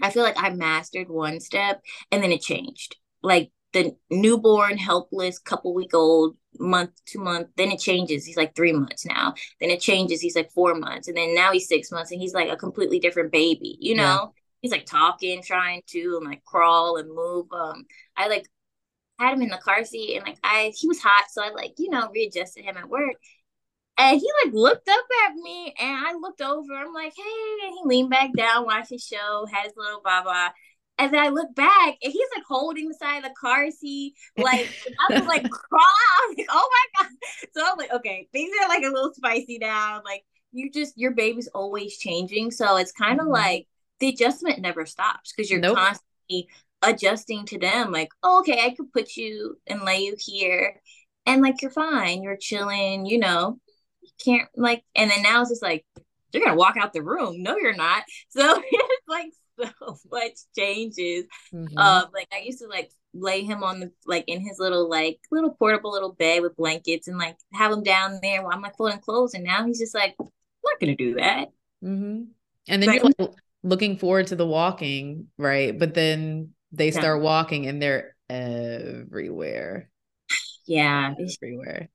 I 0.00 0.10
feel 0.10 0.22
like 0.22 0.42
I 0.42 0.50
mastered 0.50 1.08
one 1.08 1.40
step 1.40 1.80
and 2.10 2.22
then 2.22 2.32
it 2.32 2.42
changed. 2.42 2.96
Like 3.22 3.50
the 3.72 3.96
newborn, 4.10 4.78
helpless, 4.78 5.38
couple 5.38 5.74
week 5.74 5.94
old, 5.94 6.36
month 6.58 6.90
to 7.06 7.18
month, 7.18 7.48
then 7.56 7.70
it 7.70 7.78
changes. 7.78 8.24
He's 8.24 8.36
like 8.36 8.54
three 8.56 8.72
months 8.72 9.06
now. 9.06 9.34
Then 9.60 9.70
it 9.70 9.80
changes. 9.80 10.20
He's 10.20 10.36
like 10.36 10.50
four 10.50 10.74
months. 10.74 11.08
And 11.08 11.16
then 11.16 11.34
now 11.34 11.52
he's 11.52 11.68
six 11.68 11.92
months 11.92 12.10
and 12.10 12.20
he's 12.20 12.34
like 12.34 12.50
a 12.50 12.56
completely 12.56 12.98
different 12.98 13.32
baby, 13.32 13.76
you 13.80 13.94
know? 13.94 14.02
Yeah. 14.02 14.26
He's 14.62 14.72
like 14.72 14.86
talking, 14.86 15.42
trying 15.42 15.82
to 15.88 16.18
and 16.20 16.28
like 16.28 16.44
crawl 16.44 16.96
and 16.96 17.08
move. 17.08 17.46
Um, 17.52 17.84
I 18.16 18.28
like 18.28 18.46
had 19.18 19.34
him 19.34 19.42
in 19.42 19.48
the 19.48 19.58
car 19.58 19.84
seat 19.84 20.16
and 20.16 20.26
like 20.26 20.38
I 20.42 20.72
he 20.76 20.88
was 20.88 21.00
hot, 21.00 21.26
so 21.30 21.42
I 21.42 21.50
like, 21.50 21.74
you 21.78 21.90
know, 21.90 22.08
readjusted 22.12 22.64
him 22.64 22.76
at 22.76 22.88
work. 22.88 23.16
And 24.00 24.18
he 24.18 24.26
like 24.42 24.54
looked 24.54 24.88
up 24.88 25.04
at 25.26 25.34
me 25.34 25.74
and 25.78 26.06
I 26.06 26.14
looked 26.14 26.40
over. 26.40 26.72
I'm 26.74 26.94
like, 26.94 27.12
hey, 27.14 27.66
and 27.66 27.74
he 27.74 27.80
leaned 27.84 28.08
back 28.08 28.30
down, 28.34 28.64
watched 28.64 28.88
his 28.88 29.04
show, 29.04 29.44
had 29.52 29.64
his 29.64 29.74
little 29.76 30.00
blah 30.02 30.22
blah. 30.22 30.48
And 30.96 31.12
then 31.12 31.22
I 31.22 31.28
look 31.28 31.54
back 31.54 31.98
and 32.02 32.10
he's 32.10 32.28
like 32.34 32.44
holding 32.48 32.88
the 32.88 32.94
side 32.94 33.18
of 33.18 33.24
the 33.24 33.34
car 33.38 33.70
seat. 33.70 34.14
Like 34.38 34.70
I 35.10 35.18
was 35.18 35.28
like 35.28 35.42
crying. 35.50 36.34
Like, 36.38 36.46
oh 36.50 36.68
my 36.72 37.04
God. 37.04 37.10
So 37.54 37.62
I'm 37.62 37.76
like, 37.76 37.92
okay, 37.92 38.26
things 38.32 38.50
are 38.62 38.68
like 38.70 38.84
a 38.84 38.88
little 38.88 39.12
spicy 39.12 39.58
now. 39.58 40.00
Like 40.02 40.24
you 40.50 40.70
just 40.70 40.96
your 40.96 41.10
baby's 41.10 41.48
always 41.48 41.98
changing. 41.98 42.52
So 42.52 42.78
it's 42.78 42.92
kind 42.92 43.20
of 43.20 43.26
mm-hmm. 43.26 43.34
like 43.34 43.68
the 43.98 44.08
adjustment 44.08 44.60
never 44.60 44.86
stops 44.86 45.34
because 45.36 45.50
you're 45.50 45.60
nope. 45.60 45.76
constantly 45.76 46.48
adjusting 46.80 47.44
to 47.46 47.58
them. 47.58 47.92
Like, 47.92 48.08
oh, 48.22 48.38
okay, 48.40 48.64
I 48.64 48.70
could 48.70 48.94
put 48.94 49.14
you 49.18 49.58
and 49.66 49.82
lay 49.82 50.04
you 50.04 50.16
here. 50.18 50.80
And 51.26 51.42
like 51.42 51.60
you're 51.60 51.70
fine, 51.70 52.22
you're 52.22 52.38
chilling, 52.38 53.04
you 53.04 53.18
know 53.18 53.60
can't 54.24 54.48
like 54.56 54.82
and 54.94 55.10
then 55.10 55.22
now 55.22 55.40
it's 55.40 55.50
just 55.50 55.62
like 55.62 55.84
you're 56.32 56.44
gonna 56.44 56.56
walk 56.56 56.76
out 56.76 56.92
the 56.92 57.02
room. 57.02 57.42
No 57.42 57.56
you're 57.56 57.74
not. 57.74 58.04
So 58.30 58.62
it's 58.64 59.08
like 59.08 59.32
so 59.58 59.98
much 60.10 60.32
changes. 60.56 61.26
Mm-hmm. 61.52 61.76
um 61.78 62.04
like 62.14 62.28
i 62.32 62.38
used 62.38 62.60
to 62.60 62.68
like 62.68 62.90
lay 63.12 63.42
him 63.42 63.64
on 63.64 63.80
the 63.80 63.92
like 64.06 64.24
in 64.28 64.40
his 64.40 64.58
little 64.58 64.88
like 64.88 65.18
little 65.32 65.50
portable 65.50 65.90
little 65.90 66.12
bed 66.12 66.42
with 66.42 66.56
blankets 66.56 67.08
and 67.08 67.18
like 67.18 67.36
have 67.52 67.72
him 67.72 67.82
down 67.82 68.20
there 68.22 68.40
while 68.42 68.52
i'm 68.52 68.62
like 68.62 68.76
folding 68.76 69.00
clothes 69.00 69.34
and 69.34 69.42
now 69.42 69.66
he's 69.66 69.80
just 69.80 69.94
like 69.94 70.14
i'm 70.20 70.28
not 70.64 70.80
gonna 70.80 70.94
do 70.94 71.14
that. 71.14 71.48
Mm-hmm. 71.84 72.22
and 72.68 72.82
then 72.82 72.86
but, 72.86 72.94
you're 72.94 73.12
like 73.18 73.36
looking 73.62 73.96
forward 73.98 74.28
to 74.28 74.36
the 74.36 74.46
walking 74.46 75.28
right? 75.38 75.76
But 75.78 75.94
then 75.94 76.50
they 76.72 76.90
start 76.90 77.18
yeah. 77.18 77.24
walking 77.24 77.66
and 77.66 77.82
they're 77.82 78.16
everywhere. 78.28 79.88
Yeah. 80.66 81.14
Everywhere 81.18 81.88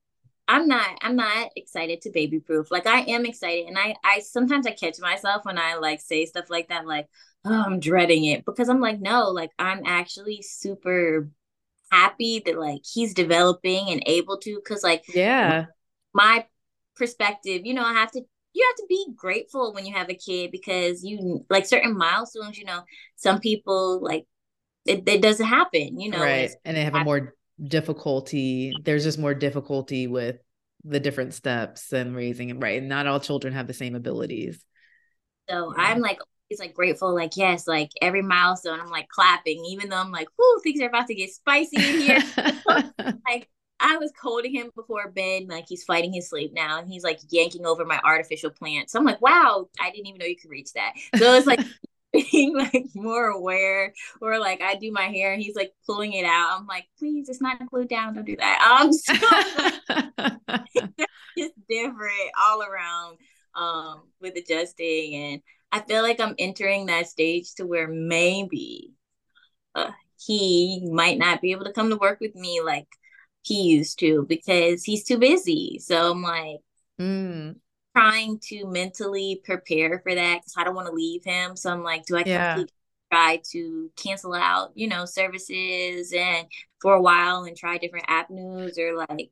I'm 0.48 0.68
not 0.68 0.98
I'm 1.02 1.16
not 1.16 1.50
excited 1.56 2.02
to 2.02 2.10
baby 2.10 2.40
proof. 2.40 2.70
Like 2.70 2.86
I 2.86 3.00
am 3.00 3.26
excited 3.26 3.66
and 3.66 3.78
I 3.78 3.96
I 4.04 4.20
sometimes 4.20 4.66
I 4.66 4.72
catch 4.72 5.00
myself 5.00 5.44
when 5.44 5.58
I 5.58 5.76
like 5.76 6.00
say 6.00 6.24
stuff 6.26 6.50
like 6.50 6.68
that 6.68 6.86
like 6.86 7.08
oh, 7.44 7.64
I'm 7.66 7.80
dreading 7.80 8.24
it 8.24 8.44
because 8.44 8.68
I'm 8.68 8.80
like 8.80 9.00
no, 9.00 9.30
like 9.30 9.50
I'm 9.58 9.82
actually 9.84 10.42
super 10.42 11.28
happy 11.90 12.42
that 12.44 12.58
like 12.58 12.82
he's 12.84 13.14
developing 13.14 13.90
and 13.90 14.02
able 14.06 14.38
to 14.38 14.60
cuz 14.60 14.82
like 14.82 15.04
yeah. 15.12 15.66
My 16.14 16.46
perspective, 16.96 17.66
you 17.66 17.74
know, 17.74 17.84
I 17.84 17.92
have 17.92 18.12
to 18.12 18.22
you 18.52 18.66
have 18.70 18.76
to 18.76 18.86
be 18.88 19.06
grateful 19.14 19.74
when 19.74 19.84
you 19.84 19.94
have 19.94 20.08
a 20.08 20.14
kid 20.14 20.50
because 20.50 21.04
you 21.04 21.44
like 21.50 21.66
certain 21.66 21.96
milestones, 21.96 22.56
you 22.56 22.64
know, 22.64 22.82
some 23.16 23.40
people 23.40 24.00
like 24.02 24.26
it, 24.86 25.06
it 25.08 25.20
doesn't 25.20 25.46
happen, 25.46 26.00
you 26.00 26.10
know. 26.10 26.20
Right. 26.20 26.52
And 26.64 26.76
they 26.76 26.84
have 26.84 26.94
a 26.94 27.04
more 27.04 27.34
difficulty 27.62 28.72
there's 28.84 29.04
just 29.04 29.18
more 29.18 29.34
difficulty 29.34 30.06
with 30.06 30.36
the 30.84 31.00
different 31.00 31.34
steps 31.34 31.92
and 31.92 32.14
raising 32.14 32.50
it 32.50 32.58
right 32.60 32.78
and 32.78 32.88
not 32.88 33.06
all 33.06 33.18
children 33.18 33.52
have 33.52 33.66
the 33.66 33.72
same 33.72 33.94
abilities 33.94 34.62
so 35.48 35.72
yeah. 35.76 35.84
i'm 35.84 36.00
like 36.00 36.18
it's 36.50 36.60
like 36.60 36.74
grateful 36.74 37.14
like 37.14 37.36
yes 37.36 37.66
like 37.66 37.90
every 38.02 38.22
milestone 38.22 38.78
i'm 38.78 38.90
like 38.90 39.08
clapping 39.08 39.64
even 39.64 39.88
though 39.88 39.96
i'm 39.96 40.12
like 40.12 40.28
whoo 40.38 40.60
things 40.62 40.80
are 40.80 40.88
about 40.88 41.06
to 41.06 41.14
get 41.14 41.30
spicy 41.30 41.76
in 41.76 42.00
here 42.00 42.22
like 43.26 43.48
I 43.78 43.98
was 43.98 44.10
holding 44.20 44.54
him 44.54 44.70
before 44.74 45.10
bed, 45.10 45.48
like 45.48 45.66
he's 45.68 45.84
fighting 45.84 46.12
his 46.12 46.30
sleep 46.30 46.52
now, 46.54 46.78
and 46.78 46.88
he's 46.88 47.04
like 47.04 47.20
yanking 47.28 47.66
over 47.66 47.84
my 47.84 48.00
artificial 48.04 48.50
plant. 48.50 48.90
So 48.90 48.98
I'm 48.98 49.04
like, 49.04 49.20
wow, 49.20 49.68
I 49.80 49.90
didn't 49.90 50.06
even 50.06 50.18
know 50.18 50.26
you 50.26 50.36
could 50.36 50.50
reach 50.50 50.72
that. 50.72 50.94
So 51.16 51.34
it's 51.34 51.46
like 51.46 51.60
being 52.30 52.56
like 52.58 52.86
more 52.94 53.26
aware 53.26 53.92
or 54.20 54.38
like 54.38 54.60
I 54.62 54.76
do 54.76 54.92
my 54.92 55.04
hair 55.04 55.32
and 55.32 55.42
he's 55.42 55.56
like 55.56 55.72
pulling 55.86 56.12
it 56.12 56.24
out. 56.24 56.58
I'm 56.58 56.66
like, 56.66 56.86
please, 56.98 57.28
it's 57.28 57.40
not 57.40 57.64
glued 57.70 57.88
down. 57.88 58.14
Don't 58.14 58.24
do 58.24 58.36
that. 58.36 58.80
Um, 58.80 58.92
so 58.92 59.12
it's 61.36 61.54
different 61.68 62.30
all 62.40 62.62
around 62.62 63.18
um 63.54 64.02
with 64.20 64.36
adjusting 64.36 65.14
and 65.14 65.42
I 65.72 65.80
feel 65.80 66.02
like 66.02 66.20
I'm 66.20 66.34
entering 66.38 66.86
that 66.86 67.08
stage 67.08 67.54
to 67.56 67.66
where 67.66 67.88
maybe 67.88 68.92
uh, 69.74 69.90
he 70.18 70.88
might 70.90 71.18
not 71.18 71.40
be 71.40 71.52
able 71.52 71.64
to 71.64 71.72
come 71.72 71.90
to 71.90 71.96
work 71.96 72.20
with 72.20 72.34
me 72.34 72.60
like 72.64 72.86
he 73.42 73.62
used 73.62 73.98
to 74.00 74.24
because 74.28 74.84
he's 74.84 75.04
too 75.04 75.18
busy. 75.18 75.78
So 75.80 76.10
I'm 76.12 76.22
like, 76.22 76.60
mm 77.00 77.56
trying 77.96 78.38
to 78.38 78.66
mentally 78.66 79.40
prepare 79.42 80.00
for 80.00 80.14
that 80.14 80.40
because 80.40 80.54
I 80.58 80.64
don't 80.64 80.74
want 80.74 80.88
to 80.88 80.92
leave 80.92 81.24
him. 81.24 81.56
So 81.56 81.70
I'm 81.70 81.82
like, 81.82 82.04
do 82.04 82.16
I 82.18 82.24
yeah. 82.26 82.62
try 83.10 83.40
to 83.52 83.90
cancel 83.96 84.34
out, 84.34 84.72
you 84.74 84.86
know, 84.86 85.06
services 85.06 86.12
and 86.12 86.46
for 86.82 86.92
a 86.92 87.00
while 87.00 87.44
and 87.44 87.56
try 87.56 87.78
different 87.78 88.04
avenues 88.08 88.78
or 88.78 88.96
like 88.96 89.30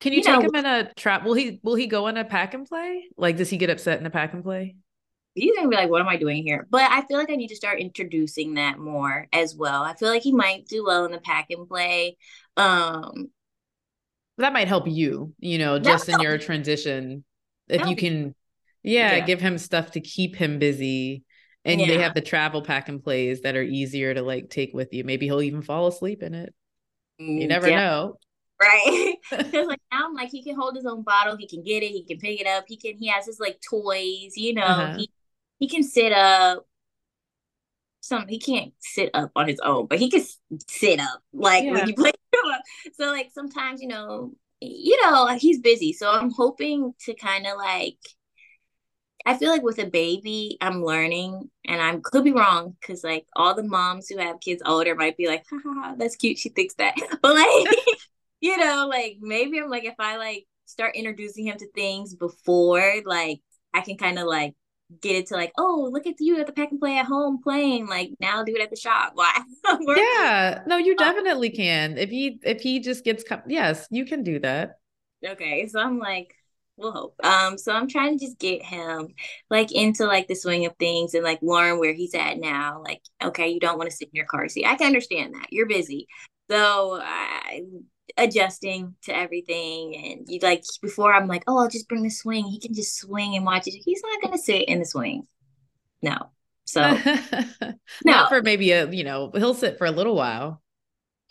can 0.00 0.12
you, 0.12 0.18
you 0.18 0.24
take 0.24 0.34
know, 0.34 0.40
him 0.40 0.54
in 0.54 0.66
a 0.66 0.92
trap? 0.94 1.24
Will 1.24 1.34
he 1.34 1.60
will 1.62 1.76
he 1.76 1.86
go 1.86 2.08
in 2.08 2.18
a 2.18 2.24
pack 2.24 2.52
and 2.52 2.66
play? 2.66 3.04
Like 3.16 3.38
does 3.38 3.48
he 3.48 3.56
get 3.56 3.70
upset 3.70 3.98
in 3.98 4.04
a 4.04 4.10
pack 4.10 4.34
and 4.34 4.42
play? 4.42 4.76
He's 5.34 5.56
gonna 5.56 5.68
be 5.68 5.76
like, 5.76 5.88
what 5.88 6.02
am 6.02 6.08
I 6.08 6.18
doing 6.18 6.42
here? 6.42 6.66
But 6.70 6.90
I 6.90 7.06
feel 7.06 7.16
like 7.16 7.30
I 7.30 7.36
need 7.36 7.48
to 7.48 7.56
start 7.56 7.80
introducing 7.80 8.54
that 8.54 8.78
more 8.78 9.28
as 9.32 9.56
well. 9.56 9.82
I 9.82 9.94
feel 9.94 10.10
like 10.10 10.22
he 10.22 10.32
might 10.32 10.66
do 10.66 10.84
well 10.84 11.06
in 11.06 11.12
the 11.12 11.20
pack 11.20 11.46
and 11.48 11.66
play. 11.66 12.18
Um 12.58 13.30
that 14.36 14.52
might 14.52 14.68
help 14.68 14.88
you, 14.88 15.32
you 15.38 15.56
know, 15.56 15.78
just 15.78 16.10
in 16.10 16.20
your 16.20 16.36
transition 16.36 17.24
if 17.68 17.86
you 17.86 17.96
can 17.96 18.34
yeah, 18.82 19.16
yeah, 19.16 19.26
give 19.26 19.40
him 19.40 19.58
stuff 19.58 19.92
to 19.92 20.00
keep 20.00 20.36
him 20.36 20.58
busy 20.58 21.24
and 21.64 21.80
yeah. 21.80 21.86
they 21.86 21.98
have 21.98 22.14
the 22.14 22.20
travel 22.20 22.62
pack 22.62 22.88
and 22.88 23.02
plays 23.02 23.42
that 23.42 23.56
are 23.56 23.62
easier 23.62 24.12
to 24.12 24.22
like 24.22 24.50
take 24.50 24.74
with 24.74 24.92
you. 24.92 25.04
Maybe 25.04 25.26
he'll 25.26 25.42
even 25.42 25.62
fall 25.62 25.86
asleep 25.86 26.22
in 26.22 26.34
it. 26.34 26.54
You 27.18 27.46
mm, 27.46 27.48
never 27.48 27.68
yeah. 27.68 27.76
know. 27.76 28.18
Right. 28.60 29.16
Because 29.30 29.66
like 29.66 29.80
now 29.90 30.06
i'm 30.06 30.14
like 30.14 30.30
he 30.30 30.42
can 30.42 30.56
hold 30.56 30.76
his 30.76 30.86
own 30.86 31.02
bottle. 31.02 31.36
He 31.36 31.46
can 31.46 31.62
get 31.62 31.82
it. 31.82 31.90
He 31.90 32.04
can 32.04 32.18
pick 32.18 32.40
it 32.40 32.46
up. 32.46 32.64
He 32.66 32.76
can 32.76 32.98
he 32.98 33.08
has 33.08 33.26
his 33.26 33.38
like 33.38 33.60
toys 33.68 34.32
you 34.36 34.54
know. 34.54 34.62
Uh-huh. 34.62 34.96
he, 34.98 35.10
he 35.58 35.68
can 35.68 35.82
sit 35.82 36.12
up. 36.12 36.66
Some 38.00 38.26
he 38.26 38.40
can't 38.40 38.72
sit 38.80 39.10
up 39.14 39.30
on 39.36 39.46
his 39.46 39.60
own 39.60 39.86
but 39.86 40.00
he 40.00 40.10
can 40.10 40.24
sit 40.68 40.98
up 40.98 41.22
like 41.32 41.64
when 41.70 41.86
you 41.86 41.94
play 41.96 42.10
so 42.94 43.06
like 43.06 43.30
sometimes 43.32 43.80
you 43.80 43.86
know 43.86 44.32
you 44.62 45.00
know, 45.02 45.26
he's 45.38 45.60
busy. 45.60 45.92
So 45.92 46.10
I'm 46.10 46.30
hoping 46.30 46.94
to 47.04 47.14
kind 47.14 47.46
of 47.46 47.56
like 47.56 47.98
I 49.24 49.36
feel 49.36 49.50
like 49.50 49.62
with 49.62 49.78
a 49.78 49.86
baby, 49.86 50.58
I'm 50.60 50.84
learning, 50.84 51.48
and 51.64 51.80
I 51.80 51.96
could 52.02 52.24
be 52.24 52.32
wrong 52.32 52.76
because 52.80 53.04
like 53.04 53.26
all 53.36 53.54
the 53.54 53.62
moms 53.62 54.08
who 54.08 54.18
have 54.18 54.40
kids 54.40 54.62
older 54.66 54.94
might 54.96 55.16
be 55.16 55.28
like, 55.28 55.44
ha, 55.48 55.58
ha, 55.62 55.72
ha, 55.74 55.94
that's 55.96 56.16
cute. 56.16 56.38
She 56.38 56.48
thinks 56.48 56.74
that, 56.74 56.96
but 57.22 57.34
like, 57.34 57.76
you 58.40 58.56
know, 58.56 58.88
like 58.90 59.18
maybe 59.20 59.58
I'm 59.60 59.70
like 59.70 59.84
if 59.84 59.94
I 59.98 60.16
like 60.16 60.46
start 60.66 60.96
introducing 60.96 61.46
him 61.46 61.56
to 61.58 61.70
things 61.72 62.14
before, 62.14 62.94
like 63.06 63.40
I 63.72 63.82
can 63.82 63.96
kind 63.96 64.18
of 64.18 64.26
like 64.26 64.54
get 65.00 65.16
it 65.16 65.26
to 65.28 65.34
like, 65.34 65.52
oh, 65.58 65.88
look 65.92 66.06
at 66.06 66.20
you 66.20 66.40
at 66.40 66.46
the 66.46 66.52
pack 66.52 66.70
and 66.70 66.80
play 66.80 66.98
at 66.98 67.06
home 67.06 67.40
playing. 67.42 67.86
Like 67.86 68.10
now 68.20 68.42
do 68.42 68.54
it 68.54 68.62
at 68.62 68.70
the 68.70 68.76
shop. 68.76 69.12
Why? 69.14 69.40
yeah, 69.96 70.62
no, 70.66 70.76
you 70.76 70.92
um, 70.92 70.96
definitely 70.96 71.50
can. 71.50 71.98
If 71.98 72.10
he 72.10 72.40
if 72.42 72.60
he 72.60 72.80
just 72.80 73.04
gets 73.04 73.24
yes, 73.46 73.86
you 73.90 74.04
can 74.04 74.22
do 74.22 74.38
that. 74.40 74.78
Okay, 75.24 75.68
so 75.68 75.78
I'm 75.78 75.98
like, 75.98 76.34
we'll 76.76 76.92
hope. 76.92 77.14
Um, 77.24 77.56
so 77.56 77.72
I'm 77.72 77.88
trying 77.88 78.18
to 78.18 78.24
just 78.24 78.38
get 78.38 78.62
him 78.62 79.14
like 79.50 79.72
into 79.72 80.06
like 80.06 80.28
the 80.28 80.34
swing 80.34 80.66
of 80.66 80.74
things 80.76 81.14
and 81.14 81.24
like 81.24 81.38
learn 81.42 81.78
where 81.78 81.94
he's 81.94 82.14
at 82.14 82.38
now. 82.38 82.82
Like, 82.84 83.02
okay, 83.22 83.48
you 83.48 83.60
don't 83.60 83.78
want 83.78 83.90
to 83.90 83.96
sit 83.96 84.08
in 84.08 84.16
your 84.16 84.26
car 84.26 84.48
seat. 84.48 84.66
I 84.66 84.74
can 84.74 84.86
understand 84.86 85.34
that. 85.34 85.46
You're 85.50 85.66
busy. 85.68 86.08
So 86.50 87.00
I 87.00 87.62
adjusting 88.16 88.94
to 89.02 89.16
everything 89.16 89.96
and 89.96 90.28
you 90.28 90.38
like 90.42 90.64
before 90.80 91.12
I'm 91.12 91.28
like, 91.28 91.44
oh, 91.46 91.58
I'll 91.58 91.68
just 91.68 91.88
bring 91.88 92.02
the 92.02 92.10
swing. 92.10 92.46
He 92.46 92.60
can 92.60 92.74
just 92.74 92.98
swing 92.98 93.36
and 93.36 93.44
watch 93.44 93.66
it. 93.66 93.72
He's 93.72 94.02
not 94.02 94.22
gonna 94.22 94.38
sit 94.38 94.68
in 94.68 94.78
the 94.78 94.84
swing. 94.84 95.26
No. 96.02 96.30
So 96.64 96.80
not 97.60 97.76
no. 98.04 98.26
for 98.28 98.42
maybe 98.42 98.72
a, 98.72 98.90
you 98.90 99.04
know, 99.04 99.30
he'll 99.34 99.54
sit 99.54 99.78
for 99.78 99.86
a 99.86 99.90
little 99.90 100.14
while 100.14 100.62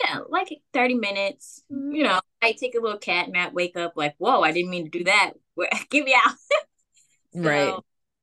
yeah, 0.03 0.19
like 0.29 0.49
30 0.73 0.95
minutes. 0.95 1.63
Mm-hmm. 1.71 1.91
You 1.91 2.03
know, 2.03 2.19
I 2.41 2.53
take 2.53 2.75
a 2.75 2.81
little 2.81 2.97
cat 2.97 3.29
nap, 3.29 3.53
wake 3.53 3.77
up 3.77 3.93
like, 3.95 4.15
whoa, 4.17 4.41
I 4.41 4.51
didn't 4.51 4.71
mean 4.71 4.85
to 4.89 4.97
do 4.97 5.03
that. 5.05 5.33
give 5.89 6.05
me 6.05 6.15
out. 6.15 6.35
so, 7.33 7.41
right. 7.41 7.75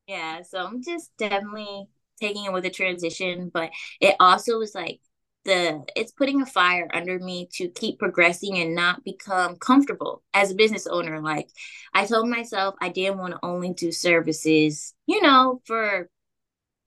Yeah. 0.07 0.43
So 0.43 0.65
I'm 0.65 0.83
just 0.83 1.11
definitely 1.19 1.87
taking 2.21 2.45
it 2.45 2.53
with 2.53 2.65
a 2.65 2.71
transition, 2.71 3.51
but 3.53 3.71
it 4.01 4.17
also 4.19 4.59
was 4.59 4.75
like 4.75 5.01
the 5.49 5.83
it's 5.97 6.13
putting 6.13 6.43
a 6.43 6.47
fire 6.47 6.89
under 6.93 7.19
me 7.19 7.49
to 7.55 7.69
keep 7.69 7.99
progressing 7.99 8.59
and 8.59 8.75
not 8.75 9.03
become 9.03 9.57
comfortable 9.57 10.23
as 10.35 10.51
a 10.51 10.55
business 10.55 10.87
owner. 10.87 11.21
Like 11.21 11.49
I 11.95 12.05
told 12.05 12.29
myself 12.29 12.75
I 12.81 12.91
didn't 12.91 13.19
want 13.19 13.33
to 13.33 13.41
only 13.43 13.73
do 13.73 13.91
services, 13.91 14.95
you 15.07 15.23
know, 15.23 15.61
for 15.65 16.11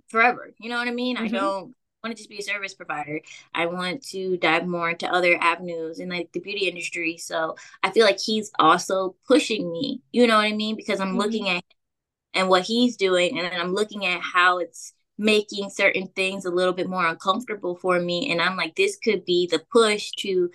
forever. 0.09 0.53
You 0.59 0.69
know 0.69 0.77
what 0.77 0.87
I 0.87 0.91
mean? 0.91 1.17
Mm-hmm. 1.17 1.25
I 1.25 1.39
don't 1.39 1.75
want 2.03 2.15
to 2.15 2.15
just 2.15 2.29
be 2.29 2.37
a 2.37 2.43
service 2.43 2.75
provider. 2.75 3.21
I 3.53 3.65
want 3.65 4.03
to 4.09 4.37
dive 4.37 4.67
more 4.67 4.91
into 4.91 5.11
other 5.11 5.35
avenues 5.41 5.99
in 5.99 6.09
like 6.09 6.31
the 6.31 6.39
beauty 6.39 6.67
industry. 6.67 7.17
So 7.17 7.55
I 7.81 7.89
feel 7.89 8.05
like 8.05 8.19
he's 8.19 8.51
also 8.59 9.15
pushing 9.27 9.71
me. 9.71 10.01
You 10.11 10.27
know 10.27 10.37
what 10.37 10.45
I 10.45 10.53
mean? 10.53 10.75
Because 10.75 10.99
I'm 10.99 11.09
mm-hmm. 11.09 11.17
looking 11.17 11.49
at 11.49 11.63
and 12.33 12.47
what 12.47 12.63
he's 12.63 12.95
doing, 12.95 13.37
and 13.37 13.51
then 13.51 13.59
I'm 13.59 13.73
looking 13.73 14.05
at 14.05 14.21
how 14.21 14.59
it's 14.59 14.93
making 15.21 15.69
certain 15.69 16.07
things 16.15 16.45
a 16.45 16.51
little 16.51 16.73
bit 16.73 16.89
more 16.89 17.05
uncomfortable 17.05 17.75
for 17.75 17.99
me. 17.99 18.31
And 18.31 18.41
I'm 18.41 18.57
like, 18.57 18.75
this 18.75 18.97
could 18.97 19.23
be 19.23 19.47
the 19.47 19.63
push 19.71 20.11
to 20.19 20.49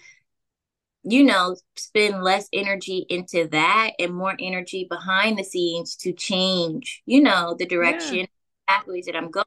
you 1.08 1.22
know, 1.22 1.54
spend 1.76 2.20
less 2.20 2.48
energy 2.52 3.06
into 3.08 3.46
that 3.52 3.92
and 4.00 4.12
more 4.12 4.34
energy 4.40 4.88
behind 4.90 5.38
the 5.38 5.44
scenes 5.44 5.94
to 5.94 6.12
change, 6.12 7.00
you 7.06 7.22
know, 7.22 7.54
the 7.56 7.64
direction 7.64 8.16
yeah. 8.16 8.26
pathways 8.66 9.06
that 9.06 9.14
I'm 9.14 9.30
going 9.30 9.46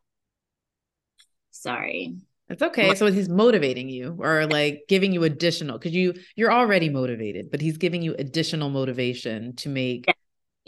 Sorry. 1.52 2.16
It's 2.48 2.62
okay. 2.62 2.96
So 2.96 3.12
he's 3.12 3.28
motivating 3.28 3.90
you 3.90 4.16
or 4.20 4.48
like 4.48 4.86
giving 4.88 5.12
you 5.12 5.26
additional 5.26 5.78
because 5.78 5.94
you 5.94 6.14
you're 6.38 6.54
already 6.54 6.88
motivated, 6.88 7.52
but 7.52 7.60
he's 7.60 7.78
giving 7.78 8.02
you 8.02 8.16
additional 8.18 8.70
motivation 8.70 9.56
to 9.58 9.68
make 9.68 10.06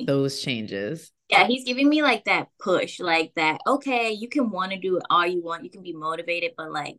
those 0.06 0.42
changes. 0.42 1.12
Yeah, 1.32 1.48
he's 1.48 1.64
giving 1.64 1.88
me 1.88 2.02
like 2.02 2.26
that 2.26 2.50
push, 2.60 3.00
like 3.00 3.32
that, 3.36 3.62
okay, 3.66 4.12
you 4.12 4.28
can 4.28 4.52
want 4.52 4.72
to 4.72 4.78
do 4.78 4.98
it 4.98 5.04
all 5.10 5.26
you 5.26 5.42
want, 5.42 5.64
you 5.64 5.70
can 5.70 5.82
be 5.82 5.94
motivated, 5.94 6.52
but 6.58 6.72
like 6.72 6.98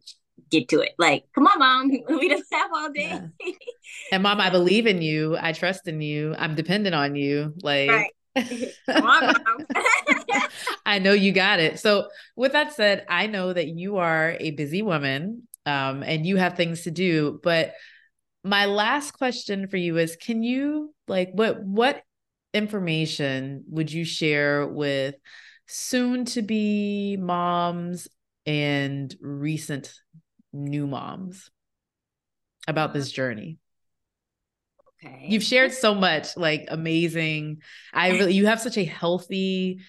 get 0.51 0.69
to 0.69 0.81
it. 0.81 0.93
Like, 0.99 1.25
come 1.35 1.47
on, 1.47 1.59
mom. 1.59 1.91
We 2.09 2.29
just 2.29 2.53
have 2.53 2.71
all 2.75 2.91
day. 2.91 3.09
Yeah. 3.11 3.27
And 4.11 4.23
mom, 4.23 4.41
I 4.41 4.49
believe 4.49 4.87
in 4.87 5.03
you. 5.03 5.37
I 5.39 5.53
trust 5.53 5.87
in 5.87 6.01
you. 6.01 6.35
I'm 6.39 6.55
dependent 6.55 6.95
on 6.95 7.15
you. 7.15 7.53
Like 7.63 7.91
right. 7.91 8.11
I 10.87 10.99
know 10.99 11.13
you 11.13 11.33
got 11.33 11.61
it. 11.61 11.79
So, 11.79 12.09
with 12.37 12.53
that 12.53 12.73
said, 12.73 13.05
I 13.09 13.27
know 13.27 13.53
that 13.53 13.69
you 13.69 13.99
are 13.99 14.37
a 14.41 14.53
busy 14.53 14.81
woman 14.83 15.47
um, 15.67 16.03
and 16.03 16.25
you 16.27 16.37
have 16.37 16.57
things 16.57 16.83
to 16.83 16.91
do. 16.91 17.41
But 17.43 17.75
my 18.45 18.65
last 18.67 19.13
question 19.13 19.69
for 19.69 19.77
you 19.77 19.99
is 19.99 20.17
can 20.17 20.43
you, 20.43 20.95
like, 21.09 21.31
what, 21.33 21.63
what 21.63 22.03
information 22.55 23.65
would 23.69 23.93
you 23.93 24.05
share 24.05 24.67
with 24.67 25.15
soon 25.67 26.25
to 26.27 26.43
be 26.43 27.17
moms 27.19 28.09
and 28.47 29.15
recent 29.21 29.93
new 30.53 30.87
moms 30.87 31.51
about 32.69 32.91
uh-huh. 32.91 32.99
this 32.99 33.13
journey? 33.13 33.59
Okay. 35.05 35.27
You've 35.29 35.43
shared 35.43 35.73
so 35.73 35.95
much, 35.95 36.37
like 36.37 36.67
amazing. 36.69 37.59
I 37.93 38.11
really, 38.13 38.35
you 38.35 38.47
have 38.47 38.61
such 38.61 38.77
a 38.77 38.85
healthy 38.85 39.81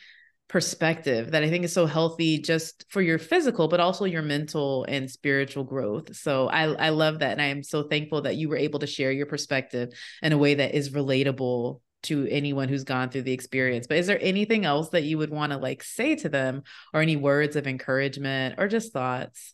perspective 0.48 1.32
that 1.32 1.44
I 1.44 1.50
think 1.50 1.66
is 1.66 1.74
so 1.74 1.86
healthy 1.86 2.40
just 2.40 2.86
for 2.90 3.02
your 3.02 3.18
physical, 3.18 3.68
but 3.68 3.80
also 3.80 4.06
your 4.06 4.22
mental 4.22 4.86
and 4.88 5.10
spiritual 5.10 5.64
growth. 5.64 6.16
So 6.16 6.48
I, 6.48 6.66
I 6.66 6.90
love 6.90 7.20
that. 7.20 7.32
And 7.32 7.42
I 7.42 7.48
am 7.48 7.64
so 7.64 7.84
thankful 7.84 8.22
that 8.22 8.36
you 8.36 8.50
were 8.50 8.58
able 8.58 8.80
to 8.80 8.88
share 8.88 9.12
your 9.12 9.26
perspective 9.26 9.90
in 10.22 10.32
a 10.32 10.38
way 10.38 10.56
that 10.56 10.76
is 10.76 10.92
relatable 10.92 11.80
to 12.04 12.28
anyone 12.30 12.70
who's 12.70 12.84
gone 12.84 13.10
through 13.10 13.24
the 13.24 13.34
experience. 13.34 13.88
But 13.88 13.98
is 13.98 14.08
there 14.08 14.20
anything 14.22 14.66
else 14.66 14.90
that 14.90 15.04
you 15.04 15.18
would 15.18 15.32
want 15.32 15.52
to 15.52 15.58
like 15.58 15.84
say 15.84 16.16
to 16.18 16.30
them 16.30 16.64
or 16.94 17.02
any 17.02 17.16
words 17.16 17.56
of 17.56 17.68
encouragement 17.68 18.56
or 18.58 18.68
just 18.68 18.94
thoughts? 18.94 19.54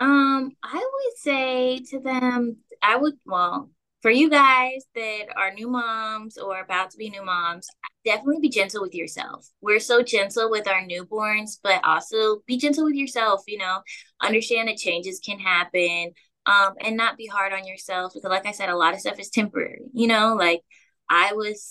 Um, 0.00 0.50
I 0.62 0.74
would 0.74 1.18
say 1.18 1.78
to 1.90 2.00
them, 2.00 2.58
I 2.82 2.96
would, 2.96 3.14
well, 3.24 3.70
for 4.02 4.10
you 4.10 4.28
guys 4.28 4.84
that 4.94 5.28
are 5.34 5.54
new 5.54 5.68
moms 5.68 6.36
or 6.36 6.60
about 6.60 6.90
to 6.90 6.98
be 6.98 7.08
new 7.08 7.24
moms, 7.24 7.66
definitely 8.04 8.40
be 8.40 8.50
gentle 8.50 8.82
with 8.82 8.94
yourself. 8.94 9.48
We're 9.62 9.80
so 9.80 10.02
gentle 10.02 10.50
with 10.50 10.68
our 10.68 10.82
newborns, 10.82 11.58
but 11.62 11.82
also 11.84 12.40
be 12.46 12.58
gentle 12.58 12.84
with 12.84 12.96
yourself, 12.96 13.44
you 13.46 13.56
know, 13.56 13.80
understand 14.20 14.68
that 14.68 14.76
changes 14.76 15.20
can 15.24 15.38
happen 15.38 16.12
um, 16.44 16.74
and 16.82 16.96
not 16.96 17.16
be 17.16 17.26
hard 17.26 17.54
on 17.54 17.66
yourself 17.66 18.12
because, 18.12 18.28
like 18.28 18.44
I 18.44 18.52
said, 18.52 18.68
a 18.68 18.76
lot 18.76 18.92
of 18.92 19.00
stuff 19.00 19.18
is 19.18 19.30
temporary, 19.30 19.80
you 19.94 20.06
know, 20.06 20.34
like 20.34 20.60
I 21.08 21.32
was 21.32 21.64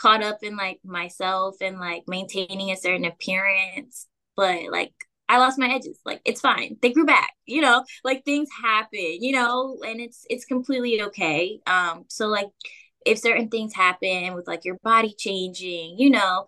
caught 0.00 0.22
up 0.22 0.38
in 0.42 0.56
like 0.56 0.80
myself 0.84 1.56
and 1.60 1.78
like 1.78 2.04
maintaining 2.06 2.70
a 2.70 2.76
certain 2.76 3.04
appearance, 3.04 4.06
but 4.36 4.70
like 4.70 4.92
I 5.28 5.38
lost 5.38 5.58
my 5.58 5.68
edges. 5.74 5.98
Like 6.04 6.20
it's 6.24 6.40
fine. 6.40 6.76
They 6.80 6.92
grew 6.92 7.04
back, 7.04 7.30
you 7.46 7.60
know, 7.60 7.84
like 8.04 8.24
things 8.24 8.48
happen, 8.62 9.18
you 9.20 9.32
know, 9.32 9.78
and 9.86 10.00
it's 10.00 10.24
it's 10.30 10.44
completely 10.46 11.02
okay. 11.02 11.60
Um 11.66 12.04
so 12.08 12.26
like 12.28 12.48
if 13.06 13.18
certain 13.18 13.48
things 13.48 13.74
happen 13.74 14.34
with 14.34 14.46
like 14.46 14.64
your 14.64 14.78
body 14.82 15.14
changing, 15.16 15.96
you 15.98 16.10
know, 16.10 16.46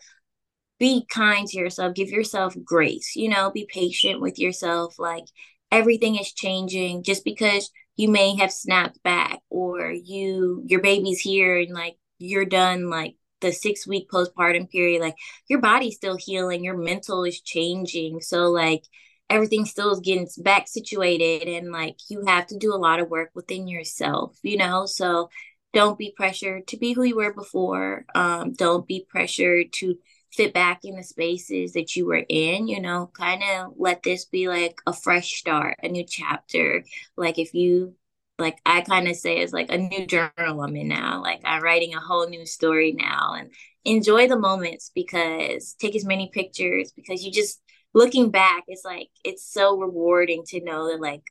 be 0.79 1.07
kind 1.11 1.47
to 1.49 1.59
yourself, 1.59 1.95
give 1.95 2.09
yourself 2.09 2.57
grace, 2.65 3.15
you 3.17 3.29
know, 3.29 3.51
be 3.51 3.67
patient 3.71 4.21
with 4.21 4.39
yourself 4.39 4.99
like 4.99 5.25
everything 5.71 6.17
is 6.17 6.33
changing 6.33 7.03
just 7.03 7.25
because 7.25 7.71
you 7.97 8.09
may 8.09 8.35
have 8.37 8.53
snapped 8.53 9.03
back 9.03 9.41
or 9.51 9.93
you 9.93 10.63
your 10.67 10.81
baby's 10.81 11.21
here 11.21 11.59
and 11.59 11.75
like 11.75 11.97
you're 12.19 12.45
done 12.47 12.89
like 12.89 13.15
the 13.41 13.53
six 13.53 13.86
week 13.86 14.09
postpartum 14.11 14.70
period, 14.70 15.01
like 15.01 15.16
your 15.49 15.61
body's 15.61 15.97
still 15.97 16.16
healing, 16.16 16.64
your 16.64 16.76
mental 16.76 17.24
is 17.24 17.41
changing. 17.41 18.20
So 18.20 18.51
like 18.51 18.84
everything 19.28 19.64
still 19.64 19.93
is 19.93 20.01
getting 20.01 20.28
back 20.38 20.68
situated 20.68 21.49
and 21.49 21.70
like 21.70 21.97
you 22.09 22.24
have 22.26 22.47
to 22.49 22.59
do 22.59 22.74
a 22.74 22.76
lot 22.76 23.01
of 23.01 23.09
work 23.09 23.30
within 23.34 23.68
yourself, 23.68 24.36
you 24.43 24.57
know? 24.57 24.86
So 24.86 25.30
don't 25.72 25.99
be 25.99 26.12
pressured 26.16 26.66
to 26.68 26.76
be 26.76 26.93
who 26.93 27.05
you 27.05 27.16
were 27.16 27.32
before. 27.32 28.05
Um, 28.14 28.53
don't 28.55 28.86
be 28.86 29.07
pressured 29.09 29.72
to 29.74 29.97
fit 30.32 30.53
back 30.53 30.80
in 30.84 30.97
the 30.97 31.03
spaces 31.03 31.72
that 31.72 31.97
you 31.97 32.07
were 32.07 32.24
in, 32.28 32.68
you 32.68 32.80
know, 32.80 33.11
kind 33.14 33.43
of 33.43 33.72
let 33.76 34.03
this 34.03 34.24
be 34.24 34.49
like 34.49 34.80
a 34.86 34.93
fresh 34.93 35.34
start, 35.34 35.78
a 35.82 35.88
new 35.88 36.05
chapter. 36.05 36.84
Like 37.16 37.38
if 37.38 37.55
you 37.55 37.95
like 38.41 38.61
I 38.66 38.80
kind 38.82 39.09
of 39.09 39.16
say 39.16 39.38
it's 39.38 39.53
like 39.53 39.70
a 39.70 39.78
new 39.78 40.07
journal 40.07 40.64
in 40.64 40.88
now. 40.88 41.22
Like 41.22 41.41
I'm 41.45 41.62
writing 41.62 41.95
a 41.95 42.01
whole 42.01 42.28
new 42.28 42.47
story 42.47 42.93
now 42.93 43.34
and 43.34 43.53
enjoy 43.84 44.28
the 44.28 44.38
moments 44.38 44.91
because 44.95 45.74
take 45.74 45.95
as 45.97 46.05
many 46.05 46.30
pictures 46.32 46.93
because 46.93 47.24
you 47.24 47.32
just 47.32 47.61
looking 47.95 48.30
back, 48.30 48.64
it's 48.68 48.84
like 48.84 49.09
it's 49.24 49.45
so 49.45 49.76
rewarding 49.78 50.45
to 50.49 50.61
know 50.62 50.91
that 50.91 51.01
like 51.01 51.22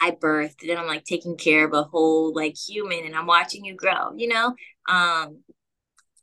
I 0.00 0.10
birthed 0.12 0.68
and 0.68 0.78
I'm 0.78 0.86
like 0.86 1.04
taking 1.04 1.36
care 1.36 1.64
of 1.66 1.74
a 1.74 1.84
whole 1.84 2.34
like 2.34 2.56
human 2.56 3.04
and 3.06 3.14
I'm 3.14 3.26
watching 3.26 3.64
you 3.64 3.74
grow, 3.76 4.14
you 4.16 4.28
know? 4.28 4.54
Um 4.88 5.42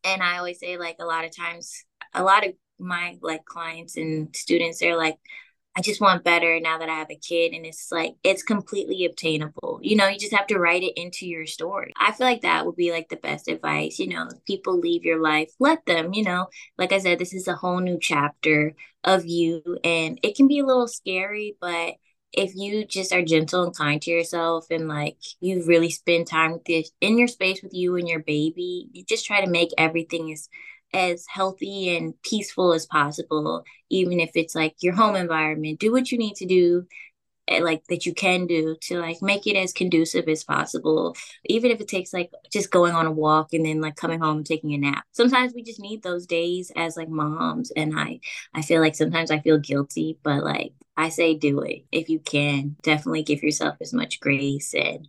and 0.03 0.23
I 0.23 0.37
always 0.37 0.59
say 0.59 0.77
like 0.77 0.97
a 0.99 1.05
lot 1.05 1.25
of 1.25 1.35
times 1.35 1.83
a 2.13 2.23
lot 2.23 2.45
of 2.45 2.53
my 2.79 3.17
like 3.21 3.45
clients 3.45 3.97
and 3.97 4.35
students 4.35 4.79
they're 4.79 4.97
like 4.97 5.17
I 5.75 5.81
just 5.81 6.01
want 6.01 6.25
better 6.25 6.59
now 6.59 6.77
that 6.79 6.89
I 6.89 6.95
have 6.95 7.11
a 7.11 7.15
kid. 7.15 7.53
And 7.53 7.65
it's 7.65 7.91
like, 7.91 8.15
it's 8.23 8.43
completely 8.43 9.05
obtainable. 9.05 9.79
You 9.81 9.95
know, 9.95 10.07
you 10.07 10.19
just 10.19 10.33
have 10.33 10.47
to 10.47 10.59
write 10.59 10.83
it 10.83 10.99
into 10.99 11.25
your 11.25 11.45
story. 11.45 11.93
I 11.97 12.11
feel 12.11 12.27
like 12.27 12.41
that 12.41 12.65
would 12.65 12.75
be 12.75 12.91
like 12.91 13.07
the 13.07 13.15
best 13.15 13.47
advice. 13.47 13.97
You 13.99 14.09
know, 14.09 14.27
people 14.45 14.77
leave 14.77 15.05
your 15.05 15.21
life, 15.21 15.51
let 15.59 15.85
them, 15.85 16.13
you 16.13 16.23
know, 16.23 16.47
like 16.77 16.91
I 16.91 16.99
said, 16.99 17.19
this 17.19 17.33
is 17.33 17.47
a 17.47 17.55
whole 17.55 17.79
new 17.79 17.97
chapter 18.01 18.73
of 19.03 19.25
you. 19.25 19.61
And 19.83 20.19
it 20.21 20.35
can 20.35 20.47
be 20.47 20.59
a 20.59 20.65
little 20.65 20.87
scary, 20.87 21.55
but 21.61 21.93
if 22.31 22.55
you 22.55 22.85
just 22.85 23.13
are 23.13 23.23
gentle 23.23 23.63
and 23.63 23.75
kind 23.75 24.01
to 24.01 24.11
yourself 24.11 24.67
and 24.69 24.87
like 24.87 25.17
you 25.39 25.63
really 25.65 25.89
spend 25.89 26.27
time 26.27 26.51
with 26.51 26.65
this 26.65 26.91
in 27.01 27.17
your 27.17 27.27
space 27.27 27.63
with 27.63 27.73
you 27.73 27.95
and 27.95 28.07
your 28.07 28.19
baby, 28.19 28.87
you 28.91 29.03
just 29.03 29.25
try 29.25 29.43
to 29.43 29.49
make 29.49 29.69
everything 29.77 30.31
as 30.31 30.49
as 30.93 31.25
healthy 31.27 31.95
and 31.95 32.13
peaceful 32.23 32.73
as 32.73 32.85
possible, 32.85 33.63
even 33.89 34.19
if 34.19 34.31
it's 34.35 34.55
like 34.55 34.75
your 34.81 34.93
home 34.93 35.15
environment. 35.15 35.79
Do 35.79 35.91
what 35.91 36.11
you 36.11 36.17
need 36.17 36.35
to 36.35 36.45
do 36.45 36.87
eh, 37.47 37.59
like 37.61 37.83
that 37.87 38.05
you 38.05 38.13
can 38.13 38.47
do 38.47 38.75
to 38.81 38.99
like 38.99 39.21
make 39.21 39.47
it 39.47 39.55
as 39.55 39.73
conducive 39.73 40.27
as 40.27 40.43
possible 40.43 41.15
even 41.45 41.71
if 41.71 41.81
it 41.81 41.87
takes 41.87 42.13
like 42.13 42.31
just 42.51 42.71
going 42.71 42.93
on 42.93 43.05
a 43.05 43.11
walk 43.11 43.53
and 43.53 43.65
then 43.65 43.81
like 43.81 43.95
coming 43.95 44.19
home 44.19 44.37
and 44.37 44.45
taking 44.45 44.73
a 44.73 44.77
nap 44.77 45.03
sometimes 45.11 45.53
we 45.53 45.63
just 45.63 45.79
need 45.79 46.03
those 46.03 46.25
days 46.25 46.71
as 46.75 46.95
like 46.95 47.09
moms 47.09 47.71
and 47.71 47.97
i 47.97 48.19
i 48.53 48.61
feel 48.61 48.81
like 48.81 48.95
sometimes 48.95 49.31
i 49.31 49.39
feel 49.39 49.57
guilty 49.57 50.17
but 50.23 50.43
like 50.43 50.73
i 50.95 51.09
say 51.09 51.33
do 51.33 51.61
it 51.61 51.85
if 51.91 52.09
you 52.09 52.19
can 52.19 52.75
definitely 52.83 53.23
give 53.23 53.43
yourself 53.43 53.75
as 53.81 53.93
much 53.93 54.19
grace 54.19 54.73
and 54.75 55.07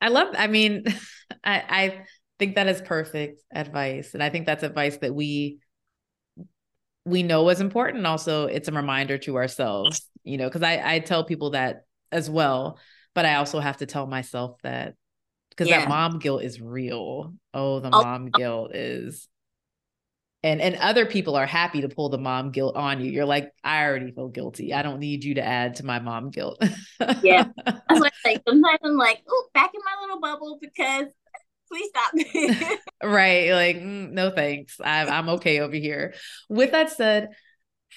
i 0.00 0.08
love 0.08 0.28
i 0.36 0.46
mean 0.46 0.84
i 1.44 1.62
i 1.68 2.04
think 2.38 2.54
that 2.54 2.68
is 2.68 2.80
perfect 2.80 3.42
advice 3.52 4.14
and 4.14 4.22
i 4.22 4.30
think 4.30 4.46
that's 4.46 4.62
advice 4.62 4.96
that 4.98 5.14
we 5.14 5.58
we 7.08 7.22
know 7.22 7.42
was 7.42 7.60
important. 7.60 8.06
Also, 8.06 8.46
it's 8.46 8.68
a 8.68 8.72
reminder 8.72 9.18
to 9.18 9.36
ourselves, 9.36 10.08
you 10.24 10.36
know, 10.36 10.46
because 10.46 10.62
I, 10.62 10.80
I 10.84 10.98
tell 11.00 11.24
people 11.24 11.50
that 11.50 11.84
as 12.12 12.28
well, 12.28 12.78
but 13.14 13.24
I 13.24 13.36
also 13.36 13.60
have 13.60 13.78
to 13.78 13.86
tell 13.86 14.06
myself 14.06 14.58
that 14.62 14.94
because 15.50 15.68
yeah. 15.68 15.80
that 15.80 15.88
mom 15.88 16.18
guilt 16.18 16.42
is 16.42 16.60
real. 16.60 17.34
Oh, 17.54 17.80
the 17.80 17.90
oh. 17.92 18.02
mom 18.02 18.30
guilt 18.30 18.74
is 18.74 19.28
and 20.44 20.60
and 20.60 20.76
other 20.76 21.04
people 21.04 21.34
are 21.34 21.46
happy 21.46 21.80
to 21.80 21.88
pull 21.88 22.10
the 22.10 22.18
mom 22.18 22.52
guilt 22.52 22.76
on 22.76 23.00
you. 23.00 23.10
You're 23.10 23.24
like, 23.24 23.50
I 23.64 23.84
already 23.84 24.12
feel 24.12 24.28
guilty. 24.28 24.72
I 24.72 24.82
don't 24.82 25.00
need 25.00 25.24
you 25.24 25.34
to 25.34 25.44
add 25.44 25.76
to 25.76 25.86
my 25.86 25.98
mom 25.98 26.30
guilt. 26.30 26.62
yeah. 27.22 27.44
That's 27.66 28.00
what 28.00 28.12
I 28.24 28.30
say. 28.34 28.38
Sometimes 28.46 28.78
I'm 28.84 28.96
like, 28.96 29.22
oh, 29.28 29.48
back 29.52 29.72
in 29.74 29.80
my 29.84 30.00
little 30.02 30.20
bubble 30.20 30.58
because 30.60 31.06
please 31.68 31.88
stop 31.90 32.14
me. 32.14 32.78
right. 33.02 33.52
Like, 33.52 33.76
mm, 33.76 34.10
no 34.10 34.30
thanks. 34.30 34.76
I'm, 34.82 35.08
I'm 35.08 35.28
okay 35.30 35.60
over 35.60 35.76
here. 35.76 36.14
With 36.48 36.72
that 36.72 36.90
said, 36.90 37.30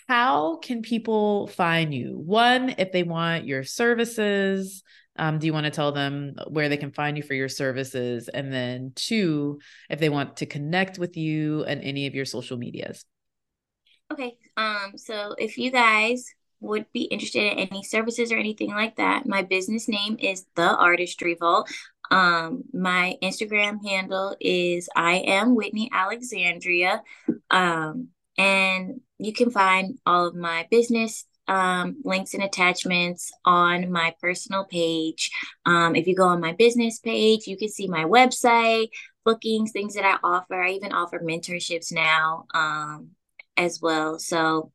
how 0.08 0.58
can 0.58 0.82
people 0.82 1.48
find 1.48 1.94
you? 1.94 2.18
One, 2.18 2.76
if 2.78 2.92
they 2.92 3.04
want 3.04 3.46
your 3.46 3.64
services, 3.64 4.84
um, 5.18 5.40
do 5.40 5.46
you 5.46 5.54
want 5.54 5.66
to 5.66 5.72
tell 5.72 5.92
them 5.92 6.36
where 6.48 6.70
they 6.70 6.78
can 6.78 6.92
find 6.92 7.18
you 7.18 7.24
for 7.24 7.34
your 7.34 7.50
services? 7.50 8.28
And 8.28 8.52
then 8.52 8.94
two, 8.96 9.60
if 9.90 10.00
they 10.00 10.10
want 10.10 10.38
to 10.38 10.46
connect 10.46 10.98
with 10.98 11.18
you 11.18 11.64
and 11.64 11.82
any 11.82 12.08
of 12.08 12.16
your 12.16 12.26
social 12.26 12.58
medias. 12.58 13.06
Okay. 14.12 14.38
Um, 14.58 14.94
so 14.96 15.36
if 15.38 15.58
you 15.58 15.72
guys 15.72 16.26
would 16.60 16.86
be 16.94 17.04
interested 17.04 17.44
in 17.44 17.60
any 17.60 17.84
services 17.84 18.32
or 18.32 18.38
anything 18.38 18.70
like 18.70 18.96
that, 18.98 19.26
my 19.26 19.42
business 19.42 19.88
name 19.88 20.18
is 20.20 20.46
The 20.56 20.76
Artistry 20.76 21.36
Vault. 21.40 21.70
Um, 22.12 22.66
my 22.74 23.16
Instagram 23.24 23.84
handle 23.84 24.36
is 24.40 24.90
I 24.96 25.16
am 25.20 25.56
Whitney 25.56 25.90
Alexandria. 25.92 27.02
Um, 27.50 28.10
and 28.38 29.02
you 29.18 29.34
can 29.34 29.50
find 29.50 29.98
all 30.06 30.28
of 30.28 30.36
my 30.36 30.68
business 30.70 31.26
um, 31.48 31.98
links 32.04 32.34
and 32.34 32.44
attachments 32.44 33.32
on 33.46 33.92
my 33.92 34.14
personal 34.22 34.66
page. 34.66 35.32
Um, 35.66 35.96
if 35.96 36.08
you 36.08 36.16
go 36.16 36.28
on 36.28 36.40
my 36.40 36.54
business 36.54 37.00
page, 37.00 37.48
you 37.48 37.58
can 37.58 37.70
see 37.70 37.88
my 37.88 38.04
website, 38.04 38.90
bookings, 39.26 39.72
things 39.72 39.96
that 39.96 40.06
I 40.06 40.18
offer. 40.24 40.62
I 40.62 40.72
even 40.72 40.92
offer 40.94 41.20
mentorships 41.20 41.92
now 41.92 42.46
um, 42.54 43.10
as 43.58 43.82
well. 43.82 44.20
So 44.20 44.72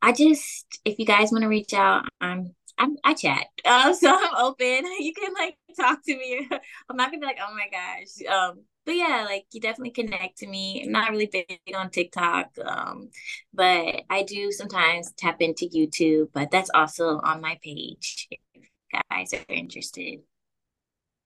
I 0.00 0.12
just, 0.12 0.80
if 0.84 0.98
you 0.98 1.06
guys 1.06 1.30
want 1.32 1.42
to 1.42 1.48
reach 1.48 1.72
out, 1.72 2.04
I'm 2.20 2.54
I'm, 2.78 2.96
i 3.04 3.14
chat, 3.14 3.46
uh, 3.64 3.92
so 3.92 4.08
I'm 4.10 4.34
open. 4.44 4.84
You 4.98 5.12
can 5.14 5.32
like 5.34 5.56
talk 5.78 6.00
to 6.04 6.16
me. 6.16 6.48
I'm 6.88 6.96
not 6.96 7.10
gonna 7.10 7.20
be 7.20 7.26
like, 7.26 7.38
oh 7.40 7.54
my 7.54 7.68
gosh. 7.70 8.26
Um, 8.32 8.64
but 8.84 8.96
yeah, 8.96 9.24
like 9.24 9.46
you 9.52 9.60
definitely 9.60 9.92
connect 9.92 10.38
to 10.38 10.46
me. 10.46 10.82
I'm 10.84 10.92
not 10.92 11.10
really 11.10 11.26
big 11.26 11.60
on 11.74 11.90
TikTok, 11.90 12.50
um, 12.64 13.10
but 13.54 14.02
I 14.10 14.24
do 14.24 14.50
sometimes 14.50 15.12
tap 15.16 15.40
into 15.40 15.68
YouTube. 15.68 16.28
But 16.32 16.50
that's 16.50 16.70
also 16.74 17.20
on 17.20 17.40
my 17.40 17.58
page 17.62 18.28
if 18.30 18.38
guys 19.10 19.32
are 19.32 19.44
interested. 19.48 20.20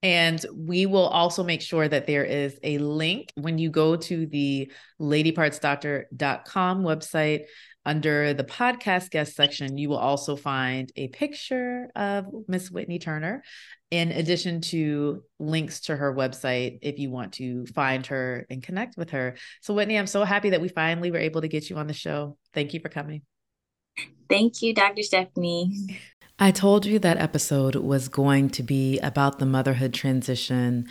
And 0.02 0.44
we 0.54 0.86
will 0.86 1.06
also 1.06 1.42
make 1.42 1.62
sure 1.62 1.88
that 1.88 2.06
there 2.06 2.24
is 2.24 2.58
a 2.62 2.78
link 2.78 3.32
when 3.34 3.58
you 3.58 3.70
go 3.70 3.96
to 3.96 4.26
the 4.26 4.70
ladypartsdoctor.com 5.00 6.82
website 6.82 7.44
under 7.86 8.34
the 8.34 8.44
podcast 8.44 9.10
guest 9.10 9.36
section, 9.36 9.78
you 9.78 9.88
will 9.88 9.96
also 9.96 10.36
find 10.36 10.92
a 10.96 11.08
picture 11.08 11.88
of 11.94 12.26
Miss 12.48 12.70
Whitney 12.70 12.98
Turner, 12.98 13.42
in 13.90 14.10
addition 14.10 14.60
to 14.60 15.22
links 15.38 15.80
to 15.82 15.96
her 15.96 16.12
website 16.12 16.80
if 16.82 16.98
you 16.98 17.10
want 17.10 17.34
to 17.34 17.64
find 17.66 18.04
her 18.06 18.44
and 18.50 18.62
connect 18.62 18.96
with 18.96 19.10
her. 19.10 19.36
So, 19.62 19.72
Whitney, 19.72 19.96
I'm 19.96 20.08
so 20.08 20.24
happy 20.24 20.50
that 20.50 20.60
we 20.60 20.68
finally 20.68 21.12
were 21.12 21.18
able 21.18 21.42
to 21.42 21.48
get 21.48 21.70
you 21.70 21.76
on 21.76 21.86
the 21.86 21.94
show. 21.94 22.36
Thank 22.52 22.74
you 22.74 22.80
for 22.80 22.88
coming. 22.88 23.22
Thank 24.28 24.60
you, 24.60 24.74
Dr. 24.74 25.02
Stephanie. 25.02 26.00
I 26.38 26.50
told 26.50 26.84
you 26.84 26.98
that 26.98 27.16
episode 27.16 27.76
was 27.76 28.08
going 28.08 28.50
to 28.50 28.62
be 28.62 28.98
about 28.98 29.38
the 29.38 29.46
motherhood 29.46 29.94
transition 29.94 30.86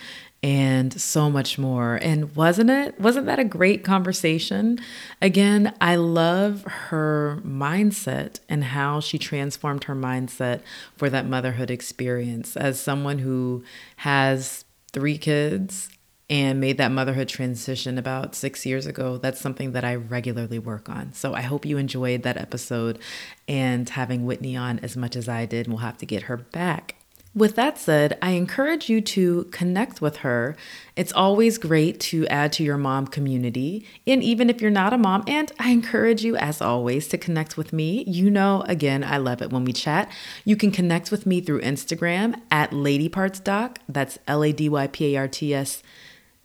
and 0.46 1.02
so 1.02 1.28
much 1.32 1.58
more. 1.58 1.96
And 1.96 2.36
wasn't 2.36 2.70
it? 2.70 3.00
Wasn't 3.00 3.26
that 3.26 3.40
a 3.40 3.44
great 3.44 3.84
conversation? 3.84 4.78
Again, 5.20 5.74
I 5.82 5.96
love 5.96 6.62
her 6.66 7.42
mindset 7.44 8.42
and 8.48 8.64
how 8.66 9.00
she 9.00 9.18
transformed 9.18 9.86
her 9.86 9.96
mindset 9.96 10.62
for 10.96 11.10
that 11.10 11.26
motherhood 11.26 11.72
experience. 11.72 12.56
As 12.56 12.80
someone 12.80 13.18
who 13.18 13.64
has 13.98 14.66
three 14.94 15.18
kids 15.18 15.90
and 16.30 16.62
made 16.62 16.78
that 16.78 16.92
motherhood 16.92 17.28
transition 17.28 17.98
about 17.98 18.36
six 18.36 18.68
years 18.68 18.86
ago, 18.86 19.18
that's 19.18 19.42
something 19.42 19.72
that 19.72 19.84
I 19.84 19.96
regularly 19.96 20.60
work 20.60 20.90
on. 20.90 21.12
So 21.14 21.34
I 21.34 21.42
hope 21.42 21.66
you 21.66 21.80
enjoyed 21.80 22.22
that 22.22 22.38
episode 22.38 23.00
and 23.48 23.90
having 23.90 24.28
Whitney 24.28 24.56
on 24.56 24.78
as 24.84 24.96
much 24.96 25.16
as 25.16 25.28
I 25.28 25.48
did. 25.48 25.68
We'll 25.68 25.78
have 25.78 25.98
to 25.98 26.06
get 26.06 26.24
her 26.24 26.38
back. 26.38 26.98
With 27.36 27.58
that 27.58 27.78
said, 27.78 28.18
I 28.22 28.32
encourage 28.32 28.90
you 28.90 29.02
to 29.02 29.44
connect 29.52 30.00
with 30.00 30.18
her. 30.18 30.56
It's 30.96 31.12
always 31.12 31.58
great 31.58 32.00
to 32.00 32.26
add 32.28 32.54
to 32.54 32.64
your 32.64 32.78
mom 32.78 33.08
community. 33.08 33.86
And 34.08 34.24
even 34.24 34.50
if 34.50 34.62
you're 34.62 34.72
not 34.72 34.94
a 34.94 34.98
mom, 34.98 35.26
and 35.28 35.52
I 35.60 35.72
encourage 35.72 36.24
you, 36.24 36.38
as 36.38 36.62
always, 36.62 37.10
to 37.10 37.18
connect 37.18 37.58
with 37.58 37.74
me. 37.74 38.06
You 38.08 38.30
know, 38.30 38.64
again, 38.68 39.04
I 39.04 39.18
love 39.18 39.42
it 39.42 39.52
when 39.52 39.66
we 39.66 39.74
chat. 39.74 40.10
You 40.46 40.56
can 40.56 40.72
connect 40.72 41.12
with 41.12 41.26
me 41.26 41.42
through 41.42 41.60
Instagram 41.60 42.40
at 42.52 42.72
ladypartsdoc. 42.72 43.78
That's 43.90 44.18
L 44.28 44.42
A 44.42 44.54
D 44.54 44.70
Y 44.70 44.88
P 44.88 45.14
A 45.14 45.20
R 45.20 45.28
T 45.28 45.54
S 45.54 45.84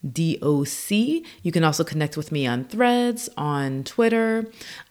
DOC. 0.04 0.90
You 1.42 1.52
can 1.52 1.64
also 1.64 1.84
connect 1.84 2.16
with 2.16 2.32
me 2.32 2.46
on 2.46 2.64
threads, 2.64 3.28
on 3.36 3.84
Twitter, 3.84 4.46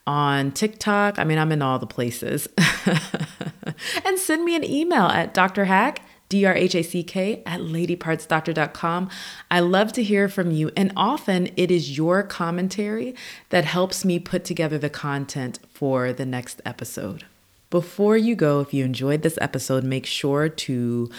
on 0.06 0.52
TikTok. 0.52 1.18
I 1.18 1.24
mean, 1.24 1.38
I'm 1.38 1.52
in 1.52 1.62
all 1.62 1.80
the 1.80 1.88
places. 1.88 2.48
and 4.06 4.20
send 4.20 4.46
me 4.46 4.56
an 4.56 4.64
email 4.64 5.06
at 5.06 5.34
drhack, 5.34 5.98
D 6.30 6.46
R 6.46 6.54
H 6.54 6.76
A 6.76 6.84
C 6.84 7.04
K, 7.04 7.42
at 7.46 7.62
ladypartsdoctor.com. 7.62 9.10
I 9.50 9.60
love 9.62 9.94
to 9.94 10.04
hear 10.04 10.30
from 10.30 10.52
you. 10.52 10.72
And 10.78 10.94
often 10.96 11.50
it 11.58 11.72
is 11.72 11.98
your 11.98 12.22
commentary 12.22 13.16
that 13.50 13.66
helps 13.66 14.06
me 14.06 14.20
put 14.20 14.46
together 14.46 14.78
the 14.78 14.90
content 14.90 15.60
for 15.74 16.14
the 16.14 16.26
next 16.26 16.62
episode. 16.66 17.26
Before 17.70 18.18
you 18.18 18.36
go, 18.36 18.62
if 18.62 18.74
you 18.74 18.84
enjoyed 18.84 19.22
this 19.22 19.38
episode, 19.42 19.84
make 19.84 20.08
sure 20.08 20.50
to 20.50 21.10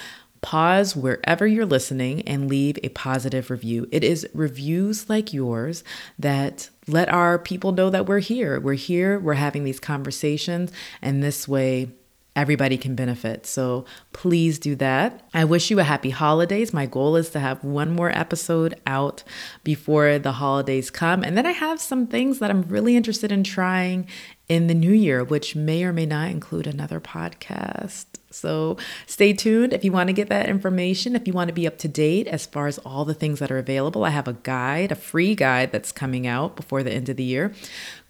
Pause 0.43 0.97
wherever 0.97 1.47
you're 1.47 1.66
listening 1.66 2.22
and 2.22 2.49
leave 2.49 2.78
a 2.82 2.88
positive 2.91 3.51
review. 3.51 3.86
It 3.93 4.03
is 4.03 4.26
reviews 4.32 5.09
like 5.09 5.32
yours 5.32 5.84
that 6.18 6.70
let 6.86 7.09
our 7.09 7.38
people 7.38 7.72
know 7.72 7.91
that 7.91 8.07
we're 8.07 8.20
here. 8.20 8.59
We're 8.59 8.74
here, 8.74 9.18
we're 9.18 9.34
having 9.34 9.64
these 9.64 9.80
conversations, 9.80 10.72
and 11.03 11.22
this 11.22 11.47
way 11.47 11.91
everybody 12.36 12.78
can 12.78 12.95
benefit. 12.95 13.45
So 13.45 13.84
please 14.12 14.59
do 14.59 14.76
that. 14.76 15.28
I 15.34 15.45
wish 15.45 15.70
you 15.70 15.80
a 15.80 15.84
happy 15.84 16.11
holidays. 16.11 16.72
My 16.72 16.86
goal 16.86 17.16
is 17.16 17.30
to 17.30 17.41
have 17.41 17.62
one 17.64 17.91
more 17.91 18.16
episode 18.16 18.80
out 18.86 19.24
before 19.64 20.18
the 20.18 20.32
holidays 20.32 20.91
come. 20.91 21.22
And 21.22 21.36
then 21.36 21.45
I 21.45 21.53
have 21.53 21.80
some 21.80 22.07
things 22.07 22.38
that 22.38 22.51
I'm 22.51 22.62
really 22.62 22.97
interested 22.97 23.32
in 23.32 23.45
trying 23.45 24.07
in 24.51 24.66
the 24.66 24.74
new 24.74 24.92
year, 24.92 25.22
which 25.22 25.55
may 25.55 25.84
or 25.84 25.92
may 25.92 26.05
not 26.05 26.28
include 26.28 26.66
another 26.66 27.01
podcast. 27.01 28.07
So 28.32 28.76
stay 29.07 29.32
tuned 29.32 29.72
if 29.72 29.84
you 29.84 29.92
want 29.92 30.09
to 30.09 30.12
get 30.12 30.28
that 30.28 30.48
information. 30.48 31.14
If 31.14 31.28
you 31.28 31.32
want 31.32 31.48
to 31.48 31.55
be 31.55 31.68
up 31.68 31.78
to 31.78 31.88
date 31.88 32.26
as 32.26 32.46
far 32.46 32.66
as 32.66 32.78
all 32.78 33.05
the 33.05 33.14
things 33.14 33.38
that 33.38 33.53
are 33.53 33.59
available, 33.59 34.05
I 34.05 34.11
have 34.11 34.26
a 34.26 34.32
guide, 34.32 34.90
a 34.90 34.96
free 34.96 35.36
guide 35.36 35.70
that's 35.70 35.92
coming 35.92 36.26
out 36.26 36.57
before 36.57 36.82
the 36.82 36.92
end 36.92 37.09
of 37.09 37.16
the 37.16 37.24
year 37.24 37.55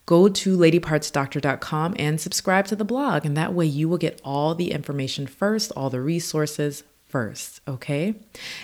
go 0.07 0.29
to 0.29 0.57
ladypartsdoctor.com 0.57 1.95
and 1.97 2.21
subscribe 2.21 2.67
to 2.67 2.75
the 2.75 2.85
blog. 2.85 3.25
And 3.25 3.37
that 3.37 3.55
way 3.55 3.67
you 3.67 3.89
will 3.89 3.99
get 3.99 4.21
all 4.25 4.57
the 4.57 4.73
information 4.73 5.29
first, 5.29 5.71
all 5.77 5.89
the 5.89 6.01
resources 6.01 6.83
first, 7.07 7.61
okay? 7.69 8.15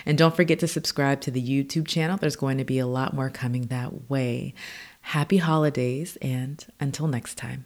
And 0.05 0.17
don't 0.17 0.35
forget 0.35 0.59
to 0.59 0.67
subscribe 0.67 1.21
to 1.21 1.31
the 1.31 1.41
YouTube 1.41 1.87
channel. 1.87 2.17
There's 2.17 2.35
going 2.35 2.57
to 2.57 2.65
be 2.65 2.79
a 2.79 2.87
lot 2.87 3.13
more 3.13 3.29
coming 3.29 3.67
that 3.67 4.09
way. 4.09 4.55
Happy 5.11 5.37
holidays, 5.37 6.17
and 6.21 6.65
until 6.81 7.07
next 7.07 7.35
time. 7.35 7.63